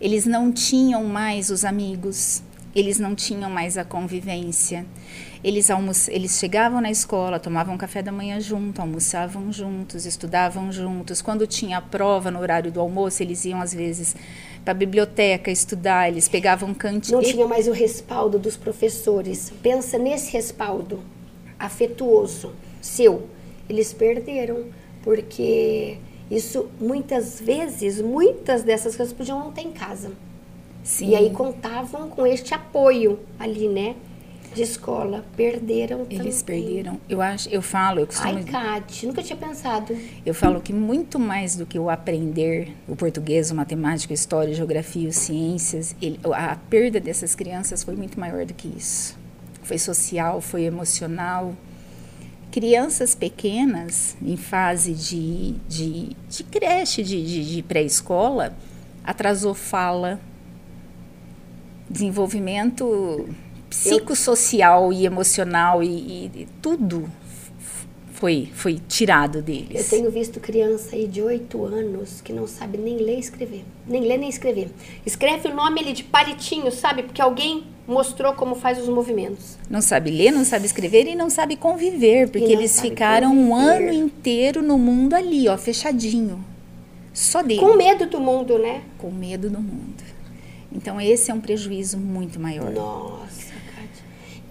Eles 0.02 0.26
não 0.26 0.52
tinham 0.52 1.04
mais 1.04 1.52
os 1.52 1.64
amigos, 1.64 2.42
eles 2.76 3.00
não 3.00 3.14
tinham 3.14 3.50
mais 3.52 3.78
a 3.78 3.86
convivência, 3.86 4.86
eles, 5.46 5.70
almoç... 5.70 6.08
eles 6.08 6.40
chegavam 6.40 6.82
na 6.82 6.90
escola, 6.90 7.40
tomavam 7.40 7.78
café 7.78 8.02
da 8.02 8.12
manhã 8.12 8.40
junto, 8.40 8.82
almoçavam 8.82 9.54
juntos, 9.54 10.04
estudavam 10.04 10.72
juntos. 10.72 11.22
Quando 11.22 11.46
tinha 11.46 11.80
prova 11.80 12.32
no 12.32 12.40
horário 12.40 12.72
do 12.72 12.80
almoço, 12.80 13.22
eles 13.22 13.46
iam 13.46 13.62
às 13.62 13.72
vezes 13.72 14.16
para 14.64 14.72
a 14.72 14.74
biblioteca 14.74 15.52
estudar, 15.52 16.10
eles 16.10 16.28
pegavam 16.28 16.74
cantina. 16.74 17.18
Não 17.18 17.24
tinha 17.24 17.48
mais 17.48 17.68
o 17.68 17.72
respaldo 17.72 18.40
dos 18.40 18.58
professores. 18.58 19.54
Pensa 19.62 20.00
nesse 20.00 20.34
respaldo 20.34 21.02
afetuoso 21.60 22.52
seu. 22.82 23.30
Eles 23.70 23.94
perderam, 23.94 24.66
porque 25.04 26.00
isso 26.32 26.68
muitas 26.82 27.40
vezes, 27.40 28.02
muitas 28.02 28.64
dessas 28.64 28.96
coisas 28.96 29.14
podiam 29.14 29.38
não 29.38 29.52
ter 29.52 29.62
em 29.62 29.72
casa. 29.72 30.12
Sim. 30.84 31.10
E 31.10 31.16
aí 31.16 31.30
contavam 31.30 32.10
com 32.10 32.26
este 32.26 32.56
apoio 32.56 33.20
ali, 33.38 33.68
né? 33.68 33.96
De 34.56 34.62
escola 34.64 35.26
perderam 35.36 36.08
Eles 36.10 36.42
também. 36.42 36.64
perderam. 36.64 37.02
Eu 37.10 37.22
acho, 37.22 37.50
eu 37.50 37.62
falo, 37.62 38.00
eu 38.00 38.08
costumo. 38.08 38.38
Ai, 38.38 38.44
Kate, 38.44 39.06
nunca 39.06 39.22
tinha 39.22 39.36
pensado. 39.36 39.96
Eu 40.26 40.34
falo 40.34 40.62
que 40.62 40.72
muito 40.72 41.20
mais 41.20 41.56
do 41.58 41.66
que 41.66 41.78
o 41.78 41.90
aprender 41.90 42.72
o 42.88 42.96
português, 42.96 43.52
o 43.52 43.56
matemática, 43.56 44.14
a 44.14 44.16
história, 44.16 44.52
a 44.52 44.56
geografia, 44.56 45.10
as 45.10 45.18
ciências, 45.18 45.94
ele, 46.02 46.20
a 46.34 46.56
perda 46.56 47.00
dessas 47.00 47.36
crianças 47.36 47.84
foi 47.84 47.96
muito 47.96 48.18
maior 48.18 48.46
do 48.46 48.54
que 48.54 48.68
isso. 48.70 49.18
Foi 49.62 49.78
social, 49.78 50.40
foi 50.40 50.64
emocional. 50.64 51.54
Crianças 52.50 53.14
pequenas, 53.14 54.16
em 54.22 54.38
fase 54.38 54.94
de, 54.94 55.56
de, 55.68 56.16
de 56.30 56.44
creche, 56.46 57.04
de, 57.04 57.26
de, 57.26 57.56
de 57.56 57.62
pré-escola, 57.64 58.56
atrasou 59.04 59.54
fala, 59.54 60.20
desenvolvimento 61.90 63.28
psicossocial 63.70 64.92
e 64.94 65.06
emocional 65.06 65.84
e, 65.84 65.88
e, 65.88 66.32
e, 66.34 66.48
tudo 66.62 67.10
foi, 68.14 68.50
foi 68.54 68.80
tirado 68.88 69.42
deles. 69.42 69.92
Eu 69.92 69.98
tenho 69.98 70.12
visto 70.12 70.40
criança 70.40 70.96
aí 70.96 71.08
de 71.08 71.22
8 71.22 71.66
anos 71.66 72.22
que 72.22 72.32
não 72.32 72.48
sabe 72.48 72.78
nem 72.78 72.98
ler 72.98 73.18
e 73.18 73.20
escrever. 73.20 73.66
Nem 73.86 74.02
ler 74.02 74.18
nem 74.18 74.30
escrever. 74.30 74.70
Escreve 75.06 75.50
o 75.50 75.56
nome 75.56 75.82
ali 75.82 75.94
de 75.94 76.04
palitinho, 76.04 76.72
sabe? 76.72 77.04
Porque 77.04 77.22
alguém 77.22 77.66
mostrou 77.88 78.34
como 78.34 78.56
faz 78.56 78.80
os 78.80 78.90
movimentos. 78.90 79.58
Não 79.70 79.82
sabe 79.82 80.12
ler, 80.12 80.32
não 80.32 80.44
sabe 80.44 80.66
escrever 80.66 81.08
e 81.08 81.16
não 81.16 81.30
sabe 81.30 81.56
conviver, 81.56 82.30
porque 82.30 82.52
eles 82.52 82.80
ficaram 82.80 83.30
conviver. 83.30 83.50
um 83.50 83.56
ano 83.56 83.94
inteiro 83.94 84.62
no 84.62 84.78
mundo 84.78 85.14
ali, 85.14 85.48
ó, 85.48 85.58
fechadinho. 85.58 86.44
Só 87.14 87.42
dele. 87.42 87.60
Com 87.60 87.76
medo 87.76 88.08
do 88.08 88.20
mundo, 88.20 88.58
né? 88.58 88.82
Com 88.98 89.12
medo 89.12 89.50
do 89.50 89.60
mundo. 89.60 90.04
Então 90.72 91.00
esse 91.00 91.32
é 91.32 91.34
um 91.34 91.40
prejuízo 91.40 91.98
muito 91.98 92.40
maior. 92.40 92.72
Nossa. 92.72 93.45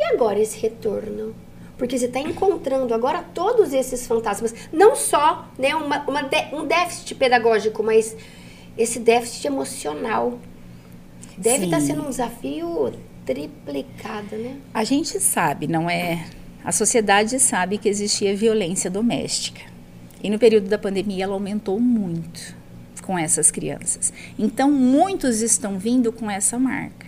E 0.05 0.15
agora 0.15 0.39
esse 0.39 0.59
retorno? 0.59 1.35
Porque 1.79 1.99
você 1.99 2.05
está 2.05 2.21
encontrando 2.21 2.93
agora 2.93 3.23
todos 3.23 3.73
esses 3.73 4.07
fantasmas, 4.07 4.55
não 4.71 4.95
só 4.95 5.49
né, 5.59 5.75
uma, 5.75 6.05
uma 6.07 6.23
de, 6.23 6.55
um 6.55 6.67
déficit 6.67 7.15
pedagógico, 7.15 7.83
mas 7.83 8.15
esse 8.77 9.01
déficit 9.01 9.47
emocional. 9.47 10.39
Deve 11.39 11.65
estar 11.65 11.79
tá 11.79 11.83
sendo 11.83 12.03
um 12.07 12.11
desafio 12.11 12.93
triplicado, 13.25 14.37
né? 14.37 14.59
A 14.75 14.85
gente 14.85 15.19
sabe, 15.19 15.67
não 15.67 15.89
é? 15.89 16.27
A 16.63 16.71
sociedade 16.71 17.41
sabe 17.41 17.79
que 17.79 17.89
existia 17.89 18.37
violência 18.37 18.91
doméstica. 18.91 19.63
E 20.23 20.29
no 20.29 20.39
período 20.39 20.69
da 20.69 20.79
pandemia 20.79 21.25
ela 21.25 21.33
aumentou 21.33 21.81
muito 21.81 22.55
com 23.03 23.19
essas 23.19 23.51
crianças. 23.51 24.13
Então 24.39 24.71
muitos 24.71 25.41
estão 25.41 25.79
vindo 25.79 26.13
com 26.13 26.31
essa 26.31 26.59
marca. 26.59 27.04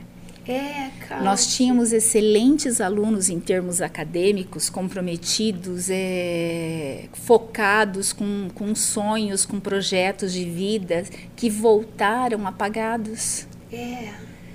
É, 0.48 0.90
cara. 1.08 1.22
Nós 1.22 1.56
tínhamos 1.56 1.92
excelentes 1.92 2.80
alunos 2.80 3.28
em 3.28 3.40
termos 3.40 3.82
acadêmicos, 3.82 4.70
comprometidos, 4.70 5.90
é, 5.90 7.06
focados, 7.14 8.12
com, 8.12 8.48
com 8.54 8.72
sonhos, 8.74 9.44
com 9.44 9.58
projetos 9.58 10.32
de 10.32 10.44
vida, 10.44 11.04
que 11.34 11.50
voltaram 11.50 12.46
apagados. 12.46 13.46
É. 13.72 14.12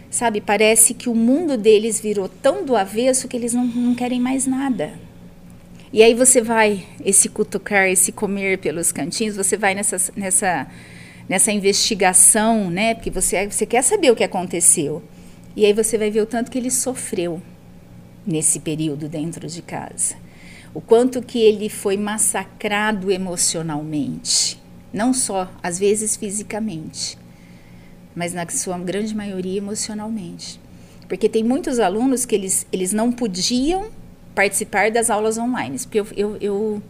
Sabe, 0.10 0.40
parece 0.40 0.94
que 0.94 1.10
o 1.10 1.16
mundo 1.16 1.58
deles 1.58 2.00
virou 2.00 2.30
tão 2.30 2.66
do 2.66 2.76
avesso 2.76 3.28
que 3.28 3.36
eles 3.36 3.54
não, 3.54 3.66
não 3.66 3.96
querem 3.96 4.20
mais 4.20 4.48
nada. 4.48 4.94
E 5.92 6.02
aí 6.02 6.14
você 6.14 6.42
vai, 6.42 6.86
esse 7.04 7.28
cutucar, 7.28 7.90
esse 7.90 8.14
comer 8.14 8.60
pelos 8.60 8.94
cantinhos, 8.94 9.36
você 9.36 9.58
vai 9.58 9.76
nessa, 9.76 9.98
nessa, 10.16 10.68
nessa 11.28 11.52
investigação, 11.52 12.70
né? 12.70 12.96
Porque 12.96 13.10
você, 13.10 13.46
você 13.46 13.66
quer 13.66 13.82
saber 13.82 14.10
o 14.10 14.16
que 14.16 14.24
aconteceu. 14.24 15.04
E 15.56 15.66
aí 15.66 15.74
você 15.74 15.98
vai 15.98 16.10
ver 16.10 16.22
o 16.22 16.26
tanto 16.26 16.50
que 16.50 16.58
ele 16.58 16.72
sofreu 16.72 17.42
nesse 18.26 18.60
período 18.60 19.10
dentro 19.10 19.48
de 19.48 19.62
casa. 19.62 20.16
O 20.74 20.80
quanto 20.80 21.22
que 21.22 21.40
ele 21.40 21.68
foi 21.68 21.98
massacrado 21.98 23.12
emocionalmente, 23.12 24.62
não 24.94 25.14
só 25.14 25.52
às 25.62 25.78
vezes 25.78 26.16
fisicamente, 26.16 27.18
mas 28.16 28.34
na 28.34 28.48
sua 28.48 28.78
grande 28.78 29.14
maioria 29.14 29.58
emocionalmente. 29.58 30.60
Porque 31.10 31.28
tem 31.28 31.44
muitos 31.44 31.80
alunos 31.80 32.26
que 32.26 32.34
eles, 32.34 32.66
eles 32.72 32.94
não 32.94 33.12
podiam 33.12 33.90
participar 34.34 34.92
das 34.92 35.10
aulas 35.10 35.38
online. 35.38 35.78
Porque 35.80 36.00
eu, 36.00 36.08
eu, 36.16 36.38
eu, 36.40 36.84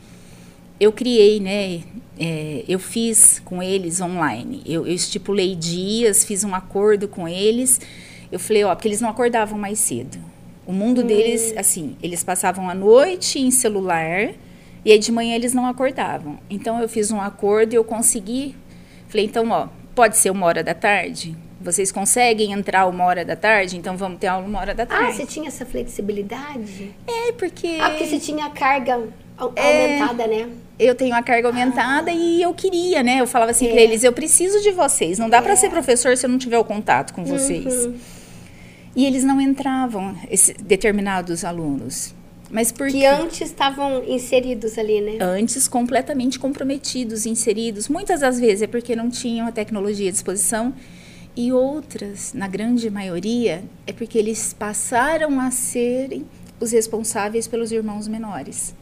eu 0.79 0.91
criei, 0.91 1.39
né? 1.39 1.81
É, 2.19 2.63
eu 2.67 2.77
fiz 2.77 3.41
com 3.43 3.63
eles 3.63 3.99
online. 3.99 4.61
Eu, 4.63 4.85
eu 4.85 4.93
estipulei 4.93 5.55
dias, 5.55 6.23
fiz 6.23 6.43
um 6.43 6.53
acordo 6.53 7.07
com 7.07 7.27
eles 7.27 7.79
eu 8.31 8.39
falei, 8.39 8.63
ó, 8.63 8.73
porque 8.73 8.87
eles 8.87 9.01
não 9.01 9.09
acordavam 9.09 9.57
mais 9.57 9.79
cedo. 9.79 10.17
O 10.65 10.71
mundo 10.71 11.01
hum. 11.01 11.07
deles, 11.07 11.53
assim, 11.57 11.97
eles 12.01 12.23
passavam 12.23 12.69
a 12.69 12.73
noite 12.73 13.39
em 13.39 13.51
celular 13.51 14.29
e 14.85 14.91
aí 14.91 14.97
de 14.97 15.11
manhã 15.11 15.35
eles 15.35 15.53
não 15.53 15.65
acordavam. 15.65 16.39
Então 16.49 16.79
eu 16.81 16.87
fiz 16.87 17.11
um 17.11 17.19
acordo 17.19 17.73
e 17.73 17.75
eu 17.75 17.83
consegui. 17.83 18.55
Falei, 19.09 19.25
então, 19.25 19.49
ó, 19.49 19.67
pode 19.93 20.17
ser 20.17 20.29
uma 20.29 20.45
hora 20.45 20.63
da 20.63 20.73
tarde? 20.73 21.35
Vocês 21.59 21.91
conseguem 21.91 22.53
entrar 22.53 22.87
uma 22.87 23.03
hora 23.03 23.23
da 23.23 23.35
tarde? 23.35 23.77
Então 23.77 23.95
vamos 23.95 24.19
ter 24.19 24.27
aula 24.27 24.45
uma 24.45 24.59
hora 24.59 24.73
da 24.73 24.83
ah, 24.83 24.87
tarde. 24.87 25.09
Ah, 25.09 25.13
você 25.13 25.25
tinha 25.25 25.47
essa 25.47 25.65
flexibilidade? 25.65 26.95
É, 27.05 27.31
porque. 27.33 27.77
Ah, 27.79 27.89
porque 27.91 28.07
você 28.07 28.19
tinha 28.19 28.49
carga 28.49 28.99
aumentada, 29.37 30.23
é, 30.23 30.27
né? 30.27 30.49
Eu 30.79 30.95
tenho 30.95 31.13
a 31.13 31.21
carga 31.21 31.47
aumentada 31.49 32.09
ah. 32.09 32.13
e 32.13 32.41
eu 32.41 32.51
queria, 32.53 33.03
né? 33.03 33.21
Eu 33.21 33.27
falava 33.27 33.51
assim 33.51 33.67
é. 33.67 33.71
para 33.71 33.81
eles: 33.81 34.03
eu 34.03 34.11
preciso 34.11 34.59
de 34.61 34.71
vocês. 34.71 35.19
Não 35.19 35.29
dá 35.29 35.37
é. 35.37 35.41
para 35.41 35.55
ser 35.55 35.69
professor 35.69 36.17
se 36.17 36.25
eu 36.25 36.29
não 36.29 36.39
tiver 36.39 36.57
o 36.57 36.63
contato 36.63 37.13
com 37.13 37.23
vocês. 37.23 37.85
Uhum. 37.85 37.95
E 38.95 39.05
eles 39.05 39.23
não 39.23 39.39
entravam, 39.39 40.15
esses 40.29 40.55
determinados 40.57 41.43
alunos. 41.45 42.13
Mas 42.49 42.71
por 42.71 42.89
que 42.89 43.05
antes 43.05 43.41
estavam 43.41 44.03
inseridos 44.03 44.77
ali, 44.77 44.99
né? 44.99 45.17
Antes 45.21 45.67
completamente 45.69 46.37
comprometidos, 46.37 47.25
inseridos. 47.25 47.87
Muitas 47.87 48.19
das 48.19 48.39
vezes 48.39 48.63
é 48.63 48.67
porque 48.67 48.93
não 48.93 49.09
tinham 49.09 49.47
a 49.47 49.51
tecnologia 49.51 50.09
à 50.09 50.11
disposição 50.11 50.73
e 51.35 51.53
outras, 51.53 52.33
na 52.33 52.47
grande 52.49 52.89
maioria, 52.89 53.63
é 53.87 53.93
porque 53.93 54.17
eles 54.17 54.53
passaram 54.53 55.39
a 55.39 55.49
serem 55.49 56.25
os 56.59 56.73
responsáveis 56.73 57.47
pelos 57.47 57.71
irmãos 57.71 58.05
menores. 58.05 58.75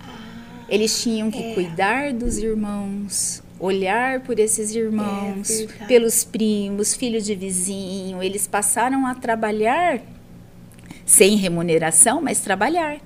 Ah, 0.00 0.64
eles 0.68 1.00
tinham 1.00 1.30
que 1.30 1.38
é. 1.38 1.54
cuidar 1.54 2.12
dos 2.12 2.38
irmãos, 2.38 3.43
olhar 3.64 4.20
por 4.20 4.38
esses 4.38 4.74
irmãos, 4.74 5.50
é 5.50 5.86
pelos 5.86 6.22
primos, 6.24 6.94
filhos 6.94 7.24
de 7.24 7.34
vizinho. 7.34 8.22
Eles 8.22 8.46
passaram 8.46 9.06
a 9.06 9.14
trabalhar 9.14 10.00
sem 11.06 11.36
remuneração, 11.36 12.20
mas 12.20 12.40
trabalhar. 12.40 13.00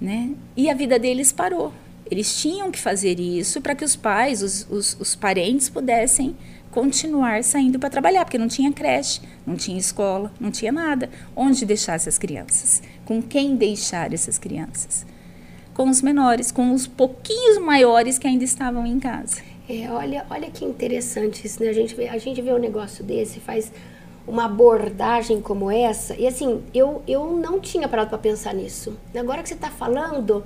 Né? 0.00 0.30
E 0.56 0.70
a 0.70 0.74
vida 0.74 0.98
deles 0.98 1.32
parou. 1.32 1.72
Eles 2.10 2.40
tinham 2.40 2.70
que 2.70 2.78
fazer 2.78 3.18
isso 3.18 3.60
para 3.60 3.74
que 3.74 3.84
os 3.84 3.96
pais, 3.96 4.42
os, 4.42 4.66
os, 4.70 4.96
os 5.00 5.14
parentes 5.14 5.68
pudessem 5.68 6.36
continuar 6.70 7.44
saindo 7.44 7.78
para 7.78 7.90
trabalhar, 7.90 8.24
porque 8.24 8.38
não 8.38 8.48
tinha 8.48 8.72
creche, 8.72 9.20
não 9.46 9.56
tinha 9.56 9.78
escola, 9.78 10.32
não 10.40 10.50
tinha 10.50 10.72
nada. 10.72 11.10
Onde 11.34 11.64
deixar 11.64 11.94
essas 11.94 12.18
crianças? 12.18 12.82
Com 13.04 13.20
quem 13.22 13.56
deixar 13.56 14.12
essas 14.12 14.38
crianças? 14.38 15.06
Com 15.74 15.88
os 15.88 16.02
menores, 16.02 16.52
com 16.52 16.72
os 16.72 16.86
pouquinhos 16.86 17.58
maiores 17.58 18.18
que 18.18 18.26
ainda 18.26 18.44
estavam 18.44 18.86
em 18.86 18.98
casa. 18.98 19.42
É, 19.68 19.90
olha, 19.90 20.26
olha 20.28 20.50
que 20.50 20.64
interessante 20.64 21.46
isso, 21.46 21.62
né? 21.62 21.70
A 21.70 21.72
gente 21.72 21.94
vê, 21.94 22.08
a 22.08 22.18
gente 22.18 22.42
vê 22.42 22.52
um 22.52 22.58
negócio 22.58 23.04
desse, 23.04 23.40
faz 23.40 23.72
uma 24.26 24.44
abordagem 24.44 25.40
como 25.40 25.70
essa, 25.70 26.14
e 26.14 26.26
assim, 26.26 26.62
eu, 26.72 27.02
eu 27.08 27.36
não 27.36 27.58
tinha 27.58 27.88
parado 27.88 28.08
para 28.08 28.18
pensar 28.18 28.54
nisso. 28.54 28.96
Agora 29.14 29.42
que 29.42 29.48
você 29.48 29.54
está 29.54 29.70
falando, 29.70 30.44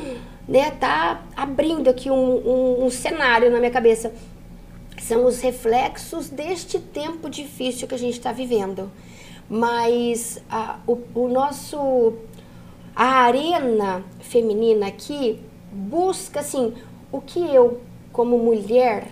né, 0.48 0.70
tá 0.70 1.22
abrindo 1.36 1.88
aqui 1.88 2.10
um, 2.10 2.14
um, 2.14 2.86
um 2.86 2.90
cenário 2.90 3.50
na 3.50 3.58
minha 3.58 3.70
cabeça. 3.70 4.12
São 5.00 5.26
os 5.26 5.40
reflexos 5.40 6.28
deste 6.28 6.78
tempo 6.78 7.28
difícil 7.30 7.86
que 7.86 7.94
a 7.94 7.98
gente 7.98 8.14
está 8.14 8.32
vivendo. 8.32 8.90
Mas 9.48 10.42
a, 10.50 10.78
o, 10.86 10.98
o 11.14 11.28
nosso 11.28 12.14
a 12.98 13.20
arena 13.26 14.02
feminina 14.18 14.88
aqui 14.88 15.38
busca 15.70 16.40
assim 16.40 16.74
o 17.12 17.20
que 17.20 17.38
eu 17.38 17.80
como 18.12 18.36
mulher, 18.36 19.06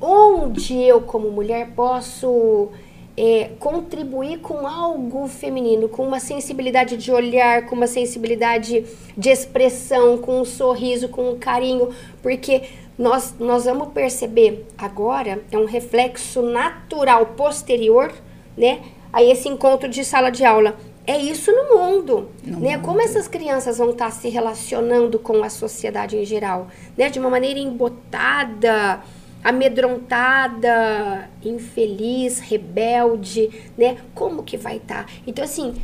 onde 0.00 0.80
eu 0.80 1.00
como 1.00 1.28
mulher 1.32 1.72
posso 1.74 2.68
é, 3.16 3.50
contribuir 3.58 4.38
com 4.38 4.64
algo 4.64 5.26
feminino, 5.26 5.88
com 5.88 6.06
uma 6.06 6.20
sensibilidade 6.20 6.96
de 6.96 7.10
olhar, 7.10 7.66
com 7.66 7.74
uma 7.74 7.88
sensibilidade 7.88 8.84
de 9.18 9.28
expressão, 9.28 10.18
com 10.18 10.40
um 10.40 10.44
sorriso, 10.44 11.08
com 11.08 11.30
um 11.30 11.36
carinho, 11.36 11.90
porque 12.22 12.62
nós, 12.96 13.34
nós 13.40 13.64
vamos 13.64 13.88
perceber 13.88 14.64
agora, 14.78 15.42
é 15.50 15.58
um 15.58 15.64
reflexo 15.64 16.42
natural 16.42 17.26
posterior, 17.26 18.12
né? 18.56 18.82
A 19.12 19.20
esse 19.20 19.48
encontro 19.48 19.88
de 19.88 20.04
sala 20.04 20.30
de 20.30 20.44
aula 20.44 20.76
é 21.06 21.16
isso 21.18 21.52
no 21.52 21.78
mundo, 21.78 22.28
no 22.44 22.58
né? 22.58 22.76
Mundo. 22.76 22.84
Como 22.84 23.00
essas 23.00 23.28
crianças 23.28 23.78
vão 23.78 23.90
estar 23.90 24.10
se 24.10 24.28
relacionando 24.28 25.18
com 25.18 25.42
a 25.42 25.48
sociedade 25.48 26.16
em 26.16 26.24
geral, 26.24 26.68
né? 26.96 27.08
De 27.08 27.18
uma 27.18 27.30
maneira 27.30 27.60
embotada, 27.60 29.00
amedrontada, 29.44 31.30
infeliz, 31.44 32.40
rebelde, 32.40 33.50
né? 33.78 33.98
Como 34.14 34.42
que 34.42 34.56
vai 34.56 34.78
estar? 34.78 35.06
Então 35.26 35.44
assim, 35.44 35.74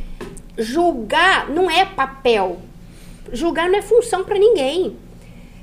julgar 0.57 1.49
não 1.49 1.71
é 1.71 1.85
papel. 1.85 2.57
Julgar 3.31 3.69
não 3.69 3.79
é 3.79 3.81
função 3.81 4.25
para 4.25 4.37
ninguém. 4.37 4.97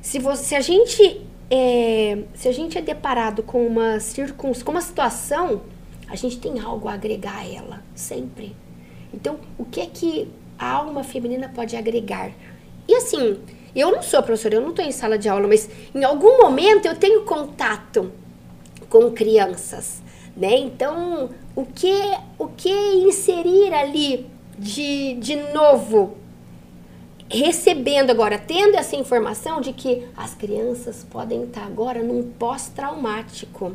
Se 0.01 0.19
você, 0.19 0.45
se 0.45 0.55
a 0.55 0.61
gente 0.61 1.21
é, 1.51 2.23
se 2.35 2.49
a 2.49 2.53
gente 2.53 2.79
é 2.79 2.81
deparado 2.81 3.43
com 3.43 3.67
uma 3.67 4.01
circunstância, 4.01 4.65
com 4.65 4.71
uma 4.71 4.81
situação, 4.81 5.61
a 6.09 6.17
gente 6.17 6.39
tem 6.39 6.61
algo 6.61 6.89
a 6.89 6.95
agregar 6.95 7.39
a 7.39 7.47
ela, 7.47 7.83
sempre. 7.95 8.57
Então, 9.13 9.39
o 9.59 9.65
que 9.65 9.81
é 9.81 9.87
que 9.87 10.29
a 10.59 10.71
alma 10.71 11.03
feminina 11.03 11.51
pode 11.55 11.77
agregar? 11.77 12.31
E 12.89 12.95
assim, 12.95 13.39
eu 13.75 13.93
não 13.93 14.03
sou 14.03 14.23
professora, 14.23 14.57
eu 14.57 14.61
não 14.61 14.71
estou 14.71 14.85
em 14.85 14.93
sala 14.93 15.19
de 15.19 15.29
aula, 15.29 15.47
mas 15.47 15.69
em 15.95 16.05
algum 16.05 16.43
momento 16.43 16.87
eu 16.87 16.97
tenho 16.97 17.23
contato 17.25 18.13
com 18.89 19.11
crianças, 19.13 20.03
né? 20.37 20.57
Então, 20.57 21.31
o 21.55 21.65
que, 21.65 21.95
o 22.39 22.49
que 22.49 22.71
inserir 22.71 23.73
ali 23.73 24.27
de, 24.59 25.15
de 25.15 25.37
novo 25.53 26.17
recebendo 27.31 28.11
agora, 28.11 28.37
tendo 28.37 28.75
essa 28.77 28.97
informação 28.97 29.61
de 29.61 29.73
que 29.73 30.05
as 30.17 30.35
crianças 30.35 31.07
podem 31.09 31.45
estar 31.45 31.65
agora 31.65 32.03
num 32.03 32.25
pós-traumático. 32.25 33.73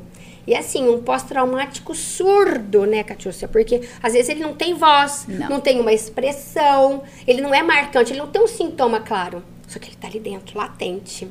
E 0.48 0.56
assim, 0.56 0.88
um 0.88 1.02
pós-traumático 1.02 1.96
surdo, 1.96 2.86
né, 2.86 3.04
Catiúcia? 3.04 3.48
Porque 3.48 3.82
às 4.02 4.14
vezes 4.14 4.30
ele 4.30 4.42
não 4.42 4.54
tem 4.54 4.76
voz, 4.76 5.26
não. 5.28 5.50
não. 5.50 5.60
tem 5.60 5.80
uma 5.80 5.92
expressão, 5.92 7.04
ele 7.26 7.42
não 7.42 7.54
é 7.54 7.64
marcante, 7.64 8.12
ele 8.12 8.20
não 8.20 8.28
tem 8.28 8.42
um 8.42 8.48
sintoma 8.48 9.00
claro. 9.00 9.44
Só 9.68 9.80
que 9.80 9.90
ele 9.90 9.96
tá 9.96 10.08
ali 10.08 10.20
dentro, 10.20 10.58
latente. 10.58 11.28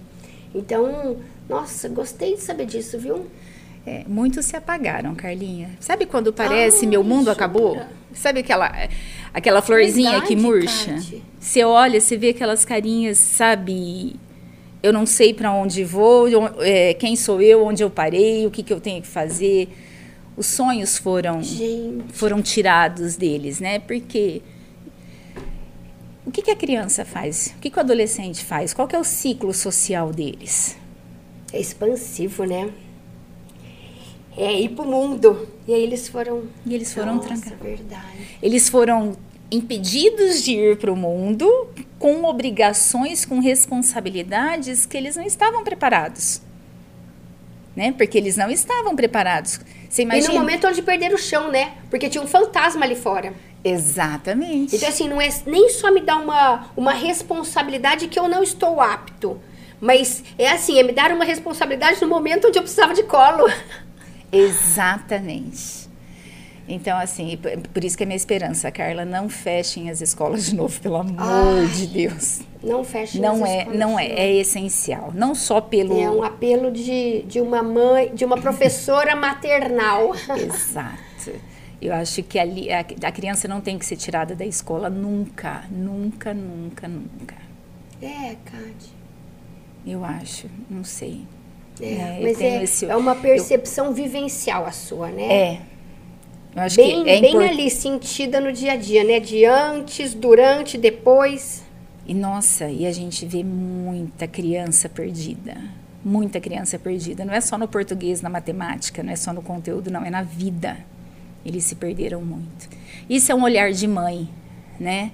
Então, 0.55 1.17
nossa, 1.49 1.89
gostei 1.89 2.35
de 2.35 2.41
saber 2.41 2.67
disso, 2.67 2.99
viu? 2.99 3.27
É, 3.87 4.03
muitos 4.07 4.47
se 4.47 4.57
apagaram, 4.57 5.15
Carlinha. 5.15 5.71
Sabe 5.79 6.07
quando 6.07 6.33
parece 6.33 6.87
ah, 6.87 6.89
meu 6.89 7.05
mundo 7.05 7.31
acabou? 7.31 7.81
Sabe 8.15 8.41
aquela 8.41 8.73
aquela 9.33 9.61
florzinha 9.61 10.13
Verdade, 10.13 10.29
que 10.29 10.37
murcha? 10.37 10.97
Você 11.39 11.65
olha, 11.65 12.01
você 12.01 12.17
vê 12.17 12.31
aquelas 12.31 12.65
carinhas, 12.65 13.19
sabe? 13.19 14.17
Eu 14.85 14.93
não 14.93 15.07
sei 15.07 15.33
para 15.33 15.51
onde 15.51 15.83
vou, 15.83 16.29
é, 16.61 16.93
quem 16.93 17.17
sou 17.17 17.41
eu, 17.41 17.65
onde 17.65 17.83
eu 17.83 17.89
parei, 17.89 18.47
o 18.47 18.51
que, 18.51 18.63
que 18.63 18.71
eu 18.71 18.79
tenho 18.79 19.01
que 19.01 19.09
fazer. 19.09 19.67
Os 20.37 20.45
sonhos 20.45 20.99
foram 20.99 21.43
Gente. 21.43 22.13
foram 22.13 22.43
tirados 22.43 23.17
deles, 23.17 23.61
né? 23.61 23.79
Porque 23.79 24.43
o 26.27 26.31
que, 26.31 26.43
que 26.43 26.51
a 26.51 26.55
criança 26.55 27.03
faz? 27.03 27.55
O 27.57 27.61
que, 27.61 27.71
que 27.71 27.79
o 27.79 27.81
adolescente 27.81 28.45
faz? 28.45 28.75
Qual 28.75 28.87
que 28.87 28.95
é 28.95 28.99
o 28.99 29.05
ciclo 29.05 29.55
social 29.55 30.13
deles? 30.13 30.77
É 31.51 31.59
expansivo, 31.59 32.45
né? 32.45 32.69
É 34.37 34.61
ir 34.61 34.69
pro 34.69 34.85
mundo. 34.85 35.49
E 35.67 35.73
aí 35.73 35.83
eles 35.83 36.09
foram. 36.09 36.43
E 36.67 36.75
eles 36.75 36.93
foram 36.93 37.15
Nossa, 37.15 37.29
trancados. 37.29 37.59
verdade. 37.63 38.39
Eles 38.43 38.69
foram 38.69 39.17
impedidos 39.51 40.43
de 40.43 40.53
ir 40.53 40.77
para 40.77 40.93
o 40.93 40.97
mundo 40.97 41.49
com 42.05 42.23
obrigações, 42.25 43.25
com 43.25 43.41
responsabilidades 43.41 44.85
que 44.85 44.95
eles 44.95 45.17
não 45.17 45.25
estavam 45.25 45.65
preparados. 45.65 46.43
Né? 47.75 47.95
Porque 47.97 48.19
eles 48.19 48.37
não 48.37 48.51
estavam 48.51 48.95
preparados. 48.95 49.59
Você 49.89 50.03
E 50.03 50.05
imagina? 50.05 50.35
no 50.35 50.39
momento 50.39 50.67
onde 50.67 50.83
perderam 50.83 51.15
o 51.15 51.19
chão, 51.19 51.51
né? 51.51 51.73
Porque 51.89 52.11
tinha 52.11 52.23
um 52.23 52.27
fantasma 52.27 52.85
ali 52.85 52.95
fora. 52.95 53.33
Exatamente. 53.65 54.77
Então, 54.77 54.87
assim, 54.87 55.09
não 55.09 55.19
é 55.19 55.31
nem 55.47 55.71
só 55.71 55.91
me 55.91 56.03
dar 56.03 56.17
uma, 56.17 56.67
uma 56.77 56.93
responsabilidade 56.93 58.07
que 58.09 58.19
eu 58.19 58.29
não 58.29 58.43
estou 58.43 58.83
apto. 58.83 59.41
Mas 59.81 60.23
é 60.39 60.51
assim, 60.51 60.79
é 60.79 60.83
me 60.83 60.93
dar 60.93 61.11
uma 61.11 61.25
responsabilidade 61.25 62.03
no 62.03 62.07
momento 62.07 62.49
onde 62.49 62.59
eu 62.59 62.63
precisava 62.63 62.93
de 62.93 63.05
colo. 63.05 63.51
Exatamente. 64.31 65.84
Então, 66.67 66.97
assim, 66.99 67.39
por 67.75 67.85
isso 67.85 67.95
que 67.97 68.03
é 68.05 68.07
minha 68.07 68.17
esperança, 68.17 68.71
Carla, 68.71 69.05
não 69.05 69.29
fechem 69.29 69.91
as 69.91 70.01
escolas 70.01 70.47
de 70.47 70.55
novo, 70.57 70.81
pelo 70.81 70.97
amor 70.97 71.15
Ai. 71.19 71.67
de 71.67 71.87
Deus. 71.89 72.41
Não 72.63 72.83
fecha 72.83 73.19
Não 73.21 73.45
as 73.45 73.51
é, 73.51 73.59
escolas 73.59 73.79
não 73.79 73.99
é, 73.99 74.07
é 74.07 74.33
essencial. 74.37 75.13
Não 75.15 75.35
só 75.35 75.61
pelo. 75.61 76.01
É 76.01 76.11
um 76.11 76.23
apelo 76.23 76.71
de, 76.73 77.23
de 77.25 77.39
uma 77.39 77.63
mãe, 77.63 78.11
de 78.15 78.25
uma 78.25 78.39
professora 78.41 79.15
maternal. 79.17 80.13
Exato. 80.39 81.33
Eu 81.83 81.93
acho 81.93 82.23
que 82.23 82.39
ali, 82.39 82.73
a, 82.73 82.79
a 82.81 83.13
criança 83.13 83.47
não 83.47 83.61
tem 83.61 83.79
que 83.79 83.85
ser 83.85 83.97
tirada 83.97 84.35
da 84.35 84.47
escola 84.47 84.89
nunca, 84.89 85.65
nunca, 85.71 86.33
nunca, 86.33 86.89
nunca. 86.89 87.35
É, 88.01 88.37
Cátia. 88.43 88.95
Eu 89.87 90.03
acho, 90.03 90.49
não 90.71 90.83
sei. 90.83 91.21
É, 91.79 91.85
É, 91.87 92.17
eu 92.21 92.23
mas 92.23 92.41
é, 92.41 92.63
esse- 92.63 92.87
é 92.87 92.97
uma 92.97 93.15
percepção 93.15 93.93
vivencial 93.93 94.65
a 94.65 94.73
sua, 94.73 95.09
né? 95.11 95.25
É. 95.31 95.61
Acho 96.57 96.77
bem 96.77 97.03
que 97.03 97.11
é 97.11 97.21
bem 97.21 97.31
impor- 97.31 97.49
ali, 97.49 97.71
sentida 97.71 98.41
no 98.41 98.53
dia 98.53 98.73
a 98.73 98.77
dia, 98.77 99.03
né? 99.03 99.19
De 99.21 99.45
antes, 99.45 100.15
durante, 100.15 100.79
depois. 100.79 101.65
E 102.07 102.15
nossa, 102.15 102.69
e 102.71 102.87
a 102.87 102.93
gente 102.93 103.27
vê 103.27 103.43
muita 103.43 104.27
criança 104.29 104.89
perdida. 104.89 105.57
Muita 106.05 106.39
criança 106.39 106.79
perdida. 106.79 107.25
Não 107.25 107.33
é 107.33 107.41
só 107.41 107.57
no 107.57 107.67
português, 107.67 108.21
na 108.21 108.29
matemática, 108.29 109.03
não 109.03 109.13
é 109.13 109.17
só 109.17 109.33
no 109.33 109.43
conteúdo, 109.43 109.91
não, 109.91 110.05
é 110.05 110.11
na 110.11 110.23
vida. 110.23 110.77
Eles 111.45 111.65
se 111.65 111.75
perderam 111.75 112.21
muito. 112.23 112.69
Isso 113.09 113.33
é 113.33 113.35
um 113.35 113.43
olhar 113.43 113.73
de 113.73 113.87
mãe, 113.87 114.29
né? 114.79 115.11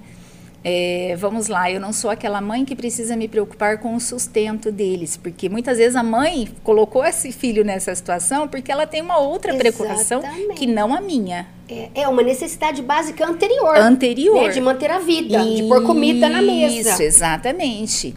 É, 0.63 1.15
vamos 1.17 1.47
lá, 1.47 1.71
eu 1.71 1.79
não 1.79 1.91
sou 1.91 2.11
aquela 2.11 2.39
mãe 2.39 2.63
que 2.63 2.75
precisa 2.75 3.15
me 3.15 3.27
preocupar 3.27 3.79
com 3.79 3.95
o 3.95 3.99
sustento 3.99 4.71
deles, 4.71 5.17
porque 5.17 5.49
muitas 5.49 5.79
vezes 5.79 5.95
a 5.95 6.03
mãe 6.03 6.49
colocou 6.63 7.03
esse 7.03 7.31
filho 7.31 7.63
nessa 7.63 7.95
situação 7.95 8.47
porque 8.47 8.71
ela 8.71 8.85
tem 8.85 9.01
uma 9.01 9.17
outra 9.17 9.55
preocupação 9.55 10.19
Exatamente. 10.19 10.53
que 10.53 10.67
não 10.67 10.93
a 10.93 11.01
minha. 11.01 11.47
É, 11.67 12.01
é 12.01 12.07
uma 12.07 12.21
necessidade 12.21 12.83
básica 12.83 13.25
anterior. 13.25 13.75
Anterior. 13.75 14.43
né? 14.43 14.49
De 14.49 14.61
manter 14.61 14.91
a 14.91 14.99
vida, 14.99 15.43
de 15.43 15.63
pôr 15.63 15.83
comida 15.83 16.29
na 16.29 16.43
mesa. 16.43 16.91
Isso, 16.91 17.01
exatamente. 17.01 18.13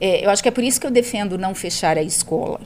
É, 0.00 0.24
eu 0.26 0.30
acho 0.30 0.42
que 0.42 0.48
é 0.48 0.52
por 0.52 0.64
isso 0.64 0.80
que 0.80 0.86
eu 0.86 0.90
defendo 0.90 1.38
não 1.38 1.54
fechar 1.54 1.96
a 1.96 2.02
escola. 2.02 2.60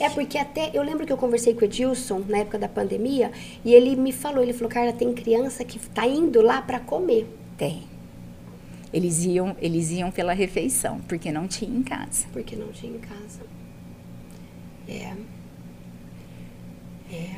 É 0.00 0.08
porque 0.10 0.38
até 0.38 0.70
eu 0.72 0.82
lembro 0.82 1.06
que 1.06 1.12
eu 1.12 1.16
conversei 1.16 1.54
com 1.54 1.62
o 1.62 1.64
Edilson 1.64 2.22
na 2.28 2.38
época 2.38 2.58
da 2.58 2.68
pandemia 2.68 3.30
e 3.64 3.74
ele 3.74 3.94
me 3.96 4.12
falou, 4.12 4.42
ele 4.42 4.52
falou, 4.52 4.68
Carla, 4.68 4.92
tem 4.92 5.12
criança 5.12 5.64
que 5.64 5.78
tá 5.78 6.06
indo 6.06 6.40
lá 6.40 6.62
para 6.62 6.80
comer. 6.80 7.39
Tem. 7.60 7.82
Eles 8.92 9.22
iam, 9.24 9.54
eles 9.60 9.90
iam 9.90 10.10
pela 10.10 10.32
refeição, 10.32 10.98
porque 11.06 11.30
não 11.30 11.46
tinha 11.46 11.76
em 11.78 11.82
casa. 11.82 12.26
Porque 12.32 12.56
não 12.56 12.68
tinha 12.72 12.96
em 12.96 12.98
casa. 12.98 13.42
É. 14.88 15.14
É. 17.12 17.30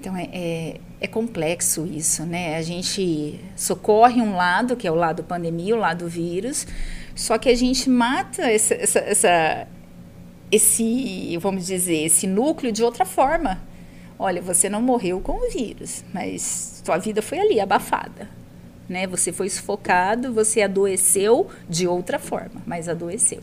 Então 0.00 0.16
é, 0.16 0.28
é, 0.32 0.80
é 1.00 1.06
complexo 1.06 1.86
isso, 1.86 2.24
né? 2.24 2.56
A 2.56 2.62
gente 2.62 3.38
socorre 3.54 4.20
um 4.22 4.34
lado, 4.34 4.74
que 4.76 4.86
é 4.88 4.90
o 4.90 4.94
lado 4.94 5.22
pandemia, 5.22 5.76
o 5.76 5.78
lado 5.78 6.08
vírus, 6.08 6.66
só 7.14 7.38
que 7.38 7.48
a 7.48 7.54
gente 7.54 7.88
mata 7.88 8.42
essa, 8.42 8.74
essa, 8.74 8.98
essa- 9.00 9.68
esse, 10.50 11.36
vamos 11.38 11.66
dizer, 11.66 12.04
esse 12.04 12.26
núcleo 12.26 12.72
de 12.72 12.82
outra 12.82 13.04
forma. 13.04 13.62
Olha, 14.18 14.42
você 14.42 14.68
não 14.68 14.82
morreu 14.82 15.20
com 15.20 15.32
o 15.46 15.50
vírus, 15.50 16.04
mas 16.12 16.82
sua 16.84 16.98
vida 16.98 17.22
foi 17.22 17.38
ali, 17.38 17.60
abafada. 17.60 18.28
Né? 18.88 19.06
Você 19.06 19.32
foi 19.32 19.48
sufocado, 19.48 20.32
você 20.32 20.62
adoeceu 20.62 21.48
de 21.68 21.86
outra 21.86 22.18
forma, 22.18 22.62
mas 22.66 22.88
adoeceu. 22.88 23.40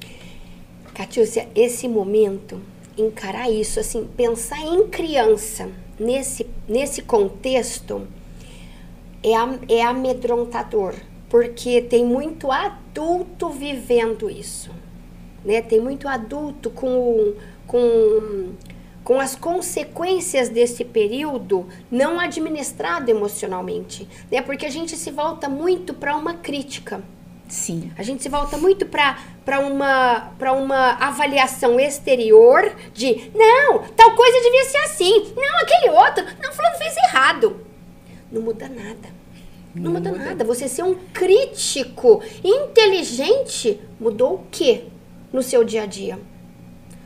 Catiúcia, 0.93 1.47
esse 1.55 1.87
momento, 1.87 2.61
encarar 2.97 3.49
isso, 3.49 3.79
assim, 3.79 4.07
pensar 4.17 4.61
em 4.61 4.87
criança 4.87 5.69
nesse, 5.99 6.45
nesse 6.67 7.01
contexto 7.01 8.07
é, 9.23 9.75
é 9.75 9.83
amedrontador, 9.83 10.93
porque 11.27 11.81
tem 11.81 12.05
muito 12.05 12.51
adulto 12.51 13.49
vivendo 13.49 14.29
isso, 14.29 14.71
né? 15.43 15.61
Tem 15.61 15.79
muito 15.79 16.07
adulto 16.07 16.69
com, 16.69 17.33
com, 17.67 18.51
com 19.09 19.19
as 19.19 19.33
consequências 19.33 20.49
desse 20.49 20.85
período 20.85 21.67
não 21.89 22.19
administrado 22.19 23.09
emocionalmente, 23.09 24.07
né? 24.31 24.39
Porque 24.39 24.67
a 24.67 24.69
gente 24.69 24.95
se 24.95 25.09
volta 25.09 25.49
muito 25.49 25.95
para 25.95 26.15
uma 26.15 26.35
crítica. 26.35 27.01
Sim. 27.47 27.91
A 27.97 28.03
gente 28.03 28.21
se 28.21 28.29
volta 28.29 28.55
muito 28.55 28.85
para 28.85 29.59
uma, 29.61 30.31
pra 30.37 30.53
uma 30.53 30.91
avaliação 30.91 31.79
exterior 31.79 32.71
de 32.93 33.31
não, 33.33 33.79
tal 33.95 34.15
coisa 34.15 34.43
devia 34.43 34.65
ser 34.65 34.77
assim, 34.77 35.33
não, 35.35 35.57
aquele 35.57 35.89
outro, 35.89 36.23
não, 36.39 36.53
fulano 36.53 36.77
fez 36.77 36.95
errado. 36.97 37.65
Não 38.31 38.43
muda 38.43 38.69
nada. 38.69 39.09
Não, 39.73 39.91
muda, 39.91 40.11
nada. 40.11 40.43
Você 40.43 40.67
ser 40.67 40.83
um 40.83 40.93
crítico 40.93 42.21
inteligente 42.43 43.81
mudou 43.99 44.35
o 44.35 44.45
quê 44.51 44.83
no 45.33 45.41
seu 45.41 45.63
dia 45.63 45.81
a 45.81 45.85
dia? 45.87 46.19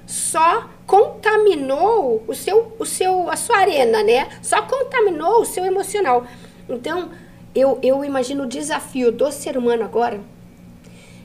Só 0.05 0.69
contaminou 0.93 2.23
o 2.27 2.35
seu, 2.35 2.71
o 2.77 2.85
seu, 2.85 3.27
a 3.27 3.35
sua 3.35 3.57
arena, 3.57 4.03
né? 4.03 4.29
Só 4.43 4.61
contaminou 4.61 5.41
o 5.41 5.45
seu 5.45 5.65
emocional. 5.65 6.27
Então, 6.69 7.09
eu, 7.55 7.79
eu 7.81 8.05
imagino 8.05 8.43
o 8.43 8.47
desafio 8.47 9.11
do 9.11 9.31
ser 9.31 9.57
humano 9.57 9.83
agora 9.83 10.21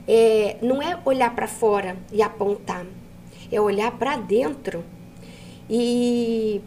é, 0.07 0.57
não 0.59 0.81
é 0.81 0.99
olhar 1.05 1.35
para 1.35 1.45
fora 1.47 1.95
e 2.11 2.19
apontar, 2.19 2.83
é 3.51 3.61
olhar 3.61 3.91
para 3.91 4.17
dentro 4.17 4.83
e, 5.69 6.61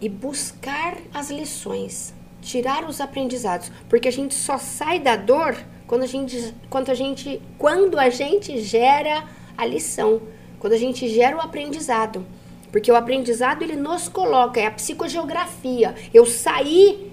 e 0.00 0.08
buscar 0.08 0.98
as 1.14 1.30
lições, 1.30 2.12
tirar 2.42 2.88
os 2.88 3.00
aprendizados, 3.00 3.70
porque 3.88 4.08
a 4.08 4.12
gente 4.12 4.34
só 4.34 4.58
sai 4.58 4.98
da 4.98 5.14
dor 5.14 5.56
quando 5.86 6.02
a 6.02 6.08
gente, 6.08 6.52
quando 6.68 6.90
a 6.90 6.94
gente, 6.94 7.40
quando 7.56 8.00
a 8.00 8.10
gente 8.10 8.58
gera 8.58 9.24
a 9.56 9.64
lição, 9.64 10.20
quando 10.58 10.72
a 10.72 10.78
gente 10.78 11.06
gera 11.08 11.36
o 11.36 11.40
aprendizado, 11.40 12.26
porque 12.70 12.90
o 12.90 12.96
aprendizado 12.96 13.62
ele 13.62 13.76
nos 13.76 14.08
coloca, 14.08 14.60
é 14.60 14.66
a 14.66 14.70
psicogeografia. 14.70 15.94
Eu 16.12 16.26
saí 16.26 17.10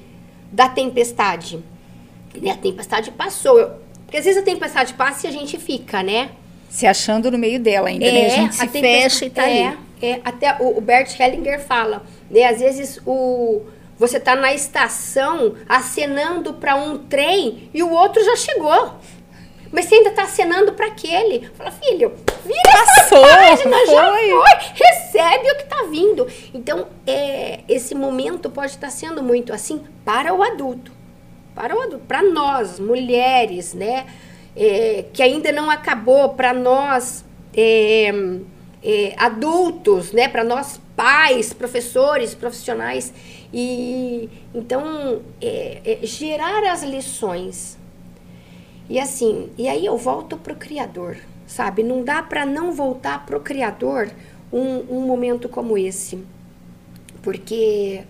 da 0.51 0.69
tempestade, 0.69 1.63
né? 2.41 2.51
A 2.51 2.57
tempestade 2.57 3.11
passou. 3.11 3.59
Eu, 3.59 3.71
porque 4.05 4.17
às 4.17 4.25
vezes 4.25 4.41
a 4.41 4.45
tempestade 4.45 4.93
passa 4.93 5.27
e 5.27 5.29
a 5.29 5.33
gente 5.33 5.57
fica, 5.57 6.03
né? 6.03 6.31
Se 6.69 6.85
achando 6.85 7.31
no 7.31 7.37
meio 7.37 7.59
dela 7.59 7.87
ainda, 7.87 8.05
né? 8.05 8.25
A 8.25 8.29
gente 8.29 8.55
se 8.55 8.67
tempestade- 8.67 9.03
fecha 9.03 9.25
e 9.25 9.29
tá 9.29 9.49
é, 9.49 9.67
ali. 9.67 9.77
É, 10.01 10.21
até 10.23 10.57
o, 10.59 10.77
o 10.77 10.81
Bert 10.81 11.19
Hellinger 11.19 11.59
fala, 11.61 12.03
né? 12.29 12.43
Às 12.45 12.59
vezes 12.59 12.99
o 13.05 13.61
você 13.97 14.19
tá 14.19 14.35
na 14.35 14.53
estação 14.53 15.55
acenando 15.69 16.53
para 16.53 16.75
um 16.75 16.97
trem 16.97 17.69
e 17.73 17.81
o 17.81 17.89
outro 17.91 18.23
já 18.23 18.35
chegou. 18.35 18.95
Mas 19.75 19.85
você 19.85 19.95
ainda 19.95 20.11
tá 20.11 20.23
acenando 20.23 20.73
para 20.73 20.87
aquele. 20.87 21.47
Fala, 21.55 21.69
filho, 21.69 22.13
vira 22.45 22.61
Passou, 22.63 23.21
página, 23.21 23.85
já 23.85 24.11
foi. 24.11 24.29
foi. 24.29 24.73
Recebe 24.73 25.51
o 25.51 25.57
que 25.57 25.65
tá 25.65 25.83
vindo. 25.91 26.27
Então, 26.53 26.87
é, 27.05 27.59
esse 27.67 27.93
momento 27.93 28.49
pode 28.49 28.71
estar 28.71 28.89
sendo 28.89 29.21
muito 29.21 29.53
assim 29.53 29.83
para 30.05 30.33
o 30.33 30.41
adulto. 30.41 30.91
Para 31.53 31.75
o 31.75 31.81
adulto, 31.81 32.05
para 32.07 32.23
nós, 32.23 32.79
mulheres, 32.79 33.73
né? 33.73 34.05
é, 34.55 35.05
que 35.11 35.21
ainda 35.21 35.51
não 35.51 35.69
acabou, 35.69 36.29
para 36.29 36.53
nós 36.53 37.25
é, 37.55 38.13
é, 38.81 39.13
adultos, 39.17 40.11
né? 40.11 40.27
Para 40.27 40.43
nós 40.43 40.79
pais, 40.95 41.51
professores, 41.51 42.33
profissionais. 42.33 43.13
E 43.53 44.29
então 44.53 45.21
é, 45.41 45.99
é, 46.01 46.05
gerar 46.05 46.63
as 46.71 46.83
lições. 46.83 47.77
E 48.89 48.99
assim, 48.99 49.49
e 49.57 49.67
aí 49.67 49.85
eu 49.85 49.97
volto 49.97 50.37
pro 50.37 50.55
Criador, 50.55 51.17
sabe? 51.47 51.81
Não 51.83 52.03
dá 52.03 52.21
para 52.21 52.45
não 52.45 52.71
voltar 52.71 53.25
pro 53.25 53.39
Criador 53.39 54.11
um, 54.51 54.97
um 54.97 55.01
momento 55.01 55.49
como 55.49 55.77
esse. 55.77 56.23
Porque 57.23 58.03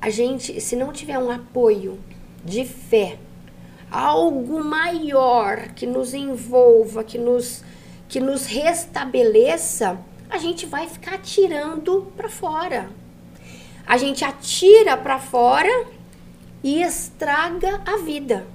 a 0.00 0.08
gente, 0.08 0.60
se 0.60 0.74
não 0.74 0.92
tiver 0.92 1.18
um 1.18 1.30
apoio 1.30 1.98
de 2.42 2.64
fé, 2.64 3.18
algo 3.90 4.64
maior 4.64 5.68
que 5.74 5.86
nos 5.86 6.14
envolva, 6.14 7.04
que 7.04 7.18
nos, 7.18 7.62
que 8.08 8.20
nos 8.20 8.46
restabeleça, 8.46 9.98
a 10.30 10.38
gente 10.38 10.64
vai 10.64 10.88
ficar 10.88 11.16
atirando 11.16 12.10
para 12.16 12.28
fora. 12.28 12.88
A 13.86 13.98
gente 13.98 14.24
atira 14.24 14.96
para 14.96 15.18
fora 15.18 15.86
e 16.62 16.82
estraga 16.82 17.82
a 17.84 17.98
vida. 17.98 18.46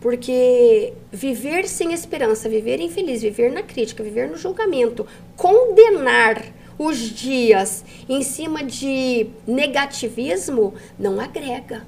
Porque 0.00 0.92
viver 1.10 1.66
sem 1.66 1.92
esperança, 1.92 2.48
viver 2.48 2.80
infeliz, 2.80 3.22
viver 3.22 3.50
na 3.50 3.62
crítica, 3.62 4.02
viver 4.02 4.28
no 4.28 4.36
julgamento, 4.36 5.06
condenar 5.36 6.44
os 6.78 6.98
dias 6.98 7.84
em 8.08 8.22
cima 8.22 8.62
de 8.62 9.28
negativismo 9.46 10.74
não 10.98 11.20
agrega. 11.20 11.86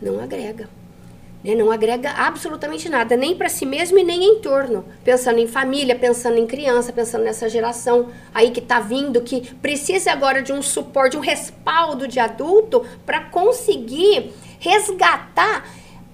Não 0.00 0.20
agrega. 0.20 0.68
Né? 1.42 1.54
Não 1.54 1.70
agrega 1.70 2.10
absolutamente 2.10 2.88
nada, 2.88 3.16
nem 3.16 3.36
para 3.36 3.48
si 3.48 3.64
mesmo 3.64 3.98
e 3.98 4.04
nem 4.04 4.24
em 4.24 4.40
torno. 4.40 4.84
Pensando 5.04 5.38
em 5.38 5.46
família, 5.46 5.96
pensando 5.96 6.38
em 6.38 6.46
criança, 6.46 6.92
pensando 6.92 7.24
nessa 7.24 7.48
geração 7.48 8.08
aí 8.34 8.50
que 8.50 8.60
está 8.60 8.80
vindo, 8.80 9.20
que 9.20 9.54
precisa 9.56 10.12
agora 10.12 10.42
de 10.42 10.52
um 10.52 10.60
suporte, 10.60 11.12
de 11.12 11.18
um 11.18 11.20
respaldo 11.20 12.08
de 12.08 12.18
adulto 12.18 12.84
para 13.04 13.20
conseguir 13.24 14.32
resgatar 14.58 15.68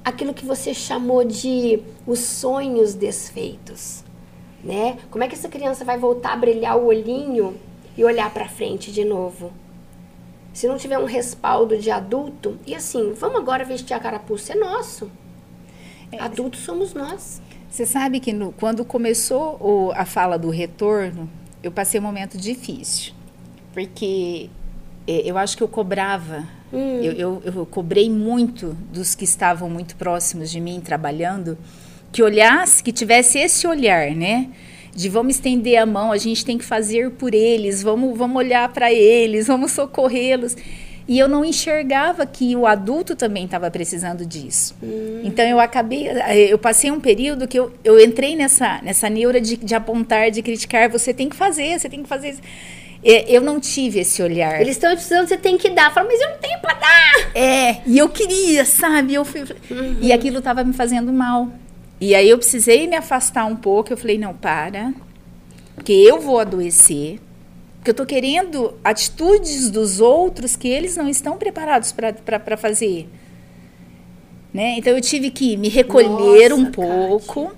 aquilo 0.04 0.34
que 0.34 0.44
você 0.44 0.74
chamou 0.74 1.24
de 1.24 1.82
os 2.06 2.18
sonhos 2.18 2.94
desfeitos. 2.94 4.04
Né? 4.62 4.98
Como 5.10 5.24
é 5.24 5.28
que 5.28 5.34
essa 5.34 5.48
criança 5.48 5.84
vai 5.84 5.98
voltar 5.98 6.34
a 6.34 6.36
brilhar 6.36 6.76
o 6.76 6.86
olhinho 6.86 7.58
e 7.96 8.04
olhar 8.04 8.32
para 8.32 8.48
frente 8.48 8.92
de 8.92 9.04
novo. 9.04 9.52
Se 10.52 10.66
não 10.66 10.76
tiver 10.76 10.98
um 10.98 11.04
respaldo 11.04 11.78
de 11.78 11.90
adulto, 11.90 12.58
e 12.66 12.74
assim, 12.74 13.12
vamos 13.14 13.38
agora 13.38 13.64
vestir 13.64 13.94
a 13.94 14.00
carapuça, 14.00 14.52
é 14.52 14.56
nosso. 14.56 15.10
É. 16.10 16.20
Adultos 16.20 16.60
somos 16.60 16.92
nós. 16.92 17.40
Você 17.70 17.86
sabe 17.86 18.20
que 18.20 18.32
no, 18.32 18.52
quando 18.52 18.84
começou 18.84 19.56
o, 19.58 19.92
a 19.94 20.04
fala 20.04 20.38
do 20.38 20.50
retorno, 20.50 21.28
eu 21.62 21.72
passei 21.72 21.98
um 21.98 22.02
momento 22.02 22.36
difícil. 22.36 23.14
Porque 23.72 24.50
eu 25.06 25.36
acho 25.38 25.56
que 25.56 25.62
eu 25.62 25.68
cobrava, 25.68 26.46
hum. 26.72 27.00
eu, 27.02 27.12
eu, 27.12 27.42
eu 27.44 27.66
cobrei 27.66 28.08
muito 28.10 28.76
dos 28.92 29.14
que 29.14 29.24
estavam 29.24 29.68
muito 29.68 29.96
próximos 29.96 30.50
de 30.50 30.60
mim, 30.60 30.80
trabalhando, 30.80 31.58
que 32.12 32.22
olhasse, 32.22 32.82
que 32.82 32.92
tivesse 32.92 33.38
esse 33.38 33.66
olhar, 33.66 34.14
né? 34.14 34.50
de 34.94 35.08
vamos 35.08 35.36
estender 35.36 35.78
a 35.78 35.86
mão, 35.86 36.12
a 36.12 36.18
gente 36.18 36.44
tem 36.44 36.58
que 36.58 36.64
fazer 36.64 37.10
por 37.12 37.34
eles, 37.34 37.82
vamos, 37.82 38.16
vamos 38.16 38.36
olhar 38.36 38.68
para 38.68 38.92
eles, 38.92 39.46
vamos 39.46 39.72
socorrê-los. 39.72 40.56
E 41.08 41.18
eu 41.18 41.26
não 41.26 41.44
enxergava 41.44 42.24
que 42.24 42.54
o 42.54 42.64
adulto 42.64 43.16
também 43.16 43.44
estava 43.44 43.70
precisando 43.70 44.24
disso. 44.24 44.74
Hum. 44.82 45.22
Então 45.24 45.44
eu 45.44 45.58
acabei, 45.58 46.08
eu 46.48 46.58
passei 46.58 46.90
um 46.90 47.00
período 47.00 47.48
que 47.48 47.58
eu, 47.58 47.72
eu 47.82 47.98
entrei 47.98 48.36
nessa, 48.36 48.80
nessa 48.82 49.10
neura 49.10 49.40
de, 49.40 49.56
de 49.56 49.74
apontar, 49.74 50.30
de 50.30 50.42
criticar, 50.42 50.88
você 50.88 51.12
tem 51.12 51.28
que 51.28 51.34
fazer, 51.34 51.78
você 51.78 51.88
tem 51.88 52.02
que 52.02 52.08
fazer. 52.08 52.36
Eu 53.04 53.40
não 53.40 53.58
tive 53.58 53.98
esse 53.98 54.22
olhar. 54.22 54.60
Eles 54.60 54.76
estão 54.76 54.92
precisando, 54.92 55.26
você 55.26 55.36
tem 55.36 55.58
que 55.58 55.70
dar. 55.70 55.92
Fala, 55.92 56.06
mas 56.06 56.20
eu 56.20 56.30
não 56.30 56.38
tenho 56.38 56.60
para 56.60 56.74
dar. 56.74 57.30
É, 57.34 57.80
e 57.84 57.98
eu 57.98 58.08
queria, 58.08 58.64
sabe? 58.64 59.14
Eu 59.14 59.24
fui, 59.24 59.40
uhum. 59.40 59.96
E 60.00 60.12
aquilo 60.12 60.38
estava 60.38 60.62
me 60.62 60.72
fazendo 60.72 61.12
mal. 61.12 61.48
E 62.00 62.14
aí 62.14 62.28
eu 62.28 62.38
precisei 62.38 62.86
me 62.86 62.94
afastar 62.94 63.44
um 63.44 63.56
pouco. 63.56 63.92
Eu 63.92 63.96
falei, 63.96 64.18
não, 64.18 64.32
para, 64.34 64.92
porque 65.74 65.92
eu 65.92 66.20
vou 66.20 66.38
adoecer. 66.38 67.18
Porque 67.78 67.90
eu 67.90 67.92
estou 67.92 68.06
querendo 68.06 68.74
atitudes 68.84 69.68
dos 69.68 69.98
outros 69.98 70.54
que 70.54 70.68
eles 70.68 70.96
não 70.96 71.08
estão 71.08 71.36
preparados 71.36 71.90
para 71.90 72.56
fazer. 72.56 73.08
Né? 74.54 74.76
Então 74.78 74.92
eu 74.92 75.00
tive 75.00 75.30
que 75.30 75.56
me 75.56 75.68
recolher 75.68 76.50
Nossa, 76.50 76.62
um 76.62 76.70
pouco. 76.70 77.52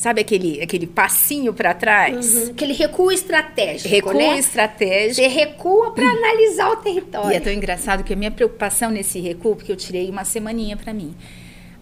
Sabe 0.00 0.22
aquele, 0.22 0.62
aquele 0.62 0.86
passinho 0.86 1.52
para 1.52 1.74
trás? 1.74 2.34
Uhum. 2.34 2.50
Aquele 2.52 2.72
recuo 2.72 3.12
estratégico. 3.12 3.90
Recuo 3.90 4.14
né? 4.14 4.38
estratégico. 4.38 5.16
Você 5.16 5.26
recua 5.26 5.92
para 5.92 6.06
analisar 6.06 6.70
o 6.70 6.76
território. 6.76 7.30
E 7.30 7.34
é 7.34 7.38
tão 7.38 7.52
engraçado 7.52 8.02
que 8.02 8.14
a 8.14 8.16
minha 8.16 8.30
preocupação 8.30 8.90
nesse 8.90 9.20
recuo, 9.20 9.54
porque 9.56 9.70
eu 9.70 9.76
tirei 9.76 10.08
uma 10.08 10.24
semaninha 10.24 10.74
para 10.74 10.94
mim. 10.94 11.14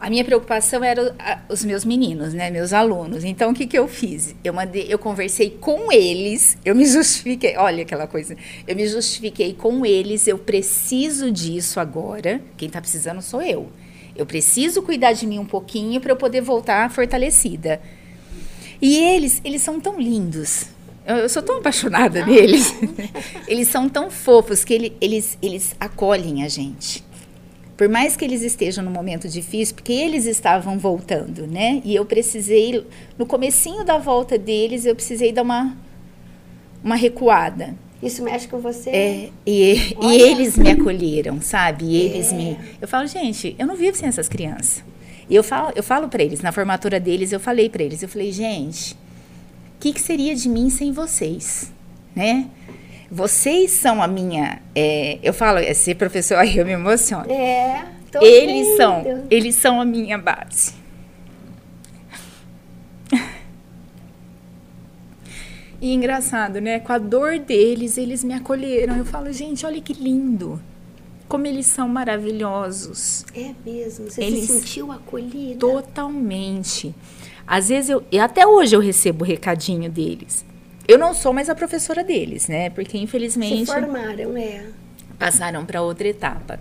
A 0.01 0.11
minha 0.11 0.25
preocupação 0.25 0.83
era 0.83 1.15
os 1.49 1.65
meus 1.65 1.85
meninos, 1.85 2.35
né, 2.35 2.51
meus 2.51 2.73
alunos. 2.73 3.23
Então, 3.23 3.53
o 3.53 3.55
que, 3.55 3.69
que 3.69 3.79
eu 3.79 3.87
fiz? 3.87 4.35
Eu 4.43 4.53
mandei, 4.53 4.93
eu 4.93 4.99
conversei 4.99 5.51
com 5.51 5.93
eles, 5.93 6.59
eu 6.65 6.75
me 6.75 6.87
justifiquei, 6.87 7.57
olha 7.57 7.85
aquela 7.85 8.09
coisa, 8.09 8.37
eu 8.67 8.75
me 8.75 8.89
justifiquei 8.89 9.55
com 9.55 9.87
eles, 9.87 10.27
eu 10.27 10.39
preciso 10.39 11.31
disso 11.31 11.79
agora. 11.79 12.41
Quem 12.57 12.67
está 12.67 12.81
precisando 12.81 13.23
sou 13.23 13.41
eu. 13.41 13.69
Eu 14.17 14.27
preciso 14.27 14.83
cuidar 14.83 15.13
de 15.13 15.25
mim 15.25 15.39
um 15.39 15.47
pouquinho 15.47 16.01
para 16.01 16.11
eu 16.11 16.17
poder 16.17 16.41
voltar 16.41 16.91
fortalecida. 16.91 17.81
E 18.81 18.97
eles, 18.97 19.41
eles 19.45 19.63
são 19.63 19.81
tão 19.81 20.01
lindos. 20.01 20.67
Eu, 21.07 21.17
eu 21.17 21.29
sou 21.29 21.43
tão 21.43 21.59
apaixonada 21.59 22.25
neles. 22.25 22.75
eles 23.49 23.69
são 23.69 23.89
tão 23.89 24.11
fofos 24.11 24.65
que 24.65 24.75
ele, 24.75 24.97
eles, 25.01 25.39
eles 25.43 25.75
acolhem 25.81 26.45
a 26.45 26.49
gente 26.49 27.07
por 27.79 27.89
mais 27.89 28.17
que 28.17 28.25
eles 28.25 28.43
estejam 28.43 28.85
num 28.85 28.91
momento 28.91 29.29
difícil, 29.29 29.77
porque 29.77 29.93
eles 29.93 30.27
estavam 30.27 30.77
voltando, 30.81 31.47
né? 31.47 31.81
E 31.85 31.95
eu 31.95 32.05
precisei, 32.05 32.85
no 33.17 33.25
comecinho 33.25 33.85
da 33.85 33.99
volta 33.99 34.37
deles, 34.37 34.85
eu 34.85 34.97
precisei 34.97 35.31
dar 35.31 35.43
uma, 35.43 35.77
uma 36.83 36.97
recuada. 36.97 37.77
Isso 38.03 38.21
mexe 38.21 38.49
com 38.49 38.59
você? 38.59 38.91
É, 38.91 39.31
e, 39.47 39.95
e 40.03 40.21
eles 40.21 40.57
me 40.57 40.73
acolheram, 40.73 41.41
sabe? 41.41 41.85
E 41.85 41.97
eles 41.97 42.33
é. 42.33 42.37
me... 42.37 42.59
Eu 42.83 42.89
falo, 42.89 43.07
gente, 43.07 43.55
eu 43.57 43.65
não 43.65 43.77
vivo 43.77 43.97
sem 43.97 44.09
essas 44.09 44.29
crianças. 44.29 44.83
E 45.29 45.35
eu 45.35 45.45
falo, 45.45 45.73
eu 45.77 45.83
falo 45.83 46.09
para 46.09 46.23
eles, 46.23 46.41
na 46.41 46.53
formatura 46.53 46.99
deles, 46.99 47.33
eu 47.33 47.41
falei 47.41 47.69
para 47.69 47.83
eles, 47.83 48.03
eu 48.03 48.09
falei, 48.09 48.33
gente, 48.33 48.95
o 48.95 49.81
que, 49.81 49.93
que 49.93 50.01
seria 50.01 50.35
de 50.35 50.49
mim 50.49 50.71
sem 50.71 50.91
vocês, 50.91 51.73
né? 52.17 52.49
Vocês 53.11 53.71
são 53.73 54.03
a 54.03 54.07
minha. 54.07 54.61
É, 54.75 55.19
eu 55.23 55.33
falo, 55.33 55.59
é 55.59 55.73
ser 55.75 55.95
professor, 55.97 56.37
aí 56.39 56.57
eu 56.57 56.65
me 56.65 56.73
emociono. 56.73 57.31
É. 57.31 57.85
eles 58.21 58.67
vendo. 58.69 58.77
são, 58.77 59.27
eles 59.31 59.55
são 59.55 59.81
a 59.81 59.85
minha 59.85 60.19
base. 60.19 60.75
E 65.81 65.95
engraçado, 65.95 66.61
né? 66.61 66.81
Com 66.81 66.93
a 66.93 66.99
dor 66.99 67.39
deles, 67.39 67.97
eles 67.97 68.25
me 68.25 68.35
acolheram. 68.35 68.97
Eu 68.97 69.05
falo, 69.05 69.33
gente, 69.33 69.65
olha 69.65 69.81
que 69.81 69.93
lindo. 69.93 70.61
Como 71.29 71.47
eles 71.47 71.67
são 71.67 71.87
maravilhosos. 71.89 73.25
É 73.35 73.53
mesmo? 73.65 74.11
Você 74.11 74.23
eles, 74.23 74.47
se 74.47 74.61
sentiu 74.61 74.91
acolhida? 74.91 75.59
Totalmente. 75.59 76.95
Às 77.47 77.69
vezes 77.69 77.91
eu. 77.91 78.03
E 78.11 78.19
até 78.19 78.47
hoje 78.47 78.75
eu 78.75 78.81
recebo 78.81 79.25
o 79.25 79.27
recadinho 79.27 79.91
deles. 79.91 80.45
Eu 80.87 80.99
não 80.99 81.13
sou 81.13 81.35
mais 81.35 81.51
a 81.51 81.55
professora 81.55 82.03
deles, 82.03 82.49
né? 82.49 82.71
Porque 82.71 82.97
infelizmente. 82.97 83.67
Se 83.67 83.73
formaram, 83.73 84.37
é. 84.37 84.65
Passaram 85.19 85.67
para 85.67 85.83
outra 85.83 86.09
etapa. 86.09 86.59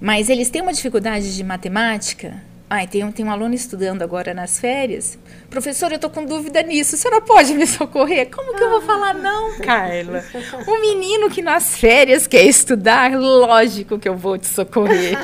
Mas 0.00 0.28
eles 0.28 0.50
têm 0.50 0.60
uma 0.60 0.72
dificuldade 0.72 1.34
de 1.34 1.42
matemática. 1.42 2.42
Ai, 2.74 2.88
tem, 2.88 3.04
um, 3.04 3.12
tem 3.12 3.24
um 3.24 3.30
aluno 3.30 3.54
estudando 3.54 4.02
agora 4.02 4.34
nas 4.34 4.58
férias. 4.58 5.16
Professor, 5.48 5.92
eu 5.92 5.98
tô 5.98 6.10
com 6.10 6.24
dúvida 6.24 6.60
nisso. 6.60 6.96
Você 6.96 7.08
não 7.08 7.20
pode 7.20 7.54
me 7.54 7.68
socorrer? 7.68 8.28
Como 8.28 8.52
que 8.52 8.64
eu 8.64 8.68
vou 8.68 8.80
falar 8.80 9.14
não, 9.14 9.56
Carla? 9.58 10.24
O 10.66 10.80
menino 10.80 11.30
que 11.30 11.40
nas 11.40 11.78
férias 11.78 12.26
quer 12.26 12.42
estudar, 12.42 13.12
lógico 13.12 13.96
que 13.96 14.08
eu 14.08 14.16
vou 14.16 14.36
te 14.36 14.48
socorrer. 14.48 15.16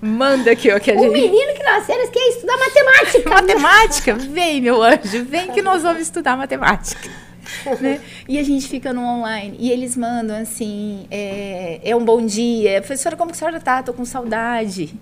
Manda 0.00 0.50
aqui, 0.50 0.72
ó, 0.72 0.80
que 0.80 0.90
a 0.90 0.94
gente... 0.94 1.08
O 1.08 1.12
menino 1.12 1.54
que 1.54 1.62
nas 1.62 1.86
férias 1.86 2.10
quer 2.10 2.28
estudar 2.30 2.56
matemática. 2.58 3.30
matemática? 3.30 4.14
Vem, 4.14 4.60
meu 4.60 4.82
anjo, 4.82 5.24
vem 5.24 5.52
que 5.52 5.62
nós 5.62 5.84
vamos 5.84 6.02
estudar 6.02 6.36
matemática. 6.36 7.08
né? 7.80 8.00
E 8.28 8.40
a 8.40 8.42
gente 8.42 8.66
fica 8.66 8.92
no 8.92 9.02
online. 9.02 9.56
E 9.60 9.70
eles 9.70 9.96
mandam 9.96 10.36
assim: 10.36 11.06
é, 11.12 11.78
é 11.84 11.94
um 11.94 12.04
bom 12.04 12.26
dia. 12.26 12.80
Professora, 12.80 13.14
como 13.14 13.30
que 13.30 13.36
a 13.36 13.38
senhora 13.38 13.60
tá? 13.60 13.84
Tô 13.84 13.92
com 13.92 14.04
saudade. 14.04 14.92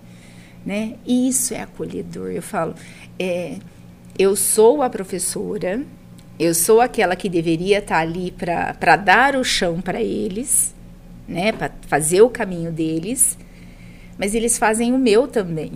Né? 0.65 0.95
E 1.05 1.27
isso 1.27 1.53
é 1.53 1.61
acolhedor. 1.61 2.31
Eu 2.31 2.41
falo: 2.41 2.75
é, 3.17 3.57
eu 4.17 4.35
sou 4.35 4.81
a 4.81 4.89
professora, 4.89 5.83
eu 6.39 6.53
sou 6.53 6.81
aquela 6.81 7.15
que 7.15 7.29
deveria 7.29 7.79
estar 7.79 7.95
tá 7.95 8.01
ali 8.01 8.31
para 8.31 8.95
dar 8.95 9.35
o 9.35 9.43
chão 9.43 9.81
para 9.81 10.01
eles, 10.01 10.73
né? 11.27 11.51
para 11.51 11.71
fazer 11.87 12.21
o 12.21 12.29
caminho 12.29 12.71
deles, 12.71 13.37
mas 14.17 14.35
eles 14.35 14.57
fazem 14.57 14.93
o 14.93 14.97
meu 14.97 15.27
também. 15.27 15.73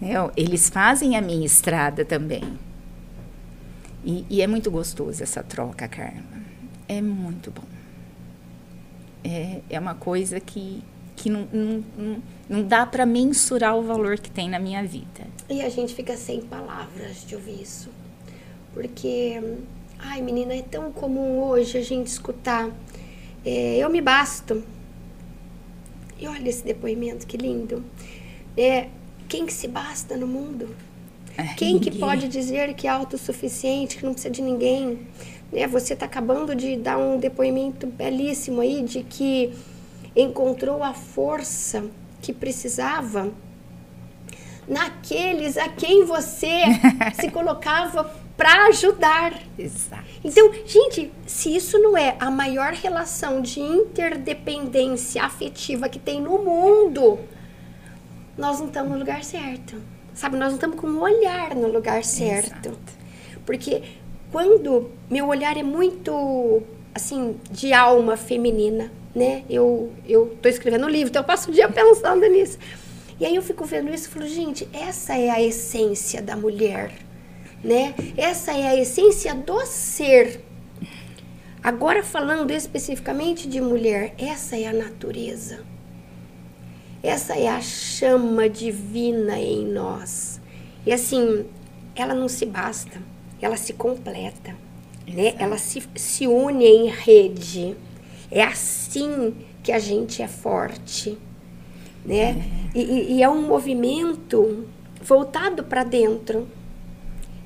Né? 0.00 0.14
Eles 0.36 0.68
fazem 0.68 1.16
a 1.16 1.22
minha 1.22 1.46
estrada 1.46 2.04
também. 2.04 2.44
E, 4.04 4.24
e, 4.30 4.40
é 4.40 4.46
muito 4.46 4.70
gostoso 4.70 5.22
essa 5.22 5.42
troca, 5.42 5.88
Carla. 5.88 6.22
É 6.88 7.02
muito 7.02 7.50
bom. 7.50 7.64
É, 9.24 9.60
é 9.68 9.80
uma 9.80 9.94
coisa 9.94 10.38
que, 10.38 10.82
que 11.16 11.30
não, 11.30 11.48
não, 11.52 12.22
não, 12.48 12.62
dá 12.62 12.86
para 12.86 13.04
mensurar 13.06 13.76
o 13.76 13.82
valor 13.82 14.18
que 14.18 14.30
tem 14.30 14.48
na 14.48 14.58
minha 14.58 14.84
vida. 14.84 15.26
E 15.48 15.62
a 15.62 15.68
gente 15.68 15.94
fica 15.94 16.16
sem 16.16 16.42
palavras 16.42 17.24
de 17.26 17.34
ouvir 17.34 17.62
isso. 17.62 17.88
Porque, 18.74 19.40
ai 19.98 20.20
menina, 20.20 20.54
é 20.54 20.62
tão 20.62 20.92
comum 20.92 21.42
hoje 21.42 21.78
a 21.78 21.82
gente 21.82 22.08
escutar 22.08 22.70
É, 23.44 23.78
eu 23.78 23.88
me 23.88 24.00
basto. 24.00 24.62
E 26.18 26.26
olha 26.26 26.48
esse 26.48 26.64
depoimento, 26.64 27.26
que 27.26 27.36
lindo. 27.36 27.84
É, 28.56 28.88
quem 29.28 29.46
que 29.46 29.52
se 29.52 29.68
basta 29.68 30.16
no 30.16 30.26
mundo? 30.26 30.68
É, 31.36 31.54
Quem 31.54 31.78
que 31.78 31.90
ninguém. 31.90 32.00
pode 32.00 32.28
dizer 32.28 32.72
que 32.74 32.86
é 32.86 32.90
autossuficiente, 32.90 33.98
que 33.98 34.04
não 34.04 34.12
precisa 34.12 34.32
de 34.32 34.40
ninguém? 34.40 35.00
Né? 35.52 35.66
Você 35.66 35.92
está 35.92 36.06
acabando 36.06 36.54
de 36.54 36.76
dar 36.76 36.96
um 36.96 37.18
depoimento 37.18 37.86
belíssimo 37.86 38.62
aí 38.62 38.82
de 38.82 39.02
que 39.02 39.52
encontrou 40.16 40.82
a 40.82 40.94
força 40.94 41.84
que 42.22 42.32
precisava 42.32 43.30
naqueles 44.66 45.56
a 45.56 45.68
quem 45.68 46.04
você 46.04 46.62
se 47.20 47.30
colocava 47.30 48.10
para 48.36 48.66
ajudar. 48.66 49.40
Exato. 49.58 50.04
Então, 50.24 50.50
gente, 50.66 51.12
se 51.26 51.54
isso 51.54 51.78
não 51.78 51.96
é 51.96 52.16
a 52.18 52.30
maior 52.30 52.72
relação 52.72 53.40
de 53.40 53.60
interdependência 53.60 55.22
afetiva 55.22 55.88
que 55.88 55.98
tem 55.98 56.20
no 56.20 56.38
mundo, 56.38 57.18
nós 58.36 58.58
não 58.58 58.66
estamos 58.66 58.92
no 58.92 58.98
lugar 58.98 59.22
certo. 59.22 59.80
Sabe, 60.14 60.36
nós 60.36 60.48
não 60.48 60.56
estamos 60.56 60.80
com 60.80 60.86
o 60.86 61.00
olhar 61.00 61.54
no 61.54 61.68
lugar 61.68 62.02
certo. 62.02 62.68
Exato. 62.68 62.78
Porque 63.44 63.82
quando 64.32 64.90
meu 65.08 65.28
olhar 65.28 65.56
é 65.56 65.62
muito, 65.62 66.62
assim, 66.94 67.38
de 67.50 67.72
alma 67.72 68.16
feminina, 68.16 68.90
né? 69.16 69.44
Eu, 69.48 69.90
eu 70.06 70.36
tô 70.42 70.48
escrevendo 70.48 70.84
um 70.84 70.90
livro, 70.90 71.08
então 71.08 71.22
eu 71.22 71.26
passo 71.26 71.50
o 71.50 71.54
dia 71.54 71.68
pensando 71.72 72.26
nisso. 72.26 72.58
E 73.18 73.24
aí 73.24 73.34
eu 73.34 73.42
fico 73.42 73.64
vendo 73.64 73.92
isso 73.92 74.08
e 74.08 74.10
falo, 74.10 74.28
gente, 74.28 74.68
essa 74.74 75.16
é 75.16 75.30
a 75.30 75.42
essência 75.42 76.20
da 76.20 76.36
mulher, 76.36 76.92
né? 77.64 77.94
Essa 78.14 78.52
é 78.52 78.68
a 78.68 78.76
essência 78.76 79.34
do 79.34 79.64
ser. 79.64 80.44
Agora 81.64 82.02
falando 82.04 82.50
especificamente 82.50 83.48
de 83.48 83.58
mulher, 83.58 84.14
essa 84.18 84.54
é 84.54 84.66
a 84.66 84.72
natureza. 84.72 85.64
Essa 87.02 87.34
é 87.36 87.48
a 87.48 87.62
chama 87.62 88.50
divina 88.50 89.38
em 89.38 89.64
nós. 89.64 90.42
E 90.84 90.92
assim, 90.92 91.46
ela 91.94 92.12
não 92.12 92.28
se 92.28 92.44
basta, 92.44 93.00
ela 93.40 93.56
se 93.56 93.72
completa, 93.72 94.54
né? 95.08 95.28
Exato. 95.28 95.42
Ela 95.42 95.56
se, 95.56 95.82
se 95.94 96.26
une 96.26 96.66
em 96.66 96.90
rede. 96.90 97.74
É 98.30 98.42
assim 98.42 99.34
que 99.62 99.72
a 99.72 99.78
gente 99.78 100.22
é 100.22 100.28
forte, 100.28 101.18
né? 102.04 102.36
E, 102.74 102.80
e- 102.82 103.12
e 103.14 103.22
é 103.22 103.28
um 103.28 103.42
movimento 103.42 104.66
voltado 105.02 105.64
para 105.64 105.84
dentro. 105.84 106.48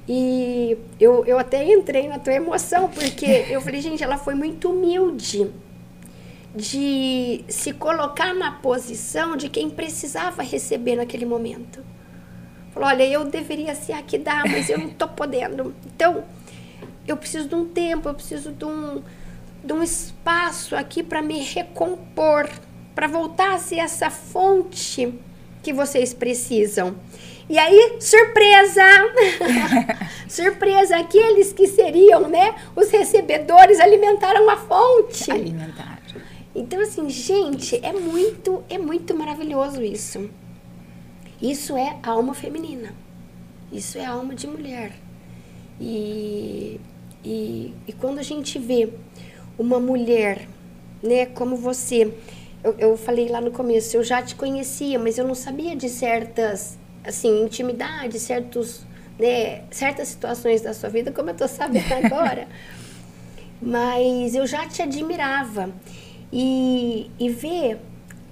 E 0.09 0.77
eu, 0.99 1.25
eu 1.25 1.39
até 1.39 1.65
entrei 1.73 2.09
na 2.09 2.19
tua 2.19 2.35
emoção, 2.35 2.89
porque 2.89 3.27
eu 3.49 3.61
falei, 3.61 3.81
gente, 3.81 4.03
ela 4.03 4.19
foi 4.19 4.35
muito 4.35 4.71
humilde 4.71 5.49
de 6.55 7.45
se 7.49 7.73
colocar 7.73 8.35
na 8.35 8.51
posição 8.53 9.37
de 9.37 9.49
quem 9.49 9.71
precisava 9.71 10.43
receber 10.43 10.97
naquele 10.97 11.25
momento. 11.25 11.85
Falou, 12.73 12.89
olha, 12.89 13.05
eu 13.05 13.25
deveria 13.25 13.75
ser 13.75 13.93
aqui 13.93 14.19
dar, 14.19 14.45
mas 14.49 14.69
eu 14.69 14.79
não 14.79 14.89
estou 14.89 15.09
podendo. 15.09 15.75
Então, 15.95 16.25
eu 17.07 17.17
preciso 17.17 17.47
de 17.49 17.55
um 17.55 17.67
tempo, 17.67 18.09
eu 18.09 18.15
preciso 18.15 18.53
de 18.53 18.65
um, 18.65 19.03
de 19.63 19.73
um 19.73 19.83
espaço 19.83 20.75
aqui 20.75 21.03
para 21.03 21.23
me 21.23 21.41
recompor, 21.41 22.49
para 22.95 23.07
voltar 23.07 23.55
a 23.55 23.59
ser 23.59 23.79
essa 23.79 24.11
fonte 24.11 25.13
que 25.63 25.73
vocês 25.73 26.15
precisam. 26.15 26.97
E 27.49 27.59
aí, 27.59 27.97
surpresa! 28.01 28.83
surpresa! 30.29 30.97
Aqueles 30.97 31.53
que 31.53 31.67
seriam, 31.67 32.29
né, 32.29 32.55
os 32.77 32.91
recebedores 32.91 33.81
alimentaram 33.81 34.49
a 34.49 34.57
fonte. 34.57 35.31
Alimentar. 35.31 36.01
Então, 36.55 36.81
assim, 36.81 37.09
gente, 37.09 37.79
é 37.85 37.93
muito, 37.93 38.65
é 38.69 38.77
muito 38.77 39.17
maravilhoso 39.17 39.83
isso. 39.83 40.29
Isso 41.41 41.77
é 41.77 41.97
alma 42.03 42.35
feminina. 42.35 42.93
Isso 43.73 43.99
é 43.99 44.05
alma 44.05 44.35
de 44.35 44.47
mulher. 44.47 44.93
E, 45.81 46.81
e, 47.25 47.75
e 47.87 47.93
quando 47.95 48.19
a 48.19 48.23
gente 48.23 48.59
vê 48.59 48.93
uma 49.59 49.79
mulher, 49.79 50.49
né, 51.03 51.27
como 51.27 51.57
você, 51.57 52.13
eu, 52.63 52.75
eu 52.79 52.97
falei 52.97 53.29
lá 53.29 53.41
no 53.41 53.51
começo, 53.51 53.97
eu 53.97 54.05
já 54.05 54.23
te 54.23 54.35
conhecia, 54.35 54.99
mas 54.99 55.19
eu 55.19 55.27
não 55.27 55.35
sabia 55.35 55.77
de 55.77 55.89
certas, 55.89 56.79
assim, 57.05 57.45
intimidades, 57.45 58.23
certos, 58.23 58.83
né, 59.19 59.63
certas 59.71 60.09
situações 60.09 60.61
da 60.61 60.73
sua 60.75 60.89
vida, 60.89 61.13
como 61.13 61.31
eu 61.31 61.35
tô 61.35 61.49
sabendo 61.49 61.93
agora. 62.05 62.49
mas 63.61 64.35
eu 64.35 64.47
já 64.47 64.67
te 64.67 64.83
admirava. 64.83 65.71
E, 66.33 67.11
e 67.19 67.29
ver 67.29 67.81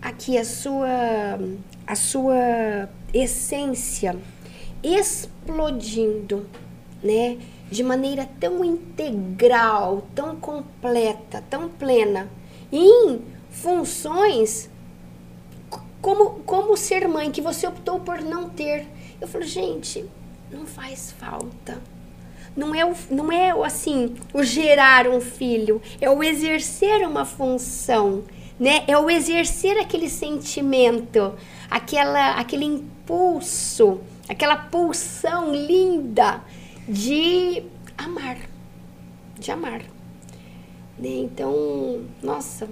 aqui 0.01 0.39
a 0.39 0.45
sua, 0.45 1.39
a 1.85 1.95
sua 1.97 2.89
essência 3.13 4.17
explodindo, 4.83 6.47
né? 7.03 7.39
De 7.71 7.83
maneira 7.83 8.29
tão 8.41 8.65
integral, 8.65 10.07
tão 10.15 10.37
completa, 10.37 11.45
tão 11.51 11.69
plena, 11.69 12.29
em 12.73 13.21
funções 13.51 14.71
como, 16.01 16.41
como 16.41 16.77
ser 16.77 17.09
mãe, 17.09 17.31
que 17.31 17.41
você 17.41 17.67
optou 17.67 18.01
por 18.01 18.21
não 18.21 18.49
ter. 18.49 18.87
Eu 19.21 19.29
falo, 19.29 19.45
gente, 19.45 20.05
não 20.51 20.67
faz 20.67 21.13
falta. 21.13 21.81
Não 22.57 22.75
é, 22.75 22.85
o, 22.85 22.95
não 23.11 23.31
é 23.31 23.51
assim 23.65 24.17
o 24.33 24.43
gerar 24.43 25.07
um 25.07 25.21
filho, 25.21 25.81
é 26.01 26.11
o 26.11 26.25
exercer 26.25 27.07
uma 27.07 27.25
função, 27.25 28.25
né? 28.59 28.83
É 28.89 28.99
o 28.99 29.09
exercer 29.09 29.79
aquele 29.79 30.09
sentimento, 30.09 31.35
aquela, 31.71 32.33
aquele 32.33 32.65
impulso, 32.65 34.01
aquela 34.29 34.57
pulsão 34.57 35.55
linda 35.55 36.43
de 36.89 37.63
amar, 37.99 38.39
de 39.39 39.51
amar. 39.51 39.83
Né? 40.99 41.09
Então, 41.09 42.05
nossa, 42.23 42.67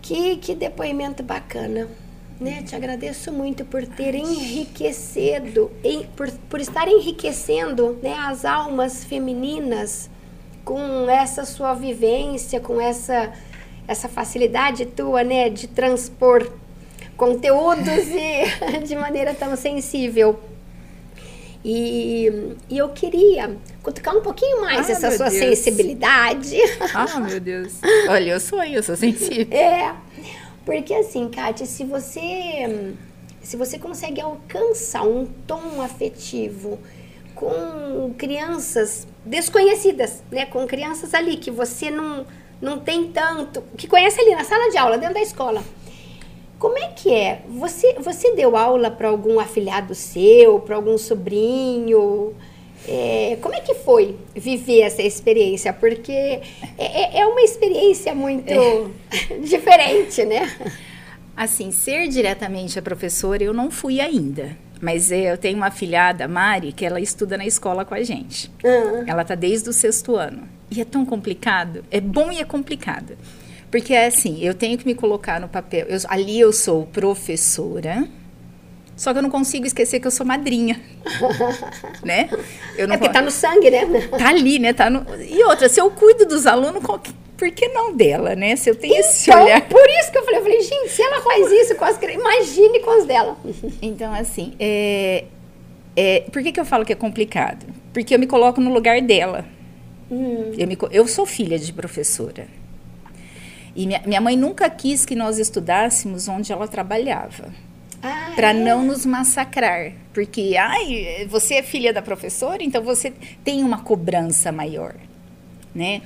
que, 0.00 0.36
que 0.36 0.54
depoimento 0.54 1.22
bacana. 1.22 1.88
Né? 2.38 2.62
Te 2.62 2.76
agradeço 2.76 3.32
muito 3.32 3.64
por 3.64 3.84
ter 3.86 4.14
enriquecido, 4.14 5.70
por, 6.14 6.30
por 6.50 6.60
estar 6.60 6.86
enriquecendo 6.86 7.98
né, 8.02 8.12
as 8.12 8.44
almas 8.44 9.04
femininas 9.04 10.10
com 10.62 11.08
essa 11.08 11.46
sua 11.46 11.72
vivência, 11.72 12.60
com 12.60 12.78
essa, 12.78 13.32
essa 13.88 14.06
facilidade 14.06 14.84
tua 14.84 15.24
né, 15.24 15.48
de 15.48 15.66
transpor 15.66 16.52
conteúdos 17.16 18.04
e 18.12 18.80
de 18.84 18.94
maneira 18.94 19.34
tão 19.34 19.56
sensível. 19.56 20.38
E, 21.68 22.54
e 22.70 22.78
eu 22.78 22.90
queria 22.90 23.56
cutucar 23.82 24.16
um 24.16 24.20
pouquinho 24.20 24.60
mais 24.60 24.88
Ah, 24.88 24.92
essa 24.92 25.10
sua 25.16 25.28
Deus. 25.28 25.40
sensibilidade. 25.40 26.56
Ah, 26.94 27.18
meu 27.18 27.40
Deus. 27.40 27.72
Olha, 28.08 28.30
eu 28.34 28.38
sou 28.38 28.62
eu, 28.62 28.80
sou 28.84 28.94
sensível. 28.94 29.48
É, 29.50 29.92
porque 30.64 30.94
assim, 30.94 31.28
Kátia, 31.28 31.66
se 31.66 31.82
você 31.82 32.94
se 33.42 33.56
você 33.56 33.80
consegue 33.80 34.20
alcançar 34.20 35.02
um 35.02 35.26
tom 35.44 35.82
afetivo 35.82 36.78
com 37.34 38.14
crianças 38.16 39.04
desconhecidas, 39.24 40.22
né, 40.30 40.46
com 40.46 40.64
crianças 40.68 41.14
ali 41.14 41.36
que 41.36 41.50
você 41.50 41.90
não 41.90 42.24
não 42.62 42.78
tem 42.78 43.08
tanto, 43.08 43.60
que 43.76 43.88
conhece 43.88 44.20
ali 44.20 44.30
na 44.36 44.44
sala 44.44 44.70
de 44.70 44.78
aula, 44.78 44.96
dentro 44.98 45.14
da 45.14 45.20
escola. 45.20 45.62
Como 46.58 46.78
é 46.78 46.88
que 46.88 47.12
é? 47.12 47.42
Você 47.48 47.94
você 48.00 48.34
deu 48.34 48.56
aula 48.56 48.90
para 48.90 49.08
algum 49.08 49.38
afilhado 49.38 49.94
seu, 49.94 50.58
para 50.60 50.76
algum 50.76 50.96
sobrinho? 50.96 52.34
É, 52.88 53.36
como 53.42 53.54
é 53.54 53.60
que 53.60 53.74
foi 53.74 54.16
viver 54.34 54.80
essa 54.82 55.02
experiência? 55.02 55.72
Porque 55.72 56.12
é, 56.12 56.40
é- 56.78 57.18
é 57.20 57.26
uma 57.26 57.42
experiência 57.42 58.14
muito 58.14 58.44
diferente, 59.42 60.24
né? 60.24 60.50
Assim, 61.36 61.70
ser 61.70 62.08
diretamente 62.08 62.78
a 62.78 62.82
professora, 62.82 63.42
eu 63.42 63.52
não 63.52 63.70
fui 63.70 64.00
ainda. 64.00 64.56
Mas 64.80 65.10
é, 65.10 65.32
eu 65.32 65.38
tenho 65.38 65.56
uma 65.56 65.66
afilhada, 65.66 66.28
Mari, 66.28 66.72
que 66.72 66.84
ela 66.84 67.00
estuda 67.00 67.36
na 67.36 67.44
escola 67.46 67.84
com 67.84 67.94
a 67.94 68.02
gente. 68.02 68.50
Ah, 68.64 69.04
Ela 69.06 69.24
tá 69.24 69.34
desde 69.34 69.68
o 69.68 69.72
sexto 69.72 70.16
ano. 70.16 70.42
E 70.70 70.80
é 70.80 70.84
tão 70.84 71.04
complicado. 71.04 71.84
É 71.90 72.00
bom 72.00 72.30
e 72.30 72.40
é 72.40 72.44
complicado. 72.44 73.16
Porque 73.70 73.92
é 73.94 74.06
assim, 74.06 74.38
eu 74.42 74.54
tenho 74.54 74.78
que 74.78 74.86
me 74.86 74.94
colocar 74.94 75.40
no 75.40 75.48
papel. 75.48 75.86
Eu- 75.88 75.98
ali 76.08 76.38
eu 76.38 76.52
sou 76.52 76.86
professora, 76.86 78.06
só 78.96 79.12
que 79.12 79.18
eu 79.18 79.22
não 79.22 79.30
consigo 79.30 79.66
esquecer 79.66 80.00
que 80.00 80.06
eu 80.06 80.10
sou 80.10 80.24
madrinha. 80.24 80.80
né? 82.04 82.28
Eu 82.78 82.86
não 82.88 82.94
é 82.94 82.98
porque 82.98 83.08
po- 83.08 83.14
tá 83.14 83.22
no 83.22 83.30
sangue, 83.30 83.70
né? 83.70 83.84
Tá 84.18 84.28
ali, 84.28 84.58
né? 84.58 84.72
Tá 84.72 84.88
no... 84.88 85.04
E 85.22 85.42
outra, 85.44 85.68
se 85.68 85.80
eu 85.80 85.90
cuido 85.90 86.24
dos 86.26 86.46
alunos, 86.46 86.82
por 87.36 87.50
que 87.50 87.68
não 87.68 87.94
dela, 87.94 88.34
né? 88.34 88.56
Se 88.56 88.70
eu 88.70 88.74
tenho 88.74 88.96
esse 88.96 89.28
Então, 89.30 89.44
olhar. 89.44 89.60
por 89.68 89.86
isso 90.00 90.10
que 90.12 90.18
eu 90.18 90.24
falei, 90.24 90.38
eu 90.40 90.44
falei, 90.44 90.60
gente, 90.62 90.88
se 90.90 91.02
ela 91.02 91.20
faz 91.20 91.50
isso 91.52 91.74
com 91.74 91.84
as 91.84 91.98
crianças, 91.98 92.20
imagine 92.22 92.80
com 92.80 92.90
as 92.90 93.04
dela. 93.04 93.36
Então, 93.82 94.14
assim, 94.14 94.54
é, 94.58 95.24
é, 95.94 96.20
por 96.32 96.42
que, 96.42 96.52
que 96.52 96.60
eu 96.60 96.64
falo 96.64 96.84
que 96.84 96.92
é 96.92 96.96
complicado? 96.96 97.66
Porque 97.92 98.14
eu 98.14 98.18
me 98.18 98.26
coloco 98.26 98.60
no 98.60 98.72
lugar 98.72 99.02
dela. 99.02 99.44
Hum, 100.10 100.52
Eu, 100.56 100.66
me 100.68 100.78
eu 100.92 101.06
sou 101.08 101.26
filha 101.26 101.58
de 101.58 101.72
professora. 101.72 102.46
E 103.76 103.86
minha, 103.86 104.00
minha 104.06 104.20
mãe 104.22 104.36
nunca 104.36 104.70
quis 104.70 105.04
que 105.04 105.14
nós 105.14 105.38
estudássemos 105.38 106.26
onde 106.28 106.50
ela 106.50 106.66
trabalhava. 106.66 107.52
Ah, 108.02 108.32
Para 108.34 108.50
é? 108.50 108.52
não 108.54 108.82
nos 108.82 109.04
massacrar. 109.04 109.92
Porque, 110.14 110.56
ai, 110.58 111.26
você 111.28 111.56
é 111.56 111.62
filha 111.62 111.92
da 111.92 112.00
professora, 112.00 112.62
então 112.62 112.82
você 112.82 113.12
tem 113.44 113.62
uma 113.62 113.82
cobrança 113.82 114.50
maior, 114.50 114.94
né? 115.74 116.00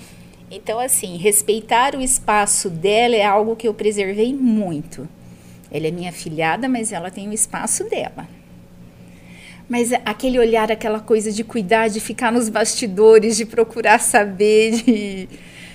Então, 0.50 0.80
assim, 0.80 1.16
respeitar 1.16 1.94
o 1.94 2.00
espaço 2.00 2.68
dela 2.68 3.14
é 3.14 3.24
algo 3.24 3.54
que 3.54 3.68
eu 3.68 3.72
preservei 3.72 4.34
muito. 4.34 5.08
Ela 5.70 5.86
é 5.86 5.90
minha 5.92 6.10
filhada, 6.10 6.68
mas 6.68 6.90
ela 6.90 7.08
tem 7.08 7.28
o 7.28 7.32
espaço 7.32 7.88
dela. 7.88 8.26
Mas 9.68 9.92
aquele 10.04 10.40
olhar, 10.40 10.72
aquela 10.72 10.98
coisa 10.98 11.30
de 11.30 11.44
cuidar, 11.44 11.86
de 11.86 12.00
ficar 12.00 12.32
nos 12.32 12.48
bastidores, 12.48 13.36
de 13.36 13.46
procurar 13.46 14.00
saber, 14.00 14.82
de, 14.82 15.28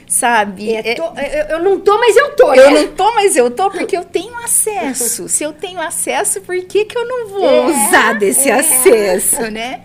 sabe? 0.08 0.72
É, 0.74 0.92
É- 0.92 0.96
tô- 0.96 1.14
eu, 1.20 1.58
eu 1.58 1.64
não 1.64 1.80
tô, 1.80 1.98
mas 2.00 2.16
eu 2.16 2.36
tô, 2.36 2.54
eu 2.54 2.72
né? 2.72 2.82
não 2.84 2.96
tô, 2.96 3.14
mas 3.16 3.36
eu 3.36 3.50
tô 3.52 3.70
porque 3.72 3.96
eu 3.98 4.06
tenho 4.06 4.36
acesso. 4.38 5.28
Se 5.30 5.44
eu 5.44 5.54
tenho 5.54 5.80
acesso, 5.80 6.42
por 6.42 6.56
que, 6.66 6.86
que 6.86 6.98
eu 6.98 7.08
não 7.08 7.30
vou 7.30 7.44
É, 7.46 7.66
usar 7.66 8.14
desse 8.14 8.50
é. 8.50 8.54
acesso, 8.60 9.50
né? 9.52 9.82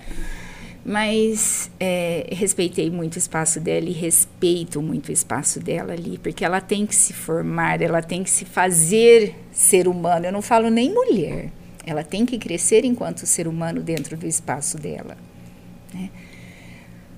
Mas 0.84 1.70
é, 1.78 2.26
respeitei 2.32 2.90
muito 2.90 3.16
o 3.16 3.18
espaço 3.18 3.60
dela 3.60 3.84
e 3.86 3.92
respeito 3.92 4.80
muito 4.80 5.10
o 5.10 5.12
espaço 5.12 5.60
dela 5.60 5.92
ali, 5.92 6.16
porque 6.18 6.42
ela 6.44 6.60
tem 6.60 6.86
que 6.86 6.94
se 6.96 7.12
formar, 7.12 7.82
ela 7.82 8.00
tem 8.02 8.24
que 8.24 8.30
se 8.30 8.44
fazer 8.46 9.34
ser 9.52 9.86
humano. 9.86 10.24
Eu 10.26 10.32
não 10.32 10.40
falo 10.42 10.70
nem 10.70 10.92
mulher. 10.92 11.50
Ela 11.86 12.02
tem 12.02 12.24
que 12.24 12.38
crescer 12.38 12.84
enquanto 12.84 13.26
ser 13.26 13.46
humano 13.46 13.80
dentro 13.82 14.16
do 14.16 14.26
espaço 14.26 14.78
dela. 14.78 15.16
né? 15.92 16.08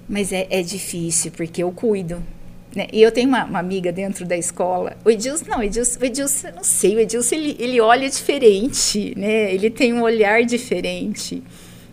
Mas 0.09 0.33
é, 0.33 0.47
é 0.51 0.63
difícil, 0.63 1.31
porque 1.31 1.63
eu 1.63 1.71
cuido. 1.73 2.23
Né? 2.75 2.87
E 2.93 3.03
eu 3.03 3.13
tenho 3.13 3.29
uma, 3.29 3.45
uma 3.45 3.59
amiga 3.59 3.93
dentro 3.93 4.25
da 4.25 4.37
escola. 4.37 4.97
O 5.05 5.11
Edilson, 5.11 5.45
não, 5.47 5.59
o 5.59 5.63
Edilson, 5.63 6.01
o 6.01 6.05
Edilson 6.05 6.49
não 6.55 6.65
sei, 6.65 6.97
o 6.97 7.01
Edilson 7.01 7.35
ele, 7.35 7.57
ele 7.59 7.81
olha 7.81 8.09
diferente, 8.09 9.13
né? 9.17 9.53
Ele 9.53 9.69
tem 9.69 9.93
um 9.93 10.03
olhar 10.03 10.43
diferente. 10.45 11.43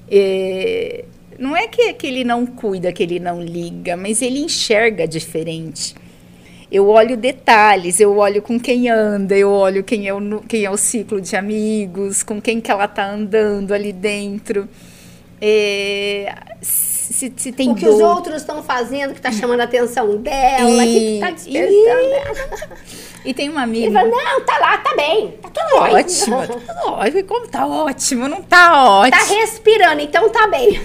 É, 0.09 1.03
não 1.37 1.55
é 1.55 1.67
que, 1.67 1.93
que 1.93 2.07
ele 2.07 2.23
não 2.23 2.45
cuida, 2.45 2.91
que 2.91 3.03
ele 3.03 3.19
não 3.19 3.41
liga, 3.41 3.97
mas 3.97 4.21
ele 4.21 4.39
enxerga 4.39 5.07
diferente. 5.07 5.95
Eu 6.71 6.87
olho 6.87 7.17
detalhes, 7.17 7.99
eu 7.99 8.15
olho 8.15 8.41
com 8.41 8.59
quem 8.59 8.89
anda, 8.89 9.35
eu 9.35 9.49
olho 9.49 9.83
quem 9.83 10.07
é 10.07 10.13
o, 10.13 10.41
quem 10.41 10.65
é 10.65 10.69
o 10.69 10.77
ciclo 10.77 11.19
de 11.19 11.35
amigos, 11.35 12.21
com 12.23 12.39
quem 12.39 12.61
que 12.61 12.69
ela 12.69 12.85
está 12.85 13.09
andando 13.09 13.73
ali 13.73 13.91
dentro. 13.91 14.69
É, 15.41 16.35
se, 17.19 17.33
se 17.35 17.51
tem 17.51 17.71
O 17.71 17.75
que 17.75 17.87
os 17.87 17.97
dor. 17.97 18.15
outros 18.15 18.37
estão 18.37 18.63
fazendo 18.63 19.13
que 19.13 19.21
tá 19.21 19.31
chamando 19.31 19.59
a 19.61 19.63
atenção 19.65 20.15
dela, 20.17 20.83
que, 20.83 20.99
que 20.99 21.17
tá 21.19 21.29
E- 21.29 21.33
despertando 21.33 22.13
ela. 22.13 22.77
E 23.25 23.33
tem 23.33 23.49
uma 23.49 23.63
Ele 23.63 23.87
amiga. 23.87 23.99
fala, 23.99 24.09
não, 24.09 24.41
tá 24.45 24.57
lá, 24.59 24.77
tá 24.77 24.95
bem, 24.95 25.31
tá 25.41 25.49
tudo 25.49 25.81
Ótimo, 25.81 26.37
ótimo. 26.37 26.57
tá 26.65 26.73
tudo 26.73 26.93
ótimo. 26.93 27.23
Como 27.25 27.47
tá 27.47 27.67
ótimo? 27.67 28.27
Não 28.29 28.41
tá 28.41 28.83
ótimo. 29.01 29.11
Tá 29.21 29.33
respirando, 29.33 30.01
então 30.01 30.29
tá 30.29 30.47
bem. 30.47 30.79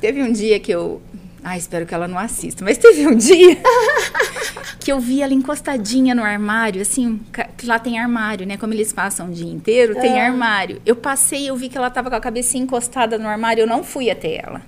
Teve 0.00 0.22
um 0.22 0.32
dia 0.32 0.58
que 0.58 0.72
eu. 0.72 1.02
Ah, 1.44 1.56
espero 1.56 1.86
que 1.86 1.94
ela 1.94 2.08
não 2.08 2.18
assista, 2.18 2.64
mas 2.64 2.76
teve 2.76 3.06
um 3.06 3.14
dia 3.14 3.56
que 4.80 4.90
eu 4.90 4.98
vi 4.98 5.22
ela 5.22 5.32
encostadinha 5.32 6.12
no 6.14 6.24
armário, 6.24 6.82
assim, 6.82 7.20
que 7.56 7.66
lá 7.66 7.78
tem 7.78 7.98
armário, 8.00 8.44
né? 8.46 8.56
Como 8.56 8.72
eles 8.72 8.92
passam 8.92 9.28
o 9.28 9.30
dia 9.32 9.50
inteiro, 9.52 9.94
tem 10.00 10.18
Ah. 10.20 10.24
armário. 10.26 10.80
Eu 10.84 10.96
passei, 10.96 11.48
eu 11.48 11.54
vi 11.54 11.68
que 11.68 11.78
ela 11.78 11.88
tava 11.90 12.10
com 12.10 12.16
a 12.16 12.20
cabeça 12.20 12.56
encostada 12.58 13.16
no 13.16 13.28
armário, 13.28 13.62
eu 13.62 13.66
não 13.66 13.84
fui 13.84 14.10
até 14.10 14.40
ela. 14.44 14.60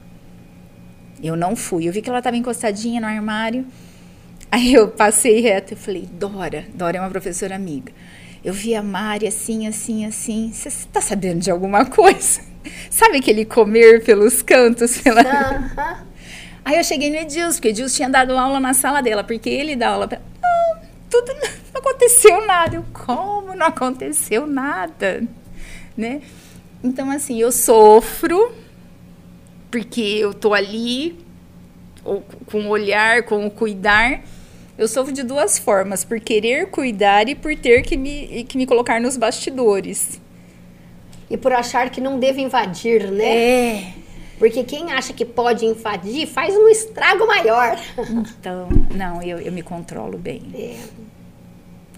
Eu 1.23 1.37
não 1.37 1.57
fui. 1.57 1.89
Eu 1.89 1.93
vi 1.93 2.03
que 2.03 2.09
ela 2.09 2.23
tava 2.23 2.37
encostadinha 2.37 3.01
no 3.01 3.07
armário. 3.07 3.66
Aí 4.51 4.73
eu 4.73 4.89
passei 4.89 5.41
reto 5.41 5.75
e 5.75 5.77
falei, 5.77 6.09
Dora, 6.11 6.64
Dora 6.75 6.97
é 6.97 7.01
uma 7.01 7.11
professora 7.11 7.55
amiga. 7.55 7.93
Eu 8.45 8.55
vi 8.55 8.75
a 8.75 8.83
Mari 8.83 9.27
assim, 9.27 9.66
assim, 9.66 10.07
assim. 10.07 10.51
Você 10.53 10.71
tá 10.93 11.01
sabendo 11.01 11.41
de 11.41 11.51
alguma 11.51 11.85
coisa? 11.87 12.41
Sabe 12.91 13.19
aquele 13.19 13.45
comer 13.45 14.05
pelos 14.05 14.43
cantos? 14.43 14.99
Pela... 14.99 15.21
Aham. 15.23 16.07
Aí 16.64 16.77
eu 16.77 16.85
cheguei 16.85 17.09
no 17.09 17.16
Edilson, 17.16 17.53
porque 17.53 17.69
o 17.69 17.71
Edilson 17.71 17.97
tinha 17.97 18.11
dado 18.11 18.37
aula 18.37 18.61
na 18.61 18.75
sala 18.75 19.01
dela, 19.01 19.25
porque 19.25 19.49
ele 19.49 19.75
dá 19.75 19.89
aula 19.89 20.07
pra... 20.07 20.21
Não, 20.43 20.83
tudo 21.09 21.33
não 21.73 21.81
aconteceu 21.81 22.47
nada. 22.47 22.77
Eu, 22.77 22.85
como 22.93 23.55
não 23.55 23.66
aconteceu 23.66 24.47
nada? 24.47 25.23
Né? 25.97 26.21
Então, 26.85 27.11
assim, 27.11 27.41
eu 27.41 27.51
sofro, 27.51 28.53
porque 29.71 30.01
eu 30.01 30.33
tô 30.33 30.55
ali, 30.55 31.19
ou 32.05 32.25
com 32.47 32.66
o 32.66 32.69
olhar, 32.69 33.23
com 33.25 33.47
o 33.47 33.51
cuidar. 33.51 34.23
Eu 34.77 34.87
sofro 34.87 35.12
de 35.12 35.23
duas 35.23 35.59
formas, 35.59 36.05
por 36.05 36.21
querer 36.21 36.71
cuidar 36.71 37.29
e 37.29 37.35
por 37.35 37.55
ter 37.57 37.83
que 37.83 37.97
me, 37.97 38.45
que 38.45 38.57
me 38.57 38.66
colocar 38.66 39.01
nos 39.01 39.16
bastidores. 39.16 40.21
E 41.31 41.37
por 41.37 41.53
achar 41.53 41.91
que 41.91 42.01
não 42.01 42.19
deve 42.19 42.41
invadir, 42.41 43.11
né? 43.11 43.25
É. 43.25 43.93
Porque 44.39 44.62
quem 44.62 44.93
acha 44.93 45.12
que 45.12 45.25
pode 45.25 45.66
invadir 45.66 46.27
faz 46.27 46.55
um 46.55 46.69
estrago 46.69 47.27
maior. 47.27 47.77
Então, 48.39 48.69
não, 48.95 49.21
eu, 49.21 49.39
eu 49.39 49.51
me 49.51 49.62
controlo 49.62 50.16
bem. 50.16 50.43
É. 50.55 50.77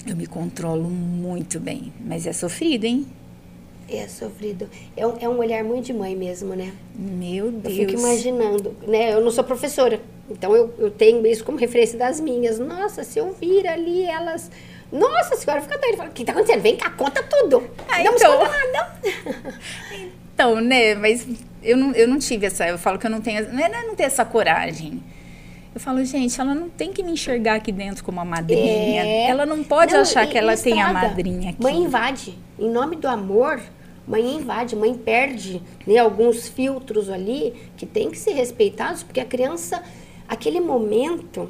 Eu 0.06 0.16
me 0.16 0.26
controlo 0.26 0.88
muito 0.88 1.60
bem, 1.60 1.92
mas 2.00 2.26
é 2.26 2.32
sofrido, 2.32 2.84
hein? 2.84 3.06
É 3.92 4.06
sofrido. 4.06 4.68
É 4.96 5.06
um, 5.06 5.16
é 5.20 5.28
um 5.28 5.38
olhar 5.38 5.64
muito 5.64 5.86
de 5.86 5.92
mãe 5.92 6.14
mesmo, 6.14 6.54
né? 6.54 6.72
Meu 6.94 7.46
Eu 7.46 7.52
Deus. 7.52 7.74
fico 7.76 7.92
imaginando, 7.92 8.76
né? 8.86 9.12
Eu 9.12 9.20
não 9.20 9.30
sou 9.30 9.42
professora, 9.42 10.00
então 10.30 10.54
eu, 10.54 10.72
eu 10.78 10.90
tenho 10.90 11.26
isso 11.26 11.42
como 11.44 11.58
referência 11.58 11.98
das 11.98 12.20
minhas. 12.20 12.58
Nossa, 12.58 13.02
se 13.02 13.18
eu 13.18 13.32
vir 13.32 13.66
ali, 13.66 14.04
elas. 14.04 14.50
Nossa 14.92 15.36
senhora, 15.36 15.60
fica 15.62 15.76
doida. 15.78 15.96
Fala, 15.96 16.08
O 16.10 16.12
que 16.12 16.24
tá 16.24 16.32
acontecendo? 16.32 16.62
Vem 16.62 16.76
cá, 16.76 16.90
conta 16.90 17.22
tudo. 17.22 17.68
Ah, 17.88 18.02
não 18.02 18.14
então. 18.14 18.38
me 18.38 18.44
conta 18.46 18.58
nada. 18.72 19.00
Então, 20.34 20.58
né, 20.58 20.94
mas 20.94 21.26
eu 21.62 21.76
não, 21.76 21.92
eu 21.92 22.08
não 22.08 22.18
tive 22.18 22.46
essa, 22.46 22.66
eu 22.66 22.78
falo 22.78 22.98
que 22.98 23.04
eu 23.06 23.10
não 23.10 23.20
tenho, 23.20 23.52
não 23.52 23.60
é 23.62 23.68
não 23.68 23.78
é 23.78 23.82
não 23.88 23.94
ter 23.94 24.04
essa 24.04 24.24
coragem. 24.24 25.02
Eu 25.74 25.78
falo, 25.80 26.02
gente, 26.02 26.40
ela 26.40 26.54
não 26.54 26.70
tem 26.70 26.92
que 26.94 27.02
me 27.02 27.12
enxergar 27.12 27.56
aqui 27.56 27.70
dentro 27.70 28.02
como 28.02 28.16
uma 28.18 28.24
madrinha. 28.24 29.04
É. 29.04 29.26
Ela 29.28 29.44
não 29.44 29.62
pode 29.62 29.92
Não, 29.92 30.00
achar 30.00 30.24
e- 30.24 30.28
que 30.28 30.38
ela 30.38 30.56
tem 30.56 30.80
a 30.80 30.92
madrinha 30.94 31.50
aqui. 31.50 31.62
Mãe 31.62 31.76
invade. 31.76 32.38
Em 32.58 32.70
nome 32.70 32.96
do 32.96 33.06
amor, 33.06 33.60
mãe 34.10 34.34
invade, 34.34 34.74
mãe 34.74 34.92
perde 34.94 35.62
né, 35.86 35.98
alguns 35.98 36.48
filtros 36.48 37.08
ali 37.08 37.54
que 37.76 37.86
tem 37.86 38.10
que 38.10 38.18
ser 38.18 38.32
respeitados, 38.32 39.02
porque 39.04 39.20
a 39.20 39.24
criança, 39.24 39.82
aquele 40.28 40.58
momento, 40.60 41.48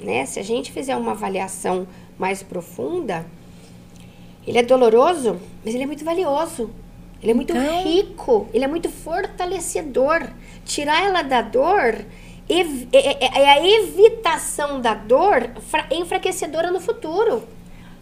né, 0.00 0.26
se 0.26 0.38
a 0.38 0.42
gente 0.42 0.70
fizer 0.70 0.94
uma 0.96 1.12
avaliação 1.12 1.86
mais 2.18 2.42
profunda, 2.42 3.24
ele 4.46 4.58
é 4.58 4.62
doloroso, 4.62 5.40
mas 5.64 5.74
ele 5.74 5.84
é 5.84 5.86
muito 5.86 6.04
valioso. 6.04 6.70
Ele 7.22 7.30
é 7.30 7.34
muito 7.34 7.56
Então- 7.56 7.82
rico, 7.84 8.48
ele 8.52 8.64
é 8.64 8.68
muito 8.68 8.88
fortalecedor. 8.90 10.28
Tirar 10.64 11.04
ela 11.04 11.22
da 11.22 11.40
dor 11.40 12.04
ev- 12.48 12.88
é, 12.92 13.24
é- 13.24 13.42
é 13.42 13.48
a 13.50 13.66
evitação 13.66 14.80
da 14.80 14.92
dor 14.94 15.48
fra- 15.70 15.86
enfraquecedora 15.92 16.70
no 16.72 16.80
futuro. 16.80 17.44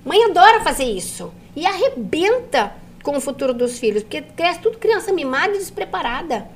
Mãe 0.05 0.25
adora 0.25 0.63
fazer 0.63 0.85
isso 0.85 1.31
e 1.55 1.67
arrebenta 1.67 2.73
com 3.03 3.17
o 3.17 3.21
futuro 3.21 3.55
dos 3.55 3.79
filhos, 3.79 4.03
porque 4.03 4.23
cresce 4.23 4.61
tudo 4.61 4.79
criança 4.79 5.13
mimada 5.13 5.55
e 5.55 5.59
despreparada. 5.59 6.49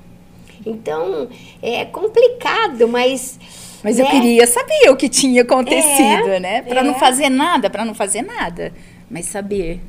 Então, 0.65 1.29
é 1.63 1.85
complicado, 1.85 2.89
mas. 2.89 3.39
Mas 3.83 3.99
eu 3.99 4.07
né? 4.07 4.11
queria 4.11 4.47
saber 4.47 4.89
o 4.89 4.97
que 4.97 5.09
tinha 5.09 5.43
acontecido, 5.43 6.29
É, 6.29 6.41
né? 6.41 6.63
Para 6.63 6.81
é. 6.81 6.83
não 6.83 6.95
fazer 6.95 7.29
nada, 7.29 7.69
para 7.69 7.85
não 7.85 7.95
fazer 7.95 8.23
nada. 8.23 8.73
Mas 9.11 9.27
saber. 9.27 9.81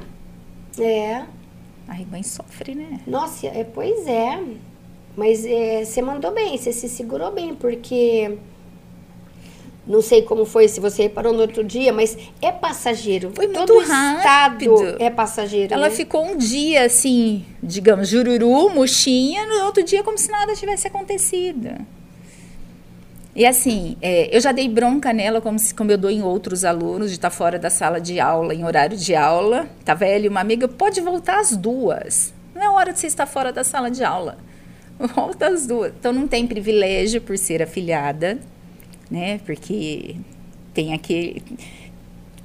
É. 0.77 1.23
Ai, 1.87 2.05
mãe 2.11 2.23
sofre, 2.23 2.75
né? 2.75 2.99
Nossa, 3.07 3.47
é, 3.47 3.63
pois 3.63 4.05
é. 4.07 4.43
Mas 5.15 5.45
é, 5.45 5.85
você 5.85 6.01
mandou 6.01 6.31
bem, 6.31 6.57
você 6.57 6.73
se 6.73 6.89
segurou 6.89 7.31
bem, 7.31 7.55
porque. 7.55 8.37
Não 9.87 10.01
sei 10.01 10.23
como 10.23 10.45
foi, 10.45 10.67
se 10.67 10.79
você 10.79 11.03
reparou 11.03 11.31
no 11.31 11.41
outro 11.41 11.63
dia, 11.63 11.93
mas 11.93 12.17
é 12.41 12.51
passageiro. 12.51 13.31
Foi 13.35 13.45
muito 13.45 13.65
Todo 13.65 13.79
rápido. 13.85 14.73
estado 14.75 14.97
é 14.99 15.09
passageiro. 15.11 15.73
Ela 15.73 15.89
né? 15.89 15.95
ficou 15.95 16.25
um 16.25 16.37
dia 16.37 16.85
assim, 16.85 17.45
digamos, 17.61 18.07
jururu, 18.07 18.71
murchinha, 18.71 19.45
no 19.45 19.65
outro 19.65 19.83
dia 19.83 20.03
como 20.03 20.17
se 20.17 20.31
nada 20.31 20.55
tivesse 20.55 20.87
acontecido. 20.87 21.69
E 23.35 23.45
assim, 23.45 23.97
é, 24.01 24.35
eu 24.35 24.39
já 24.39 24.51
dei 24.51 24.67
bronca 24.67 25.11
nela, 25.11 25.41
como, 25.41 25.59
se, 25.59 25.75
como 25.75 25.91
eu 25.91 25.97
dou 25.97 26.09
em 26.09 26.23
outros 26.23 26.63
alunos, 26.63 27.09
de 27.09 27.17
estar 27.17 27.29
fora 27.29 27.59
da 27.59 27.69
sala 27.69 27.99
de 27.99 28.19
aula, 28.19 28.55
em 28.55 28.63
horário 28.63 28.97
de 28.97 29.13
aula. 29.13 29.67
Tava 29.83 30.05
ela 30.05 30.25
e 30.25 30.29
uma 30.29 30.39
amiga, 30.39 30.67
pode 30.67 31.01
voltar 31.01 31.39
às 31.39 31.55
duas. 31.55 32.33
Não 32.55 32.63
é 32.63 32.69
hora 32.69 32.93
de 32.93 32.99
você 32.99 33.07
estar 33.07 33.25
fora 33.25 33.51
da 33.51 33.63
sala 33.63 33.91
de 33.91 34.03
aula. 34.03 34.37
Volta 34.97 35.47
às 35.47 35.67
duas. 35.67 35.91
Então 35.99 36.13
não 36.13 36.27
tem 36.27 36.47
privilégio 36.47 37.21
por 37.21 37.37
ser 37.37 37.61
afiliada, 37.61 38.39
né? 39.09 39.39
Porque 39.45 40.15
tem 40.73 40.93
aquele. 40.93 41.41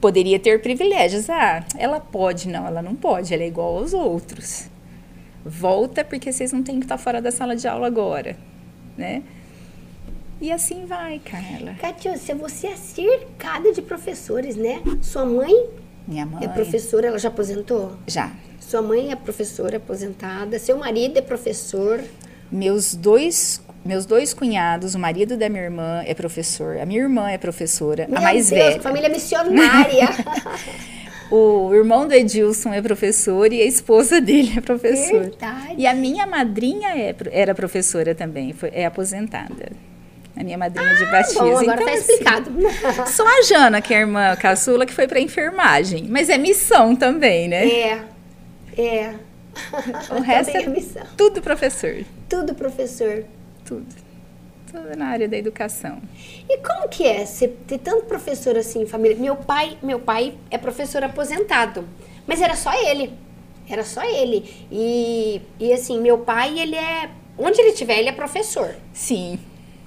Poderia 0.01 0.39
ter 0.39 0.63
privilégios. 0.63 1.29
Ah, 1.29 1.65
ela 1.77 2.01
pode. 2.01 2.49
Não, 2.49 2.67
ela 2.67 2.81
não 2.81 2.95
pode. 2.95 3.33
Ela 3.35 3.43
é 3.43 3.49
igual 3.49 3.79
aos 3.79 3.93
outros. 3.93 4.69
Volta 5.45 6.05
porque 6.05 6.33
vocês 6.33 6.53
não 6.53 6.63
têm 6.63 6.79
que 6.79 6.85
estar 6.85 6.99
fora 6.99 7.21
da 7.21 7.31
sala 7.31 7.57
de 7.57 7.67
aula 7.67 7.87
agora, 7.87 8.37
né? 8.97 9.23
E 10.41 10.51
assim 10.51 10.87
vai, 10.87 11.19
Carla. 11.19 11.75
Catiúcia, 11.75 12.35
você 12.35 12.69
é 12.69 12.77
cercada 12.77 13.73
de 13.73 13.83
professores, 13.83 14.57
né? 14.57 14.83
Sua 15.03 15.27
mãe 15.27 15.69
Minha 16.09 16.25
mãe. 16.25 16.45
É 16.45 16.49
professora, 16.49 17.09
ela 17.09 17.19
já 17.19 17.29
aposentou? 17.29 17.93
Já. 18.07 18.33
Sua 18.59 18.81
mãe 18.81 19.13
é 19.13 19.17
professora 19.17 19.77
aposentada, 19.77 20.59
seu 20.59 20.79
marido 20.79 21.19
é 21.19 21.23
professor. 21.23 22.03
Meus 22.51 22.95
dois 22.95 23.63
meus 23.85 24.05
dois 24.05 24.35
cunhados, 24.35 24.95
o 24.95 24.99
marido 24.99 25.37
da 25.37 25.49
minha 25.49 25.63
irmã 25.63 26.03
é 26.07 26.15
professor, 26.15 26.79
a 26.79 26.85
minha 26.85 27.01
irmã 27.01 27.31
é 27.31 27.39
professora, 27.39 28.07
Meu 28.09 28.19
a 28.19 28.21
mais 28.21 28.51
Deus, 28.51 28.63
velha. 28.63 28.81
família 28.81 29.09
missionária. 29.09 30.09
o 31.31 31.73
irmão 31.73 32.07
do 32.07 32.13
Edilson 32.13 32.73
é 32.75 32.83
professor 32.83 33.53
e 33.53 33.63
a 33.63 33.65
esposa 33.65 34.21
dele 34.21 34.53
é 34.57 34.61
professora. 34.61 35.21
Verdade. 35.21 35.75
E 35.79 35.87
a 35.87 35.95
minha 35.95 36.27
madrinha 36.27 36.91
é, 36.91 37.15
era 37.31 37.55
professora 37.55 38.15
também, 38.15 38.53
foi, 38.53 38.71
é 38.73 38.85
aposentada. 38.85 39.73
A 40.37 40.45
minha 40.45 40.57
madrinha 40.57 40.95
de 40.95 41.05
batismo. 41.07 41.41
Bom, 41.41 41.59
agora 41.59 41.83
então, 41.83 41.87
tá 41.87 41.93
assim, 41.93 42.13
explicado. 42.13 42.51
Só 43.11 43.27
a 43.27 43.43
Jana, 43.43 43.81
que 43.83 43.93
é 43.93 43.99
a 43.99 44.01
irmã 44.01 44.37
caçula, 44.37 44.87
que 44.87 44.93
foi 44.93 45.07
para 45.07 45.21
enfermagem. 45.21 46.07
Mas 46.09 46.29
é 46.31 46.39
missão 46.39 46.95
também, 46.95 47.49
né? 47.49 47.67
É, 47.69 48.03
é. 48.79 49.15
O 50.11 50.21
resto 50.21 50.53
Também 50.53 50.67
é 50.67 50.71
missão. 50.71 51.03
tudo 51.17 51.43
professor. 51.43 52.05
Tudo 52.29 52.55
professor. 52.55 53.25
Tudo. 53.71 53.87
Tudo 54.69 54.97
na 54.97 55.07
área 55.07 55.29
da 55.29 55.37
educação. 55.37 56.03
E 56.49 56.59
como 56.59 56.89
que 56.89 57.07
é 57.07 57.25
você 57.25 57.47
ter 57.47 57.79
tanto 57.79 58.07
professor 58.07 58.57
assim 58.57 58.83
em 58.83 58.87
família? 58.87 59.17
Meu 59.17 59.37
pai, 59.37 59.79
meu 59.81 60.01
pai 60.01 60.35
é 60.51 60.59
professor 60.59 61.05
aposentado, 61.05 61.89
mas 62.27 62.43
era 62.43 62.57
só 62.57 62.73
ele. 62.91 63.13
Era 63.69 63.85
só 63.85 64.03
ele. 64.03 64.67
E, 64.73 65.41
e 65.61 65.73
assim, 65.73 66.01
meu 66.01 66.19
pai, 66.19 66.59
ele 66.59 66.75
é. 66.75 67.11
Onde 67.39 67.61
ele 67.61 67.71
estiver, 67.71 68.01
ele 68.01 68.09
é 68.09 68.13
professor. 68.13 68.75
Sim. 68.93 69.39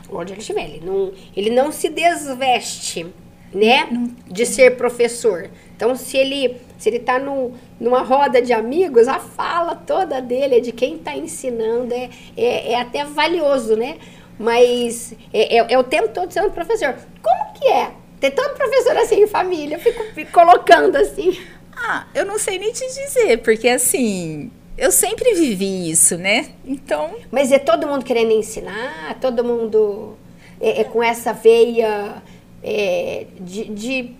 Onde 0.10 0.32
ele 0.32 0.40
estiver. 0.40 0.64
Ele 0.64 0.86
não, 0.86 1.12
ele 1.36 1.50
não 1.50 1.70
se 1.70 1.90
desveste, 1.90 3.06
né? 3.54 3.90
De 4.26 4.46
ser 4.46 4.78
professor. 4.78 5.50
Então, 5.76 5.94
se 5.98 6.16
ele, 6.16 6.56
se 6.84 6.90
ele 6.90 7.00
tá 7.00 7.18
num, 7.18 7.54
numa 7.80 8.02
roda 8.02 8.42
de 8.42 8.52
amigos, 8.52 9.08
a 9.08 9.18
fala 9.18 9.74
toda 9.74 10.22
dele 10.22 10.58
é 10.58 10.60
de 10.60 10.74
quem 10.74 10.96
está 10.98 11.16
ensinando. 11.16 11.94
É, 11.94 12.10
é, 12.36 12.74
é 12.74 12.76
até 12.76 13.06
valioso, 13.06 13.78
né? 13.78 13.96
Mas 14.38 15.14
é, 15.34 15.60
é, 15.60 15.74
é 15.76 15.80
o 15.80 15.84
tempo 15.86 16.10
todo 16.10 16.30
sendo 16.34 16.52
professor. 16.52 16.94
Como 17.22 17.54
que 17.54 17.66
é? 17.70 17.92
Ter 18.20 18.32
tanto 18.32 18.56
professor 18.56 18.98
assim 18.98 19.24
em 19.24 19.28
família, 19.28 19.78
eu 19.78 19.80
fico, 19.80 20.04
fico 20.14 20.32
colocando 20.34 20.98
assim. 20.98 21.40
Ah, 21.74 22.06
eu 22.14 22.26
não 22.26 22.38
sei 22.38 22.60
nem 22.60 22.74
te 22.74 22.86
dizer, 22.86 23.38
porque 23.38 23.70
assim, 23.70 24.52
eu 24.78 24.92
sempre 24.92 25.34
vivi 25.36 25.90
isso, 25.90 26.18
né? 26.18 26.50
Então, 26.66 27.16
Mas 27.32 27.50
é 27.54 27.60
todo 27.60 27.88
mundo 27.88 28.04
querendo 28.04 28.32
ensinar, 28.32 29.18
todo 29.22 29.42
mundo 29.42 30.18
é, 30.60 30.82
é 30.82 30.84
com 30.84 31.02
essa 31.02 31.32
veia 31.32 32.22
é, 32.62 33.26
de, 33.40 33.66
de, 33.70 34.16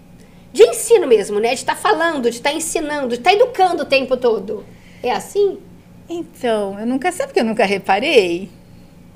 de 0.54 0.64
ensino 0.64 1.06
mesmo, 1.08 1.40
né? 1.40 1.50
De 1.50 1.56
estar 1.56 1.76
falando, 1.76 2.30
de 2.30 2.38
estar 2.38 2.54
ensinando, 2.54 3.10
de 3.10 3.16
estar 3.16 3.34
educando 3.34 3.84
o 3.84 3.86
tempo 3.86 4.16
todo. 4.16 4.64
É 5.02 5.12
assim? 5.12 5.60
então, 6.08 6.80
eu 6.80 6.86
nunca 6.86 7.12
sei 7.12 7.26
porque 7.26 7.40
eu 7.40 7.46
nunca 7.46 7.66
reparei. 7.66 8.50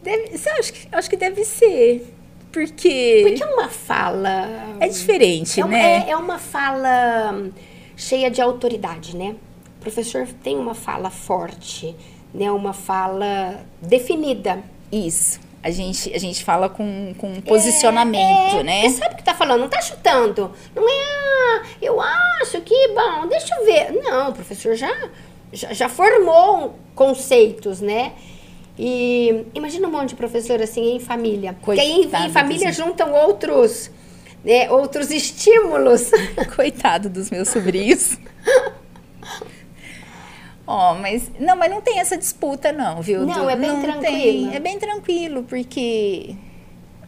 Deve, 0.04 0.32
eu 0.34 0.54
acho 0.60 0.74
que, 0.74 0.88
acho 0.92 1.10
que 1.10 1.16
deve 1.18 1.44
ser. 1.46 2.14
Porque, 2.52 3.24
Porque 3.28 3.44
é 3.44 3.46
uma 3.46 3.68
fala. 3.70 4.76
é 4.80 4.88
diferente, 4.88 5.60
É 5.62 5.66
uma, 5.66 5.74
né? 5.78 6.06
é- 6.08 6.12
é 6.12 6.18
uma 6.18 6.40
fala 6.40 7.50
cheia 7.96 8.32
de 8.32 8.42
autoridade, 8.42 9.16
né? 9.16 9.36
O 9.78 9.82
professor 9.82 10.28
tem 10.44 10.58
uma 10.58 10.74
fala 10.74 11.10
forte, 11.10 11.96
né? 12.34 12.50
Uma 12.52 12.74
fala 12.74 13.60
definida. 13.82 14.64
Isso. 14.92 15.40
A 15.62 15.70
gente, 15.70 16.14
a 16.14 16.18
gente 16.20 16.44
fala 16.44 16.70
com, 16.70 17.14
com 17.18 17.42
posicionamento, 17.42 18.58
É, 18.60 18.64
né? 18.64 18.82
Você 18.90 18.98
sabe 18.98 19.16
o 19.16 19.18
que 19.18 19.24
tá 19.24 19.34
falando, 19.34 19.62
não 19.62 19.70
tá 19.70 19.82
chutando. 19.82 20.52
Não 20.74 20.88
é, 20.88 21.07
acho 22.48 22.62
que, 22.62 22.88
bom, 22.90 23.28
deixa 23.28 23.54
eu 23.56 23.66
ver. 23.66 23.92
Não, 24.04 24.30
o 24.30 24.34
professor 24.34 24.76
já, 24.76 25.10
já, 25.52 25.74
já 25.74 25.90
formou 25.90 26.76
conceitos, 26.96 27.82
né? 27.82 28.14
E 28.80 29.46
imagina 29.54 29.88
um 29.88 29.92
monte 29.92 30.10
de 30.10 30.16
professor 30.16 30.62
assim 30.62 30.96
em 30.96 31.00
família. 31.00 31.56
Porque 31.62 31.80
aí 31.82 31.92
em, 31.92 32.00
em 32.02 32.10
Coitado 32.10 32.32
família 32.34 32.68
dos- 32.68 32.78
juntam 32.78 33.12
outros, 33.12 33.90
né, 34.44 34.70
outros 34.72 35.12
estímulos. 35.12 36.12
Coitado 36.56 37.10
dos 37.10 37.30
meus 37.32 37.50
sobrinhos. 37.50 38.18
Ó, 40.66 40.96
mas 40.96 41.32
não, 41.40 41.56
mas 41.56 41.72
não 41.72 41.80
tem 41.82 42.00
essa 42.00 42.18
disputa 42.18 42.72
não, 42.74 43.02
viu? 43.02 43.26
Não, 43.26 43.50
é 43.50 43.56
bem 43.56 43.72
Não 43.72 43.82
tranquilo. 43.82 44.04
tem, 44.04 44.56
é 44.56 44.60
bem 44.60 44.78
tranquilo, 44.78 45.44
porque 45.44 46.36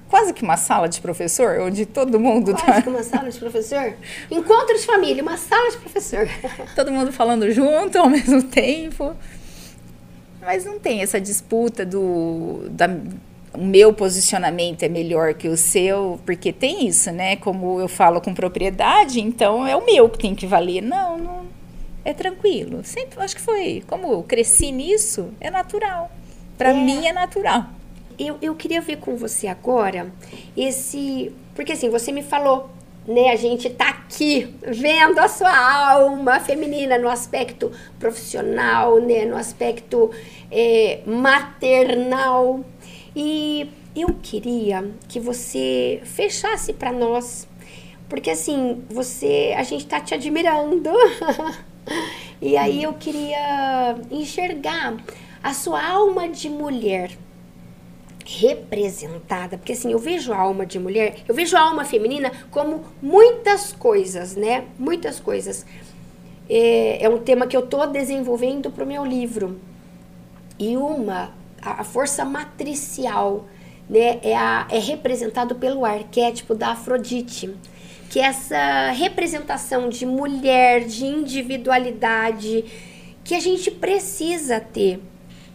quase 0.09 0.33
que 0.33 0.43
uma 0.43 0.57
sala 0.57 0.89
de 0.89 0.99
professor 0.99 1.59
onde 1.61 1.85
todo 1.85 2.19
mundo 2.19 2.51
Quase 2.51 2.65
tá, 2.65 2.81
que 2.81 2.89
uma 2.89 3.03
sala 3.03 3.29
de 3.29 3.39
professor. 3.39 3.93
Encontro 4.29 4.75
de 4.75 4.85
família, 4.85 5.21
uma 5.23 5.37
sala 5.37 5.69
de 5.71 5.77
professor. 5.77 6.27
todo 6.75 6.91
mundo 6.91 7.13
falando 7.13 7.49
junto 7.51 7.97
ao 7.97 8.09
mesmo 8.11 8.43
tempo. 8.43 9.15
Mas 10.41 10.65
não 10.65 10.79
tem 10.79 11.01
essa 11.01 11.19
disputa 11.21 11.85
do 11.85 12.67
da, 12.71 12.89
o 13.53 13.63
meu 13.63 13.93
posicionamento 13.93 14.83
é 14.83 14.89
melhor 14.89 15.33
que 15.33 15.47
o 15.47 15.57
seu, 15.57 16.19
porque 16.25 16.51
tem 16.53 16.87
isso, 16.87 17.11
né? 17.11 17.35
Como 17.35 17.79
eu 17.79 17.87
falo 17.87 18.21
com 18.21 18.33
propriedade, 18.33 19.19
então 19.19 19.65
é 19.67 19.75
o 19.75 19.85
meu 19.85 20.07
que 20.09 20.17
tem 20.19 20.33
que 20.35 20.45
valer. 20.47 20.81
Não, 20.81 21.17
não 21.17 21.45
é 22.05 22.13
tranquilo. 22.13 22.81
Sempre 22.83 23.19
acho 23.21 23.35
que 23.35 23.41
foi, 23.41 23.83
como 23.87 24.11
eu 24.11 24.23
cresci 24.23 24.71
nisso, 24.71 25.29
é 25.41 25.51
natural. 25.51 26.09
Para 26.57 26.69
É. 26.69 26.73
mim 26.73 27.05
é 27.07 27.11
natural. 27.13 27.65
Eu, 28.19 28.37
eu 28.41 28.53
queria 28.53 28.81
ver 28.81 28.97
com 28.97 29.15
você 29.15 29.47
agora 29.47 30.11
esse. 30.55 31.31
Porque 31.55 31.71
assim, 31.71 31.89
você 31.89 32.11
me 32.11 32.21
falou, 32.21 32.69
né? 33.07 33.31
A 33.31 33.35
gente 33.37 33.69
tá 33.69 33.87
aqui 33.87 34.53
vendo 34.61 35.19
a 35.19 35.29
sua 35.29 35.55
alma 35.93 36.37
feminina 36.41 36.97
no 36.97 37.07
aspecto 37.07 37.71
profissional, 37.97 38.99
né? 38.99 39.23
No 39.23 39.37
aspecto 39.37 40.11
é, 40.51 40.99
maternal. 41.05 42.59
E 43.15 43.71
eu 43.95 44.09
queria 44.21 44.91
que 45.07 45.19
você 45.19 46.01
fechasse 46.03 46.73
para 46.73 46.91
nós. 46.91 47.47
Porque 48.09 48.31
assim, 48.31 48.83
você. 48.89 49.53
A 49.57 49.63
gente 49.63 49.85
tá 49.85 50.01
te 50.01 50.13
admirando. 50.13 50.89
e 52.41 52.57
aí 52.57 52.83
eu 52.83 52.93
queria 52.95 53.95
enxergar 54.11 54.97
a 55.41 55.53
sua 55.53 55.81
alma 55.81 56.27
de 56.27 56.49
mulher 56.49 57.11
representada, 58.37 59.57
porque 59.57 59.71
assim, 59.71 59.91
eu 59.91 59.97
vejo 59.97 60.31
a 60.31 60.37
alma 60.37 60.63
de 60.63 60.77
mulher, 60.77 61.15
eu 61.27 61.33
vejo 61.33 61.57
a 61.57 61.61
alma 61.61 61.83
feminina 61.83 62.31
como 62.51 62.85
muitas 63.01 63.73
coisas, 63.73 64.35
né? 64.35 64.65
Muitas 64.77 65.19
coisas. 65.19 65.65
É, 66.47 67.03
é 67.03 67.09
um 67.09 67.17
tema 67.17 67.47
que 67.47 67.57
eu 67.57 67.63
tô 67.65 67.87
desenvolvendo 67.87 68.69
para 68.69 68.83
o 68.83 68.87
meu 68.87 69.03
livro. 69.03 69.59
E 70.59 70.77
uma, 70.77 71.33
a, 71.59 71.81
a 71.81 71.83
força 71.83 72.23
matricial, 72.23 73.47
né, 73.89 74.19
é, 74.21 74.37
a, 74.37 74.67
é 74.69 74.77
representado 74.77 75.55
pelo 75.55 75.83
arquétipo 75.83 76.53
da 76.53 76.73
Afrodite, 76.73 77.55
que 78.11 78.19
é 78.19 78.25
essa 78.25 78.91
representação 78.91 79.89
de 79.89 80.05
mulher, 80.05 80.85
de 80.85 81.03
individualidade, 81.03 82.63
que 83.23 83.33
a 83.33 83.39
gente 83.39 83.71
precisa 83.71 84.59
ter, 84.59 84.99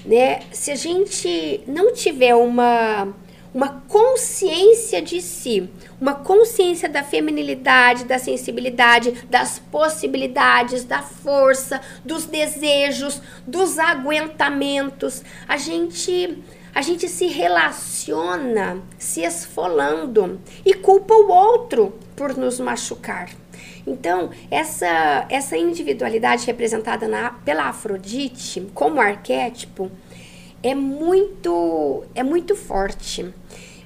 né? 0.05 0.41
Se 0.53 0.71
a 0.71 0.77
gente 0.77 1.61
não 1.67 1.93
tiver 1.93 2.35
uma 2.35 3.15
uma 3.55 3.85
consciência 3.87 5.01
de 5.01 5.23
si, 5.23 5.71
uma 6.01 6.13
consciência 6.13 6.89
da 6.89 7.05
feminilidade, 7.05 8.05
da 8.05 8.19
sensibilidade, 8.19 9.13
das 9.31 9.61
possibilidades, 9.61 10.83
da 10.83 11.01
força, 11.03 11.81
dos 12.05 12.27
desejos, 12.27 13.23
dos 13.47 13.79
aguentamentos. 13.79 15.23
A 15.47 15.57
gente 15.57 16.43
a 16.75 16.83
gente 16.83 17.09
se 17.09 17.29
relaciona 17.29 18.83
se 18.99 19.21
esfolando 19.21 20.41
e 20.67 20.75
culpa 20.75 21.15
o 21.15 21.31
outro 21.31 21.95
por 22.17 22.37
nos 22.37 22.59
machucar. 22.59 23.31
Então, 23.87 24.31
essa, 24.51 25.27
essa 25.29 25.57
individualidade 25.57 26.47
representada 26.47 27.07
na, 27.07 27.31
pela 27.31 27.65
Afrodite, 27.65 28.67
como 28.73 29.01
arquétipo, 29.01 29.91
é 30.63 30.75
muito, 30.75 32.05
é 32.15 32.23
muito 32.23 32.57
forte. 32.57 33.33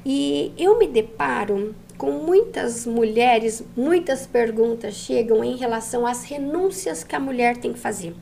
E 0.06 0.52
eu 0.56 0.78
me 0.78 0.86
deparo 0.86 1.74
com 1.96 2.12
muitas 2.12 2.86
mulheres, 2.86 3.64
muitas 3.76 4.24
perguntas 4.24 4.94
chegam 4.94 5.42
em 5.42 5.56
relação 5.56 6.06
às 6.06 6.22
renúncias 6.22 7.02
que 7.02 7.16
a 7.16 7.20
mulher 7.20 7.56
tem 7.56 7.72
que 7.72 7.78
fazer. 7.80 8.14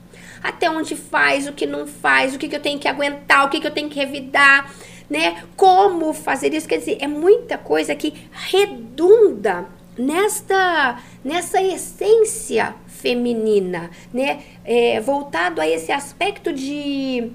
Até 0.43 0.71
onde 0.71 0.97
faz, 0.97 1.47
o 1.47 1.53
que 1.53 1.67
não 1.67 1.87
faz, 1.87 2.35
o 2.35 2.39
que, 2.39 2.49
que 2.49 2.57
eu 2.57 2.61
tenho 2.61 2.79
que 2.79 2.89
aguentar, 2.89 3.45
o 3.45 3.51
que, 3.51 3.61
que 3.61 3.67
eu 3.67 3.71
tenho 3.71 3.91
que 3.91 3.99
revidar, 3.99 4.75
né? 5.11 5.45
Como 5.55 6.15
fazer 6.15 6.55
isso? 6.55 6.67
Quer 6.67 6.79
dizer, 6.79 6.97
é 7.01 7.07
muita 7.07 7.59
coisa 7.59 7.95
que 7.95 8.15
redunda 8.33 9.69
nesta, 9.99 11.01
nessa 11.25 11.63
essência 11.63 12.75
feminina, 12.87 13.91
né? 14.13 14.43
É, 14.65 15.01
voltado 15.01 15.61
a 15.61 15.69
esse 15.69 15.93
aspecto 15.93 16.53
de 16.53 17.31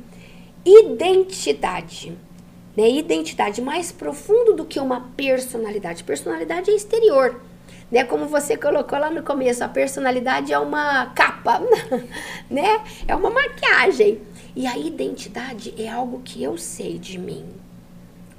identidade. 0.65 2.17
Né? 2.75 2.89
Identidade 2.89 3.61
mais 3.61 3.91
profundo 3.91 4.53
do 4.53 4.65
que 4.65 4.79
uma 4.79 5.11
personalidade. 5.15 6.03
Personalidade 6.03 6.71
é 6.71 6.75
exterior. 6.75 7.41
né? 7.91 8.03
Como 8.03 8.27
você 8.27 8.55
colocou 8.55 8.97
lá 8.97 9.09
no 9.09 9.23
começo, 9.23 9.63
a 9.63 9.67
personalidade 9.67 10.53
é 10.53 10.59
uma 10.59 11.07
capa, 11.07 11.61
né? 12.49 12.81
É 13.07 13.15
uma 13.15 13.29
maquiagem. 13.29 14.21
E 14.55 14.67
a 14.67 14.77
identidade 14.77 15.73
é 15.77 15.87
algo 15.89 16.21
que 16.23 16.43
eu 16.43 16.57
sei 16.57 16.97
de 16.97 17.17
mim, 17.17 17.45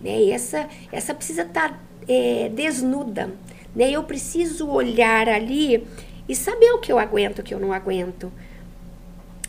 né? 0.01 0.23
E 0.23 0.31
essa, 0.31 0.69
essa 0.91 1.15
precisa 1.15 1.43
estar 1.43 1.71
tá, 1.71 1.79
é, 2.07 2.51
desnuda, 2.51 3.31
né? 3.75 3.91
Eu 3.91 4.05
preciso 4.05 4.69
olhar 4.69 5.29
ali 5.29 5.87
e 6.29 6.35
saber 6.35 6.73
o 6.73 6.79
que 6.79 6.93
eu 6.93 6.99
aguento, 6.99 7.41
o 7.41 7.43
que 7.43 7.55
eu 7.55 7.61
não 7.61 7.73
aguento, 7.73 8.33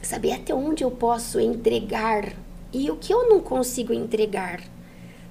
saber 0.01 0.33
até 0.33 0.53
onde 0.53 0.83
eu 0.83 0.91
posso 0.91 1.39
entregar 1.39 2.33
e 2.71 2.89
o 2.89 2.95
que 2.95 3.13
eu 3.13 3.29
não 3.29 3.39
consigo 3.39 3.93
entregar, 3.93 4.61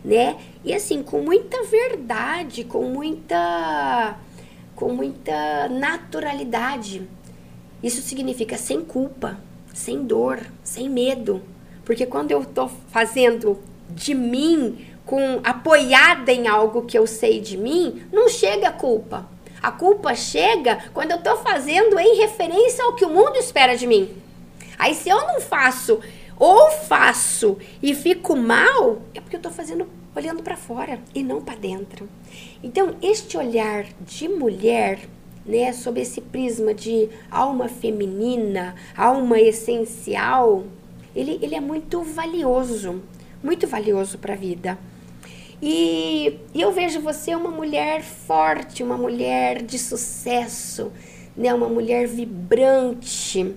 né? 0.04 0.36
E 0.64 0.72
assim, 0.72 1.02
com 1.02 1.20
muita 1.22 1.62
verdade, 1.64 2.64
com 2.64 2.84
muita 2.84 4.18
com 4.74 4.92
muita 4.92 5.68
naturalidade. 5.68 7.06
Isso 7.82 8.00
significa 8.00 8.56
sem 8.56 8.80
culpa, 8.80 9.38
sem 9.74 10.04
dor, 10.04 10.40
sem 10.62 10.88
medo. 10.88 11.42
Porque 11.84 12.06
quando 12.06 12.30
eu 12.30 12.42
estou 12.42 12.68
fazendo 12.88 13.58
de 13.90 14.14
mim, 14.14 14.86
com 15.04 15.40
apoiada 15.42 16.32
em 16.32 16.46
algo 16.48 16.82
que 16.82 16.98
eu 16.98 17.06
sei 17.06 17.40
de 17.40 17.56
mim, 17.56 18.02
não 18.12 18.28
chega 18.28 18.68
a 18.68 18.72
culpa. 18.72 19.28
A 19.62 19.70
culpa 19.70 20.14
chega 20.14 20.78
quando 20.92 21.12
eu 21.12 21.18
estou 21.18 21.36
fazendo 21.36 21.98
em 21.98 22.16
referência 22.16 22.84
ao 22.84 22.94
que 22.94 23.04
o 23.04 23.10
mundo 23.10 23.36
espera 23.36 23.76
de 23.76 23.86
mim. 23.86 24.10
Aí 24.78 24.94
se 24.94 25.08
eu 25.08 25.18
não 25.18 25.40
faço 25.40 26.00
ou 26.36 26.70
faço 26.70 27.58
e 27.80 27.94
fico 27.94 28.36
mal, 28.36 29.02
é 29.14 29.20
porque 29.20 29.36
eu 29.36 29.38
estou 29.38 29.52
fazendo 29.52 29.86
olhando 30.14 30.42
para 30.42 30.56
fora 30.56 30.98
e 31.14 31.22
não 31.22 31.40
para 31.40 31.56
dentro. 31.56 32.08
Então, 32.62 32.96
este 33.00 33.36
olhar 33.36 33.86
de 34.00 34.28
mulher, 34.28 35.00
né, 35.44 35.72
sob 35.72 36.00
esse 36.00 36.20
prisma 36.20 36.74
de 36.74 37.08
alma 37.30 37.68
feminina, 37.68 38.74
alma 38.96 39.40
essencial, 39.40 40.64
ele, 41.14 41.38
ele 41.42 41.54
é 41.54 41.60
muito 41.60 42.02
valioso, 42.02 43.02
muito 43.42 43.66
valioso 43.66 44.18
para 44.18 44.34
a 44.34 44.36
vida. 44.36 44.78
E, 45.62 46.40
e, 46.52 46.60
eu 46.60 46.72
vejo 46.72 47.00
você 47.00 47.36
uma 47.36 47.50
mulher 47.50 48.02
forte, 48.02 48.82
uma 48.82 48.96
mulher 48.96 49.62
de 49.62 49.78
sucesso, 49.78 50.90
né, 51.36 51.54
uma 51.54 51.68
mulher 51.68 52.08
vibrante. 52.08 53.54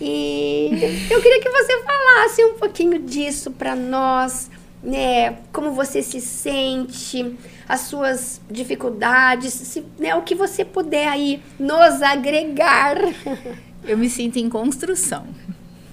E 0.00 0.70
eu 1.08 1.22
queria 1.22 1.40
que 1.40 1.48
você 1.48 1.80
falasse 1.84 2.44
um 2.44 2.54
pouquinho 2.54 2.98
disso 2.98 3.52
para 3.52 3.76
nós, 3.76 4.50
né? 4.82 5.38
Como 5.52 5.70
você 5.70 6.02
se 6.02 6.20
sente, 6.20 7.36
as 7.68 7.82
suas 7.82 8.40
dificuldades, 8.50 9.52
se, 9.52 9.84
né, 10.00 10.16
o 10.16 10.22
que 10.22 10.34
você 10.34 10.64
puder 10.64 11.06
aí 11.06 11.40
nos 11.56 12.02
agregar. 12.02 12.96
Eu 13.86 13.96
me 13.96 14.08
sinto 14.08 14.38
em 14.38 14.48
construção. 14.48 15.26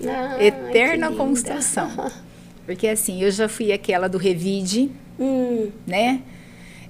Ah, 0.05 0.43
Eterna 0.43 1.11
construção. 1.11 1.89
Porque 2.65 2.87
assim, 2.87 3.23
eu 3.23 3.31
já 3.31 3.49
fui 3.49 3.71
aquela 3.71 4.07
do 4.07 4.19
revide, 4.19 4.91
hum. 5.19 5.71
né? 5.85 6.21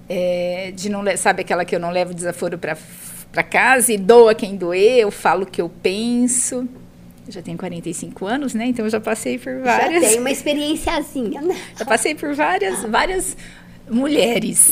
É, 0.07 0.71
de 0.75 0.89
não 0.89 1.03
sabe 1.17 1.41
aquela 1.41 1.63
que 1.63 1.75
eu 1.75 1.79
não 1.79 1.91
levo 1.91 2.13
desaforo 2.13 2.57
para 2.57 3.43
casa 3.43 3.93
e 3.93 3.97
dou 3.97 4.27
a 4.27 4.33
quem 4.35 4.55
doer, 4.55 4.99
eu 4.99 5.11
falo 5.11 5.43
o 5.43 5.45
que 5.45 5.61
eu 5.61 5.69
penso. 5.69 6.67
Eu 7.27 7.33
já 7.33 7.41
tenho 7.43 7.57
45 7.59 8.25
anos, 8.25 8.55
né? 8.55 8.65
Então 8.65 8.85
eu 8.85 8.89
já 8.89 8.99
passei 8.99 9.37
por 9.37 9.59
várias. 9.59 10.01
Já 10.01 10.09
tem 10.09 10.19
uma 10.19 10.31
experiênciazinha, 10.31 11.41
né? 11.41 11.55
Já 11.77 11.85
passei 11.85 12.15
por 12.15 12.33
várias, 12.33 12.81
várias 12.83 13.37
mulheres. 13.87 14.71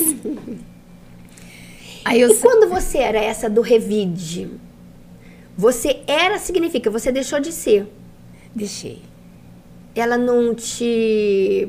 Aí 2.04 2.20
eu... 2.20 2.30
E 2.30 2.34
quando 2.38 2.68
você 2.68 2.98
era 2.98 3.18
essa 3.20 3.48
do 3.48 3.60
revide, 3.60 4.50
você 5.56 6.00
era 6.06 6.38
significa, 6.38 6.90
você 6.90 7.12
deixou 7.12 7.38
de 7.38 7.52
ser. 7.52 7.86
Deixei. 8.52 9.02
Ela 9.94 10.18
não 10.18 10.52
te 10.52 11.68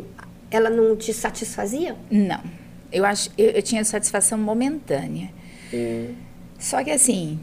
ela 0.51 0.69
não 0.69 0.95
te 0.95 1.13
satisfazia? 1.13 1.95
Não. 2.09 2.41
Eu 2.91 3.05
acho 3.05 3.29
eu, 3.37 3.51
eu 3.51 3.61
tinha 3.61 3.83
satisfação 3.83 4.37
momentânea. 4.37 5.29
Hum. 5.73 6.13
Só 6.57 6.83
que 6.83 6.91
assim, 6.91 7.39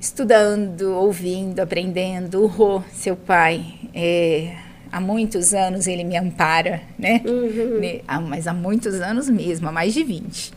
estudando, 0.00 0.94
ouvindo, 0.94 1.60
aprendendo. 1.60 2.42
O 2.44 2.46
Rô, 2.46 2.82
seu 2.92 3.16
pai, 3.16 3.64
é, 3.94 4.54
há 4.92 5.00
muitos 5.00 5.54
anos 5.54 5.86
ele 5.86 6.04
me 6.04 6.16
ampara, 6.16 6.82
né? 6.98 7.22
Uhum. 7.24 8.28
Mas 8.28 8.46
há 8.46 8.52
muitos 8.52 8.94
anos 9.00 9.28
mesmo, 9.30 9.68
há 9.68 9.72
mais 9.72 9.94
de 9.94 10.04
20. 10.04 10.52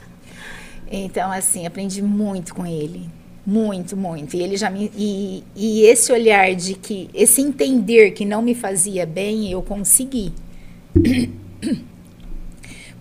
então, 0.90 1.30
assim, 1.30 1.66
aprendi 1.66 2.02
muito 2.02 2.54
com 2.54 2.66
ele. 2.66 3.08
Muito, 3.46 3.96
muito. 3.96 4.36
E 4.36 4.42
ele 4.42 4.58
já 4.58 4.68
me. 4.68 4.92
E, 4.94 5.42
e 5.56 5.82
esse 5.82 6.12
olhar 6.12 6.54
de 6.54 6.74
que. 6.74 7.08
Esse 7.14 7.40
entender 7.40 8.10
que 8.10 8.26
não 8.26 8.42
me 8.42 8.54
fazia 8.54 9.06
bem, 9.06 9.50
eu 9.50 9.62
consegui. 9.62 10.34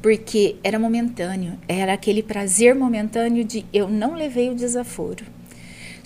Porque 0.01 0.55
era 0.63 0.77
momentâneo. 0.77 1.57
Era 1.67 1.93
aquele 1.93 2.23
prazer 2.23 2.75
momentâneo 2.75 3.43
de 3.43 3.65
eu 3.73 3.89
não 3.89 4.15
levei 4.15 4.49
o 4.49 4.55
desaforo 4.55 5.37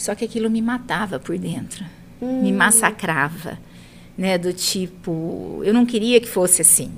só 0.01 0.15
que 0.15 0.25
aquilo 0.25 0.49
me 0.49 0.61
matava 0.61 1.19
por 1.19 1.37
dentro, 1.37 1.85
hum. 2.19 2.41
me 2.41 2.51
massacrava, 2.51 3.59
né? 4.17 4.35
Do 4.37 4.51
tipo, 4.51 5.61
eu 5.63 5.73
não 5.73 5.85
queria 5.85 6.19
que 6.19 6.27
fosse 6.27 6.61
assim. 6.61 6.91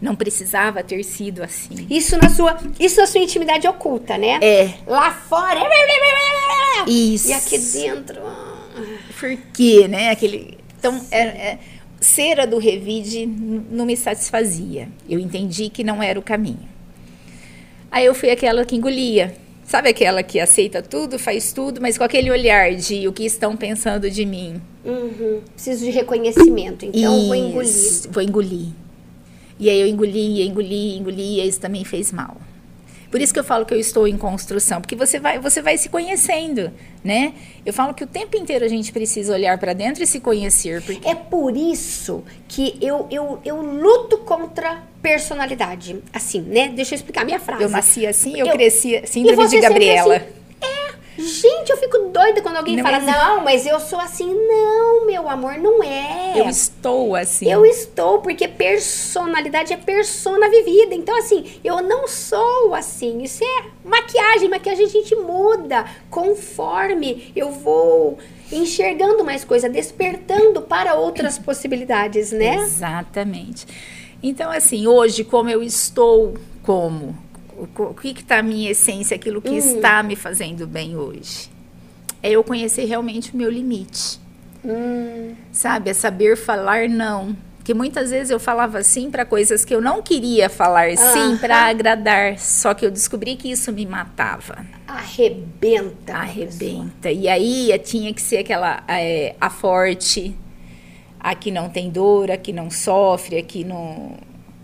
Não 0.00 0.16
precisava 0.16 0.82
ter 0.82 1.04
sido 1.04 1.42
assim. 1.42 1.86
Isso 1.90 2.16
na 2.16 2.30
sua, 2.30 2.58
isso 2.78 2.98
na 2.98 3.06
sua 3.06 3.20
intimidade 3.20 3.68
oculta, 3.68 4.16
né? 4.16 4.38
É. 4.40 4.74
Lá 4.86 5.12
fora. 5.12 5.60
Isso. 6.88 7.28
E 7.28 7.32
aqui 7.34 7.58
dentro. 7.58 8.22
Por 9.18 9.36
quê, 9.52 9.86
né? 9.86 10.10
Aquele. 10.10 10.56
Então, 10.78 11.04
é, 11.10 11.20
é, 11.20 11.58
cera 12.00 12.46
do 12.46 12.58
revide 12.58 13.26
não 13.26 13.84
me 13.84 13.96
satisfazia. 13.96 14.88
Eu 15.08 15.18
entendi 15.20 15.68
que 15.68 15.84
não 15.84 16.02
era 16.02 16.18
o 16.18 16.22
caminho. 16.22 16.68
Aí 17.90 18.06
eu 18.06 18.14
fui 18.14 18.30
aquela 18.30 18.64
que 18.64 18.74
engolia. 18.74 19.34
Sabe 19.64 19.88
aquela 19.88 20.22
que 20.22 20.40
aceita 20.40 20.82
tudo, 20.82 21.16
faz 21.16 21.52
tudo, 21.52 21.80
mas 21.80 21.96
com 21.96 22.02
aquele 22.02 22.28
olhar 22.28 22.74
de 22.74 23.06
o 23.06 23.12
que 23.12 23.24
estão 23.24 23.56
pensando 23.56 24.10
de 24.10 24.26
mim? 24.26 24.60
Uhum. 24.84 25.42
Preciso 25.54 25.84
de 25.84 25.90
reconhecimento, 25.92 26.84
então 26.86 27.16
isso, 27.18 27.26
vou 27.28 27.34
engolir. 27.36 28.10
Vou 28.10 28.22
engolir. 28.22 28.68
E 29.60 29.70
aí 29.70 29.80
eu 29.80 29.86
engolia, 29.86 30.44
engolia, 30.44 30.98
engolia, 30.98 31.44
isso 31.44 31.60
também 31.60 31.84
fez 31.84 32.10
mal. 32.10 32.36
Por 33.10 33.20
isso 33.20 33.32
que 33.32 33.40
eu 33.40 33.44
falo 33.44 33.66
que 33.66 33.74
eu 33.74 33.78
estou 33.78 34.06
em 34.06 34.16
construção, 34.16 34.80
porque 34.80 34.94
você 34.94 35.18
vai, 35.18 35.38
você 35.38 35.60
vai 35.60 35.76
se 35.76 35.88
conhecendo, 35.88 36.70
né? 37.02 37.34
Eu 37.66 37.72
falo 37.72 37.92
que 37.92 38.04
o 38.04 38.06
tempo 38.06 38.36
inteiro 38.36 38.64
a 38.64 38.68
gente 38.68 38.92
precisa 38.92 39.32
olhar 39.32 39.58
para 39.58 39.72
dentro 39.72 40.02
e 40.02 40.06
se 40.06 40.20
conhecer. 40.20 40.80
Porque... 40.82 41.08
É 41.08 41.14
por 41.14 41.56
isso 41.56 42.22
que 42.46 42.78
eu, 42.80 43.08
eu, 43.10 43.40
eu 43.44 43.60
luto 43.60 44.18
contra 44.18 44.82
personalidade. 45.02 45.98
Assim, 46.12 46.40
né? 46.42 46.68
Deixa 46.68 46.94
eu 46.94 46.96
explicar 46.96 47.22
a 47.22 47.24
minha 47.24 47.40
frase. 47.40 47.64
Eu 47.64 47.68
nasci 47.68 48.06
assim, 48.06 48.38
eu, 48.38 48.46
eu 48.46 48.52
cresci 48.52 49.02
síndrome 49.06 49.48
de 49.48 49.60
Gabriela. 49.60 50.16
Assim, 50.16 50.39
Gente, 51.20 51.70
eu 51.70 51.76
fico 51.76 51.98
doida 52.08 52.40
quando 52.40 52.56
alguém 52.56 52.76
não 52.76 52.84
fala, 52.84 52.96
é... 52.96 53.00
não, 53.00 53.44
mas 53.44 53.66
eu 53.66 53.78
sou 53.78 54.00
assim. 54.00 54.26
Não, 54.26 55.06
meu 55.06 55.28
amor, 55.28 55.58
não 55.58 55.82
é. 55.82 56.32
Eu 56.34 56.48
estou 56.48 57.14
assim. 57.14 57.50
Eu 57.50 57.64
estou, 57.66 58.20
porque 58.20 58.48
personalidade 58.48 59.72
é 59.72 59.76
persona 59.76 60.48
vivida. 60.48 60.94
Então, 60.94 61.16
assim, 61.18 61.44
eu 61.62 61.82
não 61.82 62.08
sou 62.08 62.74
assim. 62.74 63.22
Isso 63.22 63.44
é 63.44 63.64
maquiagem. 63.84 64.48
Maquiagem 64.48 64.86
a 64.86 64.88
gente 64.88 65.14
muda 65.16 65.84
conforme 66.08 67.32
eu 67.36 67.50
vou 67.50 68.18
enxergando 68.50 69.24
mais 69.24 69.44
coisa, 69.44 69.68
despertando 69.68 70.62
para 70.62 70.94
outras 70.94 71.38
possibilidades, 71.38 72.32
né? 72.32 72.56
Exatamente. 72.56 73.66
Então, 74.22 74.50
assim, 74.50 74.86
hoje, 74.86 75.24
como 75.24 75.48
eu 75.48 75.62
estou 75.62 76.34
como 76.62 77.16
o, 77.60 77.94
que 77.94 78.08
está 78.10 78.38
a 78.38 78.42
minha 78.42 78.70
essência, 78.70 79.14
aquilo 79.14 79.42
que 79.42 79.50
uhum. 79.50 79.56
está 79.56 80.02
me 80.02 80.16
fazendo 80.16 80.66
bem 80.66 80.96
hoje. 80.96 81.50
É 82.22 82.30
eu 82.30 82.44
conhecer 82.44 82.84
realmente 82.84 83.32
o 83.32 83.36
meu 83.36 83.50
limite. 83.50 84.20
Uhum. 84.64 85.34
Sabe? 85.52 85.90
É 85.90 85.94
saber 85.94 86.36
falar 86.36 86.88
não. 86.88 87.36
Que 87.64 87.74
muitas 87.74 88.10
vezes 88.10 88.30
eu 88.30 88.40
falava 88.40 88.82
sim 88.82 89.10
para 89.10 89.24
coisas 89.24 89.64
que 89.64 89.74
eu 89.74 89.80
não 89.80 90.02
queria 90.02 90.48
falar 90.48 90.96
sim 90.96 91.36
para 91.38 91.66
agradar. 91.68 92.38
Só 92.38 92.74
que 92.74 92.84
eu 92.84 92.90
descobri 92.90 93.36
que 93.36 93.50
isso 93.50 93.72
me 93.72 93.86
matava. 93.86 94.64
Arrebenta. 94.88 96.14
Arrebenta. 96.14 97.10
E 97.10 97.28
aí 97.28 97.78
tinha 97.84 98.12
que 98.12 98.20
ser 98.20 98.38
aquela 98.38 98.82
é, 98.88 99.34
a 99.40 99.50
forte, 99.50 100.34
a 101.18 101.34
que 101.34 101.50
não 101.50 101.68
tem 101.68 101.90
dor, 101.90 102.30
a 102.30 102.36
que 102.36 102.52
não 102.52 102.70
sofre, 102.70 103.38
a 103.38 103.42
que 103.42 103.62
não 103.62 104.18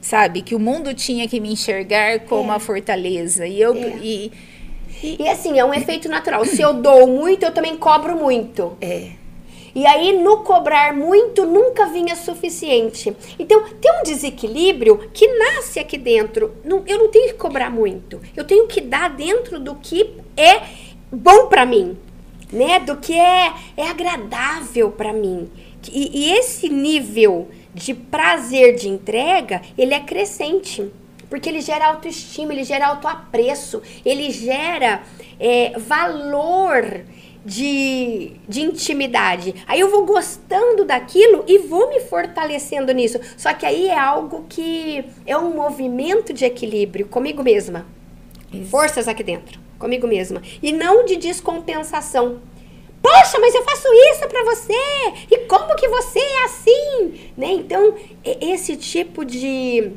sabe? 0.07 0.40
Que 0.40 0.54
o 0.54 0.59
mundo 0.59 0.94
tinha 0.94 1.26
que 1.26 1.40
me 1.40 1.52
enxergar 1.52 2.20
como 2.20 2.52
é. 2.52 2.57
a 2.57 2.59
fortaleza. 2.59 3.46
E 3.46 3.61
eu. 3.61 3.74
É. 3.74 3.98
E, 4.00 4.32
e, 5.02 5.22
e, 5.22 5.28
assim, 5.28 5.59
é 5.59 5.64
um 5.64 5.74
efeito 5.74 6.09
natural. 6.09 6.44
Se 6.44 6.62
eu 6.62 6.72
dou 6.74 7.07
muito, 7.07 7.44
eu 7.44 7.52
também 7.52 7.76
cobro 7.76 8.16
muito. 8.16 8.76
É. 8.80 9.11
E 9.74 9.86
aí, 9.86 10.16
no 10.16 10.38
cobrar 10.38 10.94
muito, 10.94 11.44
nunca 11.44 11.86
vinha 11.86 12.16
suficiente. 12.16 13.14
Então, 13.38 13.62
tem 13.78 13.92
um 14.00 14.02
desequilíbrio 14.02 15.11
que 15.12 15.26
nasce 15.26 15.78
aqui 15.78 15.98
dentro. 15.98 16.54
Não, 16.64 16.82
eu 16.86 16.98
não 16.98 17.11
tenho 17.11 17.28
que 17.28 17.34
cobrar 17.34 17.68
muito. 17.68 18.20
Eu 18.34 18.44
tenho 18.44 18.66
que 18.66 18.80
dar 18.80 19.11
dentro 19.11 19.61
do 19.61 19.74
que 19.74 20.14
é 20.34 20.62
bom 21.12 21.48
para 21.48 21.66
mim, 21.66 21.98
né? 22.50 22.78
Do 22.78 22.96
que 22.96 23.12
é, 23.12 23.52
é 23.76 23.88
agradável 23.88 24.90
para 24.92 25.12
mim. 25.12 25.50
E, 25.92 26.26
e 26.26 26.32
esse 26.32 26.70
nível 26.70 27.48
de 27.77 27.93
prazer 27.93 28.74
de 28.74 28.89
entrega, 28.89 29.61
ele 29.77 29.93
é 29.93 30.01
crescente. 30.01 30.91
Porque 31.29 31.49
ele 31.49 31.61
gera 31.61 31.89
autoestima, 31.89 32.53
ele 32.53 32.64
gera 32.64 32.87
autoapreço, 32.87 33.83
ele 34.05 34.31
gera 34.31 35.03
é, 35.39 35.79
valor 35.79 37.05
de, 37.45 38.33
de 38.49 38.62
intimidade. 38.62 39.55
Aí 39.66 39.79
eu 39.79 39.91
vou 39.91 40.07
gostando 40.07 40.85
daquilo 40.85 41.45
e 41.47 41.59
vou 41.59 41.91
me 41.91 42.01
fortalecendo 42.01 42.93
nisso. 42.93 43.20
Só 43.37 43.53
que 43.53 43.66
aí 43.66 43.89
é 43.89 43.99
algo 43.99 44.47
que 44.49 45.05
é 45.27 45.37
um 45.37 45.55
movimento 45.55 46.33
de 46.33 46.45
equilíbrio 46.45 47.07
comigo 47.07 47.43
mesma. 47.43 47.85
Isso. 48.53 48.70
Forças 48.70 49.07
aqui 49.07 49.22
dentro, 49.22 49.61
comigo 49.79 50.07
mesma. 50.07 50.41
E 50.62 50.72
não 50.72 51.05
de 51.05 51.16
descompensação. 51.16 52.39
Poxa, 53.07 53.38
mas 53.38 53.54
eu 53.54 53.62
faço 53.62 53.86
isso 54.11 54.26
para 54.26 54.42
você. 54.42 54.72
E 55.30 55.38
como 55.46 55.76
que 55.76 55.86
você 55.86 56.18
é 56.18 56.44
assim? 56.44 57.14
Né? 57.36 57.52
Então, 57.52 57.94
esse 58.24 58.76
tipo 58.76 59.24
de, 59.24 59.92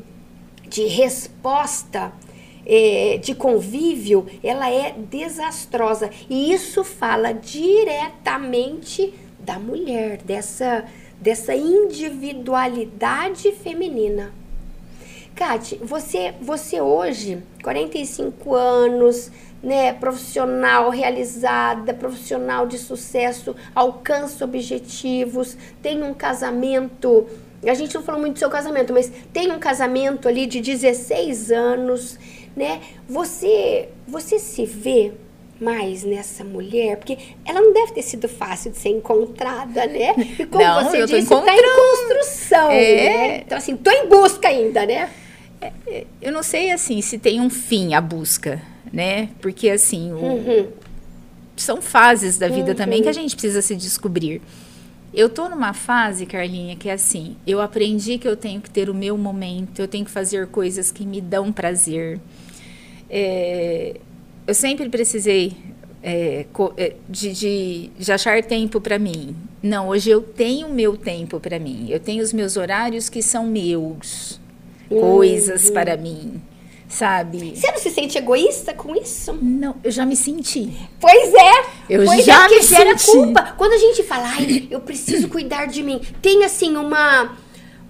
de 0.68 0.84
resposta 0.84 2.12
é, 2.64 3.18
de 3.20 3.34
convívio, 3.34 4.26
ela 4.44 4.70
é 4.70 4.94
desastrosa. 4.96 6.08
E 6.28 6.52
isso 6.52 6.84
fala 6.84 7.32
diretamente 7.32 9.12
da 9.40 9.58
mulher, 9.58 10.18
dessa, 10.18 10.84
dessa 11.20 11.52
individualidade 11.52 13.50
feminina. 13.50 14.32
Kate, 15.34 15.80
você, 15.82 16.32
você 16.40 16.80
hoje, 16.80 17.42
45 17.64 18.54
anos, 18.54 19.32
né, 19.62 19.92
profissional 19.92 20.90
realizada, 20.90 21.92
profissional 21.92 22.66
de 22.66 22.78
sucesso, 22.78 23.54
alcança 23.74 24.44
objetivos, 24.44 25.56
tem 25.82 26.02
um 26.02 26.14
casamento. 26.14 27.26
A 27.66 27.74
gente 27.74 27.94
não 27.94 28.02
falou 28.02 28.20
muito 28.20 28.34
do 28.34 28.38
seu 28.38 28.48
casamento, 28.48 28.92
mas 28.92 29.12
tem 29.32 29.52
um 29.52 29.58
casamento 29.58 30.26
ali 30.26 30.46
de 30.46 30.60
16 30.60 31.50
anos 31.50 32.18
né? 32.56 32.80
Você, 33.08 33.88
você 34.06 34.38
se 34.38 34.64
vê 34.64 35.12
mais 35.60 36.04
nessa 36.04 36.44
mulher? 36.44 36.96
Porque 36.96 37.16
ela 37.44 37.60
não 37.60 37.72
deve 37.72 37.92
ter 37.92 38.02
sido 38.02 38.28
fácil 38.28 38.70
de 38.70 38.78
ser 38.78 38.90
encontrada, 38.90 39.86
né? 39.86 40.14
E 40.38 40.46
como 40.46 40.64
não, 40.64 40.84
você 40.84 41.04
disse, 41.06 41.34
está 41.34 41.54
em 41.54 41.62
construção, 41.62 42.70
é. 42.70 42.94
né? 42.94 43.36
Então, 43.46 43.58
assim, 43.58 43.76
tô 43.76 43.90
em 43.90 44.08
busca 44.08 44.48
ainda, 44.48 44.84
né? 44.86 45.10
É, 45.60 45.72
é, 45.86 46.06
eu 46.20 46.32
não 46.32 46.42
sei, 46.42 46.70
assim, 46.70 47.00
se 47.02 47.18
tem 47.18 47.40
um 47.40 47.50
fim 47.50 47.94
a 47.94 48.00
busca, 48.00 48.62
né? 48.92 49.28
Porque, 49.40 49.68
assim, 49.68 50.12
o, 50.12 50.16
uhum. 50.16 50.68
são 51.56 51.80
fases 51.80 52.38
da 52.38 52.48
vida 52.48 52.70
uhum. 52.70 52.76
também 52.76 53.02
que 53.02 53.08
a 53.08 53.12
gente 53.12 53.34
precisa 53.34 53.62
se 53.62 53.76
descobrir. 53.76 54.42
Eu 55.12 55.28
tô 55.28 55.48
numa 55.48 55.72
fase, 55.72 56.24
Carlinha, 56.24 56.76
que 56.76 56.88
é 56.88 56.92
assim, 56.92 57.36
eu 57.46 57.60
aprendi 57.60 58.16
que 58.16 58.28
eu 58.28 58.36
tenho 58.36 58.60
que 58.60 58.70
ter 58.70 58.88
o 58.88 58.94
meu 58.94 59.18
momento, 59.18 59.80
eu 59.80 59.88
tenho 59.88 60.04
que 60.04 60.10
fazer 60.10 60.46
coisas 60.46 60.92
que 60.92 61.04
me 61.04 61.20
dão 61.20 61.52
prazer. 61.52 62.20
É, 63.08 63.96
eu 64.46 64.54
sempre 64.54 64.88
precisei 64.88 65.56
é, 66.00 66.46
é 66.76 66.94
de, 67.08 67.32
de, 67.32 67.90
de, 67.98 68.12
achar 68.12 68.42
tempo 68.44 68.80
para 68.80 69.00
mim. 69.00 69.34
Não, 69.60 69.88
hoje 69.88 70.10
eu 70.10 70.22
tenho 70.22 70.68
meu 70.68 70.96
tempo 70.96 71.40
para 71.40 71.58
mim. 71.58 71.88
Eu 71.90 71.98
tenho 71.98 72.22
os 72.22 72.32
meus 72.32 72.56
horários 72.56 73.08
que 73.08 73.20
são 73.20 73.48
meus, 73.48 74.40
uhum. 74.88 75.00
coisas 75.00 75.70
para 75.70 75.96
mim 75.96 76.40
sabe? 76.90 77.56
Você 77.56 77.70
não 77.70 77.78
se 77.78 77.90
sente 77.90 78.18
egoísta 78.18 78.74
com 78.74 78.94
isso? 78.94 79.32
Não, 79.40 79.76
eu 79.82 79.90
já 79.90 80.04
me 80.04 80.16
senti. 80.16 80.70
Pois 81.00 81.32
é. 81.32 81.64
Eu 81.88 82.04
pois 82.04 82.24
já 82.24 82.44
é, 82.44 82.48
me 82.48 82.62
gera 82.62 82.98
senti. 82.98 83.12
culpa. 83.12 83.54
Quando 83.56 83.72
a 83.72 83.78
gente 83.78 84.02
fala, 84.02 84.28
ai, 84.28 84.66
eu 84.70 84.80
preciso 84.80 85.28
cuidar 85.28 85.66
de 85.66 85.82
mim, 85.82 86.00
tem 86.20 86.44
assim 86.44 86.76
uma 86.76 87.36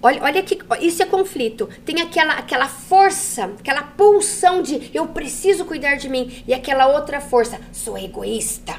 Olha, 0.03 0.23
olha 0.23 0.41
que 0.41 0.57
isso 0.81 1.03
é 1.03 1.05
conflito. 1.05 1.69
Tem 1.85 2.01
aquela, 2.01 2.33
aquela 2.33 2.67
força, 2.67 3.45
aquela 3.59 3.83
pulsão 3.83 4.61
de 4.61 4.89
eu 4.93 5.07
preciso 5.07 5.63
cuidar 5.65 5.95
de 5.95 6.09
mim 6.09 6.43
e 6.47 6.53
aquela 6.53 6.87
outra 6.87 7.21
força, 7.21 7.59
sou 7.71 7.97
egoísta. 7.97 8.75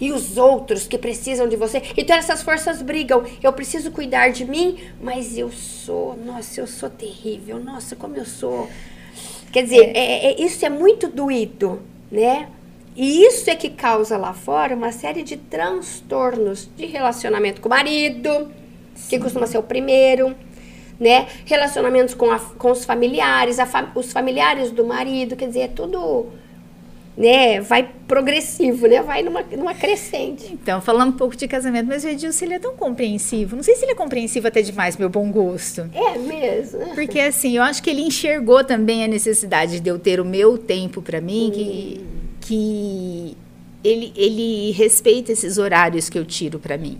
E 0.00 0.12
os 0.12 0.36
outros 0.38 0.86
que 0.86 0.96
precisam 0.96 1.48
de 1.48 1.56
você. 1.56 1.82
Então 1.96 2.16
essas 2.16 2.40
forças 2.40 2.80
brigam. 2.80 3.24
Eu 3.42 3.52
preciso 3.52 3.90
cuidar 3.90 4.28
de 4.28 4.44
mim, 4.44 4.78
mas 5.02 5.36
eu 5.36 5.50
sou, 5.50 6.16
nossa, 6.16 6.60
eu 6.60 6.68
sou 6.68 6.88
terrível. 6.88 7.58
Nossa, 7.58 7.96
como 7.96 8.16
eu 8.16 8.24
sou 8.24 8.68
Quer 9.52 9.62
dizer, 9.62 9.92
é, 9.94 10.32
é, 10.32 10.42
isso 10.42 10.64
é 10.64 10.68
muito 10.68 11.08
doído, 11.08 11.80
né? 12.10 12.48
E 12.94 13.24
isso 13.24 13.48
é 13.48 13.54
que 13.54 13.70
causa 13.70 14.16
lá 14.16 14.32
fora 14.34 14.74
uma 14.74 14.90
série 14.90 15.22
de 15.22 15.36
transtornos 15.36 16.68
de 16.76 16.86
relacionamento 16.86 17.60
com 17.60 17.68
o 17.68 17.70
marido, 17.70 18.50
Sim. 18.94 19.10
que 19.10 19.18
costuma 19.20 19.46
ser 19.46 19.58
o 19.58 19.62
primeiro, 19.62 20.34
né? 20.98 21.28
Relacionamentos 21.44 22.14
com, 22.14 22.30
a, 22.30 22.38
com 22.38 22.72
os 22.72 22.84
familiares, 22.84 23.56
fa, 23.56 23.90
os 23.94 24.12
familiares 24.12 24.70
do 24.70 24.84
marido, 24.84 25.36
quer 25.36 25.46
dizer, 25.46 25.60
é 25.60 25.68
tudo 25.68 26.26
né, 27.18 27.60
vai 27.60 27.90
progressivo, 28.06 28.86
né, 28.86 29.02
vai 29.02 29.24
numa, 29.24 29.42
numa 29.42 29.74
crescente. 29.74 30.52
Então, 30.52 30.80
falando 30.80 31.08
um 31.08 31.16
pouco 31.16 31.36
de 31.36 31.48
casamento, 31.48 31.88
mas 31.88 32.04
o 32.04 32.08
Edilson, 32.08 32.44
ele 32.44 32.54
é 32.54 32.58
tão 32.60 32.76
compreensivo, 32.76 33.56
não 33.56 33.62
sei 33.64 33.74
se 33.74 33.84
ele 33.84 33.92
é 33.92 33.94
compreensivo 33.96 34.46
até 34.46 34.62
demais, 34.62 34.96
meu 34.96 35.08
bom 35.08 35.28
gosto. 35.32 35.90
É 35.92 36.16
mesmo. 36.16 36.94
Porque, 36.94 37.18
assim, 37.18 37.56
eu 37.56 37.62
acho 37.64 37.82
que 37.82 37.90
ele 37.90 38.02
enxergou 38.02 38.62
também 38.62 39.02
a 39.02 39.08
necessidade 39.08 39.80
de 39.80 39.90
eu 39.90 39.98
ter 39.98 40.20
o 40.20 40.24
meu 40.24 40.56
tempo 40.56 41.02
para 41.02 41.20
mim, 41.20 41.48
hum. 41.48 41.50
que, 41.50 42.06
que 42.40 43.36
ele, 43.82 44.12
ele 44.14 44.70
respeita 44.70 45.32
esses 45.32 45.58
horários 45.58 46.08
que 46.08 46.16
eu 46.16 46.24
tiro 46.24 46.60
para 46.60 46.78
mim. 46.78 46.98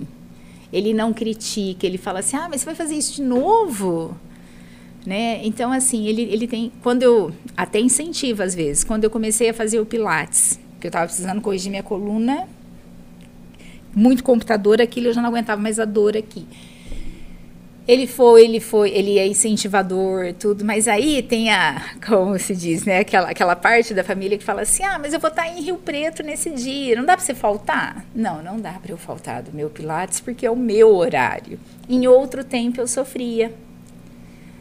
Ele 0.72 0.92
não 0.92 1.12
critica, 1.12 1.86
ele 1.86 1.96
fala 1.96 2.18
assim, 2.18 2.36
ah, 2.36 2.48
mas 2.50 2.60
você 2.60 2.66
vai 2.66 2.74
fazer 2.74 2.96
isso 2.96 3.14
de 3.14 3.22
novo? 3.22 4.16
Né? 5.06 5.40
Então, 5.44 5.72
assim, 5.72 6.06
ele, 6.06 6.22
ele 6.22 6.46
tem. 6.46 6.72
Quando 6.82 7.02
eu. 7.02 7.32
Até 7.56 7.80
incentivo 7.80 8.42
às 8.42 8.54
vezes. 8.54 8.84
Quando 8.84 9.04
eu 9.04 9.10
comecei 9.10 9.50
a 9.50 9.54
fazer 9.54 9.80
o 9.80 9.86
Pilates, 9.86 10.58
que 10.80 10.86
eu 10.86 10.90
estava 10.90 11.06
precisando 11.06 11.40
corrigir 11.40 11.70
minha 11.70 11.82
coluna, 11.82 12.46
muito 13.94 14.22
computador, 14.22 14.80
aquilo 14.80 15.08
eu 15.08 15.12
já 15.12 15.20
não 15.20 15.30
aguentava 15.30 15.60
mais 15.60 15.80
a 15.80 15.84
dor 15.84 16.16
aqui. 16.16 16.46
Ele 17.86 18.06
foi, 18.06 18.44
ele 18.44 18.60
foi, 18.60 18.90
ele 18.90 19.18
é 19.18 19.26
incentivador, 19.26 20.34
tudo, 20.34 20.62
mas 20.62 20.86
aí 20.86 21.22
tem 21.22 21.50
a, 21.50 21.82
como 22.06 22.38
se 22.38 22.54
diz, 22.54 22.84
né, 22.84 22.98
aquela, 22.98 23.30
aquela 23.30 23.56
parte 23.56 23.94
da 23.94 24.04
família 24.04 24.36
que 24.36 24.44
fala 24.44 24.60
assim: 24.60 24.84
ah, 24.84 24.98
mas 24.98 25.14
eu 25.14 25.18
vou 25.18 25.30
estar 25.30 25.48
em 25.48 25.62
Rio 25.62 25.76
Preto 25.76 26.22
nesse 26.22 26.50
dia, 26.50 26.94
não 26.94 27.06
dá 27.06 27.16
para 27.16 27.24
você 27.24 27.34
faltar? 27.34 28.04
Não, 28.14 28.42
não 28.42 28.60
dá 28.60 28.72
para 28.72 28.92
eu 28.92 28.98
faltar 28.98 29.42
do 29.42 29.52
meu 29.52 29.70
Pilates, 29.70 30.20
porque 30.20 30.44
é 30.44 30.50
o 30.50 30.56
meu 30.56 30.94
horário. 30.94 31.58
Em 31.88 32.06
outro 32.06 32.44
tempo 32.44 32.78
eu 32.78 32.86
sofria, 32.86 33.54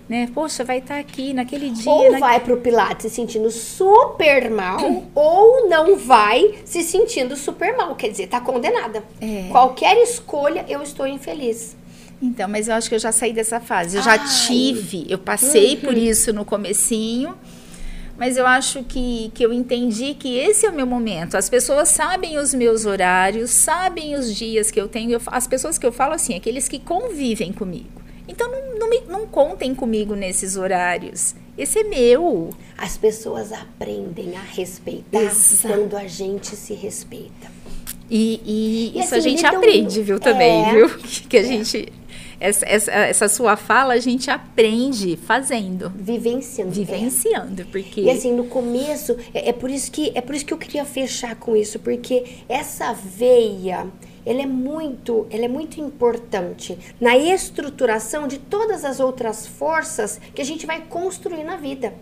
né? 0.08 0.30
Poxa, 0.34 0.64
vai 0.64 0.78
estar 0.80 0.96
tá 0.96 1.00
aqui 1.00 1.34
naquele 1.34 1.70
dia. 1.70 1.92
Ou 1.92 2.12
na... 2.12 2.20
vai 2.20 2.40
pro 2.40 2.58
Pilates 2.58 3.04
se 3.04 3.10
sentindo 3.10 3.52
super 3.52 4.50
mal, 4.50 5.04
ou 5.14 5.68
não 5.68 5.98
vai 5.98 6.60
se 6.64 6.82
sentindo 6.84 7.36
super 7.36 7.76
mal. 7.76 7.96
Quer 7.96 8.10
dizer, 8.10 8.28
tá 8.28 8.40
condenada. 8.40 9.04
É. 9.20 9.48
Qualquer 9.52 9.98
escolha, 9.98 10.66
eu 10.68 10.82
estou 10.82 11.06
infeliz. 11.06 11.76
Então, 12.22 12.48
mas 12.48 12.68
eu 12.68 12.76
acho 12.76 12.90
que 12.90 12.96
eu 12.96 13.00
já 13.00 13.12
saí 13.12 13.34
dessa 13.34 13.60
fase. 13.60 13.98
Eu 13.98 14.04
Ai. 14.04 14.18
já 14.18 14.46
tive, 14.48 15.06
eu 15.10 15.20
passei 15.20 15.76
uhum. 15.76 15.82
por 15.82 15.98
isso 15.98 16.34
no 16.34 16.46
comecinho. 16.46 17.36
Mas 18.18 18.36
eu 18.36 18.48
acho 18.48 18.84
que, 18.84 19.32
que 19.36 19.46
eu 19.46 19.54
entendi 19.54 20.16
que 20.16 20.40
esse 20.40 20.66
é 20.66 20.70
o 20.70 20.74
meu 20.74 20.88
momento. 20.88 21.38
As 21.38 21.48
pessoas 21.48 21.90
sabem 21.90 22.40
os 22.40 22.52
meus 22.52 22.88
horários, 22.88 23.52
sabem 23.52 24.16
os 24.16 24.36
dias 24.36 24.72
que 24.72 24.82
eu 24.82 24.88
tenho. 24.88 25.12
Eu, 25.12 25.22
as 25.28 25.46
pessoas 25.46 25.78
que 25.78 25.86
eu 25.86 25.92
falo 25.92 26.14
assim, 26.14 26.34
aqueles 26.34 26.68
que 26.68 26.80
convivem 26.80 27.54
comigo. 27.54 28.07
Então 28.28 28.52
não, 28.52 28.80
não, 28.80 28.90
me, 28.90 29.02
não 29.08 29.28
contem 29.28 29.74
comigo 29.74 30.16
nesses 30.16 30.58
horários. 30.58 31.34
Esse 31.58 31.80
é 31.80 31.84
meu. 31.84 32.50
As 32.78 32.98
pessoas 32.98 33.52
aprendem 33.52 34.36
a 34.36 34.42
respeitar 34.42 35.24
Exato. 35.24 35.74
quando 35.74 35.96
a 35.98 36.08
gente 36.08 36.56
se 36.56 36.74
respeita. 36.74 37.58
E, 38.10 38.42
e, 38.46 38.92
e 38.96 39.00
isso 39.00 39.16
assim, 39.16 39.16
a 39.16 39.20
gente 39.20 39.46
aprende, 39.46 40.02
viu, 40.02 40.20
também, 40.20 40.66
é, 40.66 40.74
viu? 40.74 40.90
Que 41.28 41.38
a 41.38 41.42
é. 41.42 41.44
gente. 41.44 41.92
Essa, 42.40 42.66
essa, 42.68 42.92
essa, 42.92 43.28
sua 43.28 43.58
fala 43.58 43.96
a 43.96 44.00
gente 44.00 44.30
aprende 44.30 45.18
fazendo. 45.18 45.92
Vivenciando. 45.96 46.72
Vivenciando, 46.72 47.62
é. 47.64 47.66
porque... 47.66 48.02
E 48.02 48.12
assim, 48.12 48.32
no 48.32 48.44
começo, 48.44 49.18
é, 49.34 49.50
é, 49.50 49.54
por 49.54 49.72
isso 49.72 49.92
que, 49.92 50.12
é 50.14 50.22
por 50.22 50.36
isso 50.36 50.46
que 50.46 50.54
eu 50.54 50.58
queria 50.60 50.86
fechar 50.86 51.36
com 51.36 51.56
isso, 51.56 51.80
porque 51.80 52.24
essa 52.48 52.94
veia 52.94 53.88
ela 54.28 54.42
é 54.42 54.46
muito, 54.46 55.26
ela 55.30 55.46
é 55.46 55.48
muito 55.48 55.80
importante 55.80 56.78
na 57.00 57.18
estruturação 57.18 58.28
de 58.28 58.38
todas 58.38 58.84
as 58.84 59.00
outras 59.00 59.48
forças 59.48 60.20
que 60.36 60.42
a 60.42 60.46
gente 60.46 60.66
vai 60.66 60.82
construir 60.82 61.46
na 61.46 61.56
vida. 61.56 61.94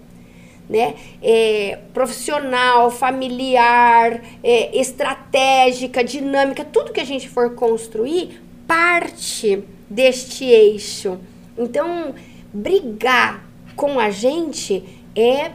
Né? 0.68 0.96
É, 1.22 1.78
profissional, 1.94 2.90
familiar, 2.90 4.20
é, 4.44 4.76
estratégica, 4.76 6.04
dinâmica, 6.04 6.66
tudo 6.66 6.92
que 6.92 7.00
a 7.00 7.06
gente 7.06 7.30
for 7.30 7.54
construir 7.54 8.42
parte 8.66 9.64
deste 9.88 10.46
eixo. 10.46 11.20
Então, 11.56 12.16
brigar 12.52 13.46
com 13.76 14.00
a 14.00 14.10
gente 14.10 14.84
é 15.16 15.52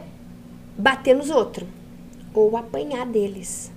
bater 0.77 1.13
nos 1.13 1.29
outros 1.29 1.67
ou 2.33 2.55
apanhar 2.55 3.05
deles, 3.05 3.69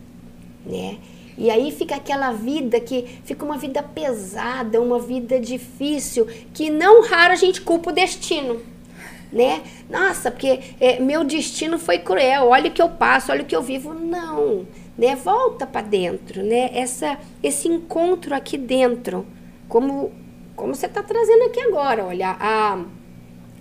né? 0.64 0.98
E 1.36 1.50
aí 1.50 1.72
fica 1.72 1.96
aquela 1.96 2.32
vida 2.32 2.78
que 2.78 3.18
fica 3.24 3.44
uma 3.44 3.58
vida 3.58 3.82
pesada, 3.82 4.80
uma 4.80 4.98
vida 4.98 5.40
difícil, 5.40 6.26
que 6.52 6.70
não 6.70 7.02
raro 7.02 7.32
a 7.32 7.36
gente 7.36 7.60
culpa 7.60 7.90
o 7.90 7.92
destino, 7.92 8.62
né? 9.32 9.62
Nossa, 9.90 10.30
porque 10.30 10.60
é, 10.80 11.00
meu 11.00 11.24
destino 11.24 11.78
foi 11.78 11.98
cruel, 11.98 12.48
olha 12.48 12.70
o 12.70 12.72
que 12.72 12.80
eu 12.80 12.88
passo, 12.88 13.32
olha 13.32 13.42
o 13.42 13.46
que 13.46 13.56
eu 13.56 13.62
vivo. 13.62 13.92
Não, 13.92 14.66
né? 14.96 15.16
Volta 15.16 15.66
para 15.66 15.82
dentro, 15.82 16.42
né? 16.42 16.70
Essa, 16.72 17.18
esse 17.42 17.66
encontro 17.66 18.32
aqui 18.32 18.56
dentro, 18.56 19.26
como, 19.68 20.12
como 20.54 20.72
você 20.72 20.86
está 20.86 21.02
trazendo 21.02 21.46
aqui 21.46 21.60
agora, 21.60 22.04
olha, 22.04 22.36
a, 22.38 22.84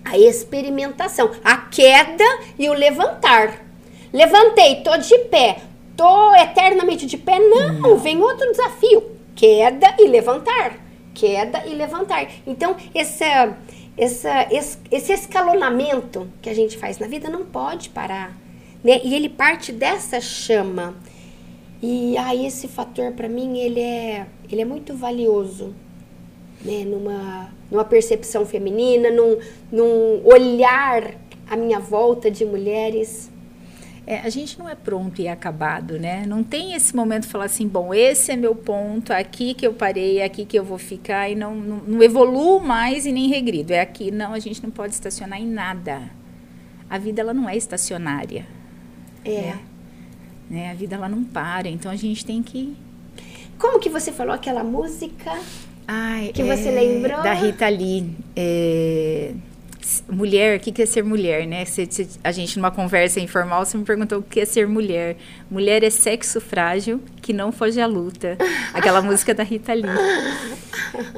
a 0.04 0.16
experimentação, 0.16 1.32
a 1.42 1.56
queda 1.56 2.24
e 2.56 2.68
o 2.68 2.72
levantar. 2.72 3.64
Levantei, 4.12 4.76
tô 4.76 4.96
de 4.96 5.18
pé, 5.24 5.60
tô 5.96 6.34
eternamente 6.34 7.06
de 7.06 7.16
pé. 7.16 7.38
Não, 7.38 7.96
vem 7.98 8.20
outro 8.20 8.50
desafio: 8.50 9.02
queda 9.34 9.94
e 9.98 10.06
levantar. 10.06 10.78
Queda 11.14 11.64
e 11.66 11.74
levantar. 11.74 12.28
Então, 12.46 12.76
essa, 12.94 13.56
essa, 13.96 14.48
esse 14.90 15.12
escalonamento 15.12 16.28
que 16.42 16.50
a 16.50 16.54
gente 16.54 16.76
faz 16.76 16.98
na 16.98 17.06
vida 17.06 17.28
não 17.28 17.44
pode 17.44 17.88
parar. 17.88 18.36
Né? 18.82 19.00
E 19.04 19.14
ele 19.14 19.28
parte 19.28 19.72
dessa 19.72 20.20
chama. 20.20 20.94
E 21.82 22.16
aí 22.16 22.46
esse 22.46 22.66
fator 22.66 23.12
para 23.12 23.28
mim 23.28 23.58
ele 23.58 23.80
é, 23.80 24.26
ele 24.50 24.62
é 24.62 24.64
muito 24.64 24.94
valioso, 24.94 25.74
né? 26.64 26.82
Numa, 26.84 27.52
numa 27.70 27.84
percepção 27.84 28.46
feminina, 28.46 29.10
num, 29.10 29.38
num 29.70 30.22
olhar 30.24 31.14
à 31.48 31.56
minha 31.56 31.78
volta 31.78 32.30
de 32.30 32.44
mulheres. 32.44 33.30
É, 34.06 34.18
a 34.18 34.28
gente 34.28 34.58
não 34.58 34.68
é 34.68 34.74
pronto 34.74 35.22
e 35.22 35.28
acabado, 35.28 35.98
né? 35.98 36.24
Não 36.26 36.44
tem 36.44 36.74
esse 36.74 36.94
momento 36.94 37.22
de 37.22 37.28
falar 37.28 37.46
assim, 37.46 37.66
bom, 37.66 37.94
esse 37.94 38.32
é 38.32 38.36
meu 38.36 38.54
ponto, 38.54 39.12
aqui 39.12 39.54
que 39.54 39.66
eu 39.66 39.72
parei, 39.72 40.22
aqui 40.22 40.44
que 40.44 40.58
eu 40.58 40.64
vou 40.64 40.76
ficar 40.76 41.30
e 41.30 41.34
não, 41.34 41.54
não, 41.54 41.76
não 41.78 42.02
evoluo 42.02 42.60
mais 42.60 43.06
e 43.06 43.12
nem 43.12 43.28
regrido. 43.28 43.72
É 43.72 43.80
aqui, 43.80 44.10
não, 44.10 44.34
a 44.34 44.38
gente 44.38 44.62
não 44.62 44.70
pode 44.70 44.92
estacionar 44.92 45.40
em 45.40 45.46
nada. 45.46 46.02
A 46.88 46.98
vida 46.98 47.22
ela 47.22 47.32
não 47.32 47.48
é 47.48 47.56
estacionária. 47.56 48.46
É. 49.24 49.40
Né? 49.40 49.58
né? 50.50 50.70
A 50.70 50.74
vida 50.74 50.96
ela 50.96 51.08
não 51.08 51.24
para, 51.24 51.68
então 51.68 51.90
a 51.90 51.96
gente 51.96 52.26
tem 52.26 52.42
que 52.42 52.76
Como 53.58 53.78
que 53.78 53.88
você 53.88 54.12
falou 54.12 54.34
aquela 54.34 54.62
música? 54.62 55.32
Ai, 55.88 56.30
Que 56.34 56.42
você 56.42 56.70
lembrou? 56.70 57.22
Da 57.22 57.32
Rita 57.32 57.68
Lee. 57.68 58.14
É, 58.36 59.32
mulher, 60.08 60.58
o 60.58 60.60
que, 60.60 60.82
é 60.82 60.86
ser 60.86 61.02
mulher, 61.02 61.46
né? 61.46 61.64
Se, 61.64 61.86
se 61.90 62.08
a 62.22 62.32
gente, 62.32 62.56
numa 62.56 62.70
conversa 62.70 63.20
informal, 63.20 63.64
você 63.64 63.76
me 63.76 63.84
perguntou 63.84 64.18
o 64.18 64.22
que 64.22 64.40
é 64.40 64.44
ser 64.44 64.66
mulher. 64.66 65.16
Mulher 65.50 65.82
é 65.82 65.90
sexo 65.90 66.40
frágil 66.40 67.00
que 67.24 67.32
não 67.32 67.50
foge 67.50 67.80
à 67.80 67.86
luta. 67.86 68.36
Aquela 68.74 69.00
música 69.00 69.32
da 69.32 69.42
Rita 69.42 69.72
Lee. 69.72 69.84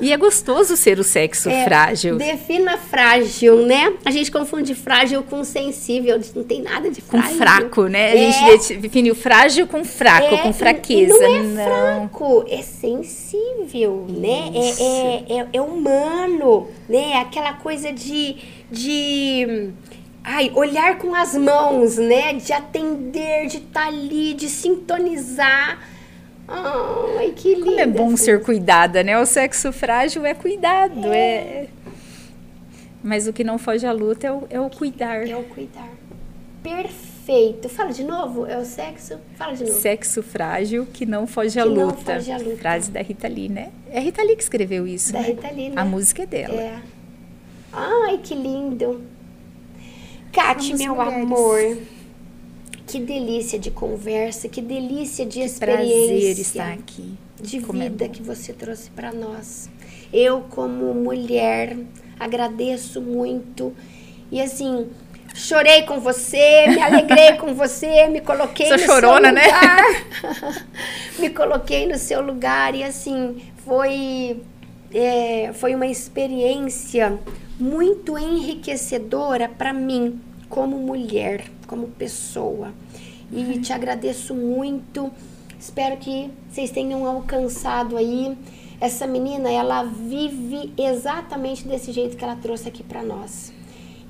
E 0.01 0.13
é 0.13 0.17
gostoso 0.17 0.77
ser 0.77 1.01
o 1.01 1.05
sexo 1.05 1.49
É, 1.51 1.65
frágil. 1.65 2.17
Defina 2.17 2.79
frágil, 2.79 3.67
né? 3.67 3.93
A 4.05 4.13
gente 4.13 4.31
confunde 4.31 4.73
frágil 4.75 5.25
com 5.25 5.43
sensível. 5.43 6.21
Não 6.35 6.45
tem 6.45 6.63
nada 6.63 6.89
de 6.91 7.03
Com 7.03 7.19
frágil. 7.19 7.37
fraco, 7.39 7.83
né? 7.89 8.13
A 8.13 8.17
É. 8.17 8.33
gente 8.33 8.77
define 8.77 9.11
o 9.11 9.15
frágil 9.17 9.67
com 9.67 9.85
fraco, 9.85 10.33
É, 10.35 10.39
com 10.39 10.53
fraqueza. 10.53 11.19
Não 11.19 11.61
é 11.61 11.65
fraco, 11.99 12.45
é 12.49 12.63
sensível, 12.63 14.07
né? 14.09 14.53
Isso. 14.55 14.83
É, 14.83 15.25
é, 15.29 15.39
é, 15.41 15.47
é 15.55 15.61
humano, 15.61 16.69
né? 16.89 17.15
Aquela 17.21 17.55
coisa 17.55 17.93
de, 17.93 18.37
de 18.71 19.71
ai, 20.23 20.53
olhar 20.55 20.99
com 20.99 21.15
as 21.15 21.35
mãos, 21.35 21.97
né? 21.97 22.35
De 22.35 22.53
atender, 22.53 23.49
de 23.49 23.57
estar 23.59 23.89
ali, 23.89 24.35
de 24.35 24.49
sintonizar. 24.49 25.79
Ai, 26.49 27.33
que 27.35 27.55
lindo. 27.55 27.67
Como 27.67 27.81
é 27.81 27.87
bom 27.87 28.17
ser 28.17 28.43
cuidada, 28.43 29.03
né? 29.03 29.19
O 29.19 29.27
sexo 29.27 29.73
frágil 29.73 30.25
é 30.25 30.35
cuidado, 30.35 31.07
é. 31.07 31.67
Mas 33.03 33.27
o 33.27 33.33
que 33.33 33.45
não 33.45 33.59
foge 33.59 33.87
à 33.87 33.93
luta 33.93 34.27
é 34.27 34.33
o, 34.33 34.45
é 34.51 34.61
o 34.61 34.71
cuidar. 34.71 35.29
É 35.29 35.37
o 35.37 35.43
cuidar. 35.45 35.89
Perfeito. 36.63 37.69
Fala 37.69 37.93
de 37.93 38.03
novo, 38.05 38.47
é 38.47 38.57
o 38.59 38.65
sexo? 38.65 39.19
Fala 39.37 39.55
de 39.55 39.65
novo. 39.65 39.79
Sexo 39.81 40.23
frágil 40.23 40.87
que 40.93 41.05
não 41.07 41.27
foge 41.27 41.59
à 41.59 41.63
Que 41.65 41.69
não 41.69 41.87
luta. 41.87 42.15
foge 42.15 42.33
à 42.33 42.39
luta. 42.39 42.57
Frase 42.57 42.91
da 42.91 43.01
Rita 43.03 43.29
Lee, 43.29 43.49
né? 43.49 43.71
É 43.91 43.99
a 43.99 44.01
Rita 44.01 44.23
Lee 44.23 44.37
que 44.37 44.43
escreveu 44.43 44.87
isso. 44.87 45.13
Da 45.13 45.21
né? 45.21 45.29
Rita 45.29 45.51
Lee, 45.51 45.69
né? 45.71 45.75
A 45.81 45.85
música 45.85 46.23
é 46.23 46.27
dela. 46.27 46.61
É. 46.61 46.79
Ai, 47.73 48.19
que 48.23 48.35
lindo. 48.35 49.03
Somos 50.35 50.79
meu 50.81 50.95
mulheres. 50.95 51.23
amor. 51.23 51.79
Que 52.87 53.01
delícia 53.01 53.59
de 53.59 53.71
conversa, 53.71 54.49
que 54.49 54.63
delícia 54.63 55.27
de 55.27 55.41
Prazer 55.59 55.85
experiência. 55.87 56.41
estar 56.43 56.73
aqui. 56.73 57.15
De 57.41 57.61
Como 57.61 57.83
é 57.83 57.89
vida 57.89 58.07
bom. 58.07 58.13
que 58.13 58.23
você 58.23 58.53
trouxe 58.53 58.91
para 58.91 59.13
nós. 59.13 59.69
Eu, 60.13 60.43
como 60.43 60.95
mulher, 60.95 61.77
agradeço 62.19 63.01
muito. 63.01 63.75
E 64.31 64.41
assim, 64.41 64.89
chorei 65.35 65.83
com 65.83 65.99
você, 66.01 66.67
me 66.69 66.81
alegrei 66.81 67.35
com 67.35 67.55
você, 67.55 68.07
me 68.09 68.21
coloquei 68.21 68.67
Sou 68.69 68.77
no 68.79 68.83
chorona, 68.85 69.29
seu 69.29 69.35
né? 69.35 69.45
lugar. 69.47 70.65
me 71.19 71.31
coloquei 71.31 71.87
no 71.87 71.99
seu 71.99 72.23
lugar 72.23 72.75
e 72.75 72.85
assim, 72.85 73.43
foi, 73.65 74.41
é, 74.95 75.51
foi 75.55 75.75
uma 75.75 75.87
experiência 75.87 77.19
muito 77.59 78.17
enriquecedora 78.17 79.49
para 79.49 79.73
mim, 79.73 80.21
como 80.49 80.79
mulher, 80.79 81.45
como 81.67 81.89
pessoa. 81.89 82.73
E 83.33 83.59
te 83.61 83.73
agradeço 83.73 84.35
muito. 84.35 85.11
Espero 85.59 85.97
que 85.97 86.31
vocês 86.49 86.71
tenham 86.71 87.05
alcançado 87.07 87.97
aí. 87.97 88.37
Essa 88.81 89.07
menina, 89.07 89.51
ela 89.51 89.83
vive 89.83 90.73
exatamente 90.77 91.67
desse 91.67 91.93
jeito 91.93 92.17
que 92.17 92.23
ela 92.23 92.37
trouxe 92.37 92.69
aqui 92.69 92.83
para 92.83 93.03
nós. 93.03 93.53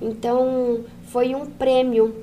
Então, 0.00 0.84
foi 1.09 1.34
um 1.34 1.46
prêmio 1.46 2.14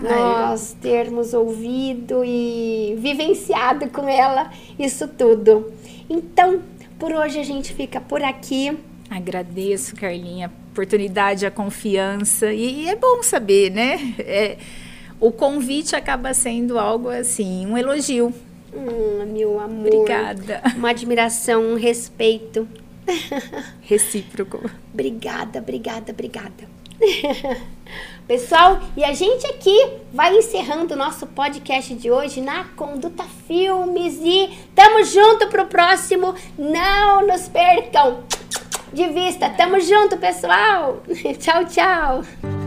nós 0.00 0.74
termos 0.80 1.34
ouvido 1.34 2.24
e 2.24 2.96
vivenciado 2.98 3.88
com 3.90 4.08
ela 4.08 4.50
isso 4.78 5.06
tudo. 5.06 5.72
Então, 6.08 6.62
por 6.98 7.12
hoje 7.12 7.38
a 7.38 7.44
gente 7.44 7.74
fica 7.74 8.00
por 8.00 8.22
aqui. 8.22 8.76
Agradeço, 9.10 9.94
Carlinha, 9.94 10.46
a 10.46 10.70
oportunidade, 10.70 11.44
a 11.44 11.50
confiança. 11.50 12.52
E, 12.52 12.84
e 12.84 12.88
é 12.88 12.96
bom 12.96 13.22
saber, 13.22 13.70
né? 13.70 14.14
É, 14.18 14.56
o 15.22 15.30
convite 15.30 15.94
acaba 15.94 16.34
sendo 16.34 16.76
algo 16.76 17.08
assim, 17.08 17.64
um 17.64 17.78
elogio. 17.78 18.34
Hum, 18.74 19.24
meu 19.32 19.60
amor. 19.60 19.86
Obrigada. 19.86 20.60
Uma 20.74 20.90
admiração, 20.90 21.62
um 21.62 21.76
respeito. 21.76 22.66
Recíproco. 23.82 24.68
Obrigada, 24.92 25.60
obrigada, 25.60 26.10
obrigada. 26.10 26.72
Pessoal, 28.26 28.80
e 28.96 29.04
a 29.04 29.12
gente 29.12 29.46
aqui 29.46 29.76
vai 30.12 30.36
encerrando 30.36 30.94
o 30.94 30.96
nosso 30.96 31.26
podcast 31.28 31.94
de 31.94 32.10
hoje 32.10 32.40
na 32.40 32.64
Conduta 32.76 33.24
Filmes 33.46 34.18
e 34.22 34.50
tamo 34.74 35.04
junto 35.04 35.46
pro 35.48 35.66
próximo. 35.66 36.34
Não 36.58 37.24
nos 37.26 37.48
percam 37.48 38.24
de 38.92 39.06
vista. 39.08 39.48
Tamo 39.50 39.78
junto, 39.80 40.16
pessoal. 40.16 41.00
tchau, 41.38 41.64
tchau. 41.66 42.61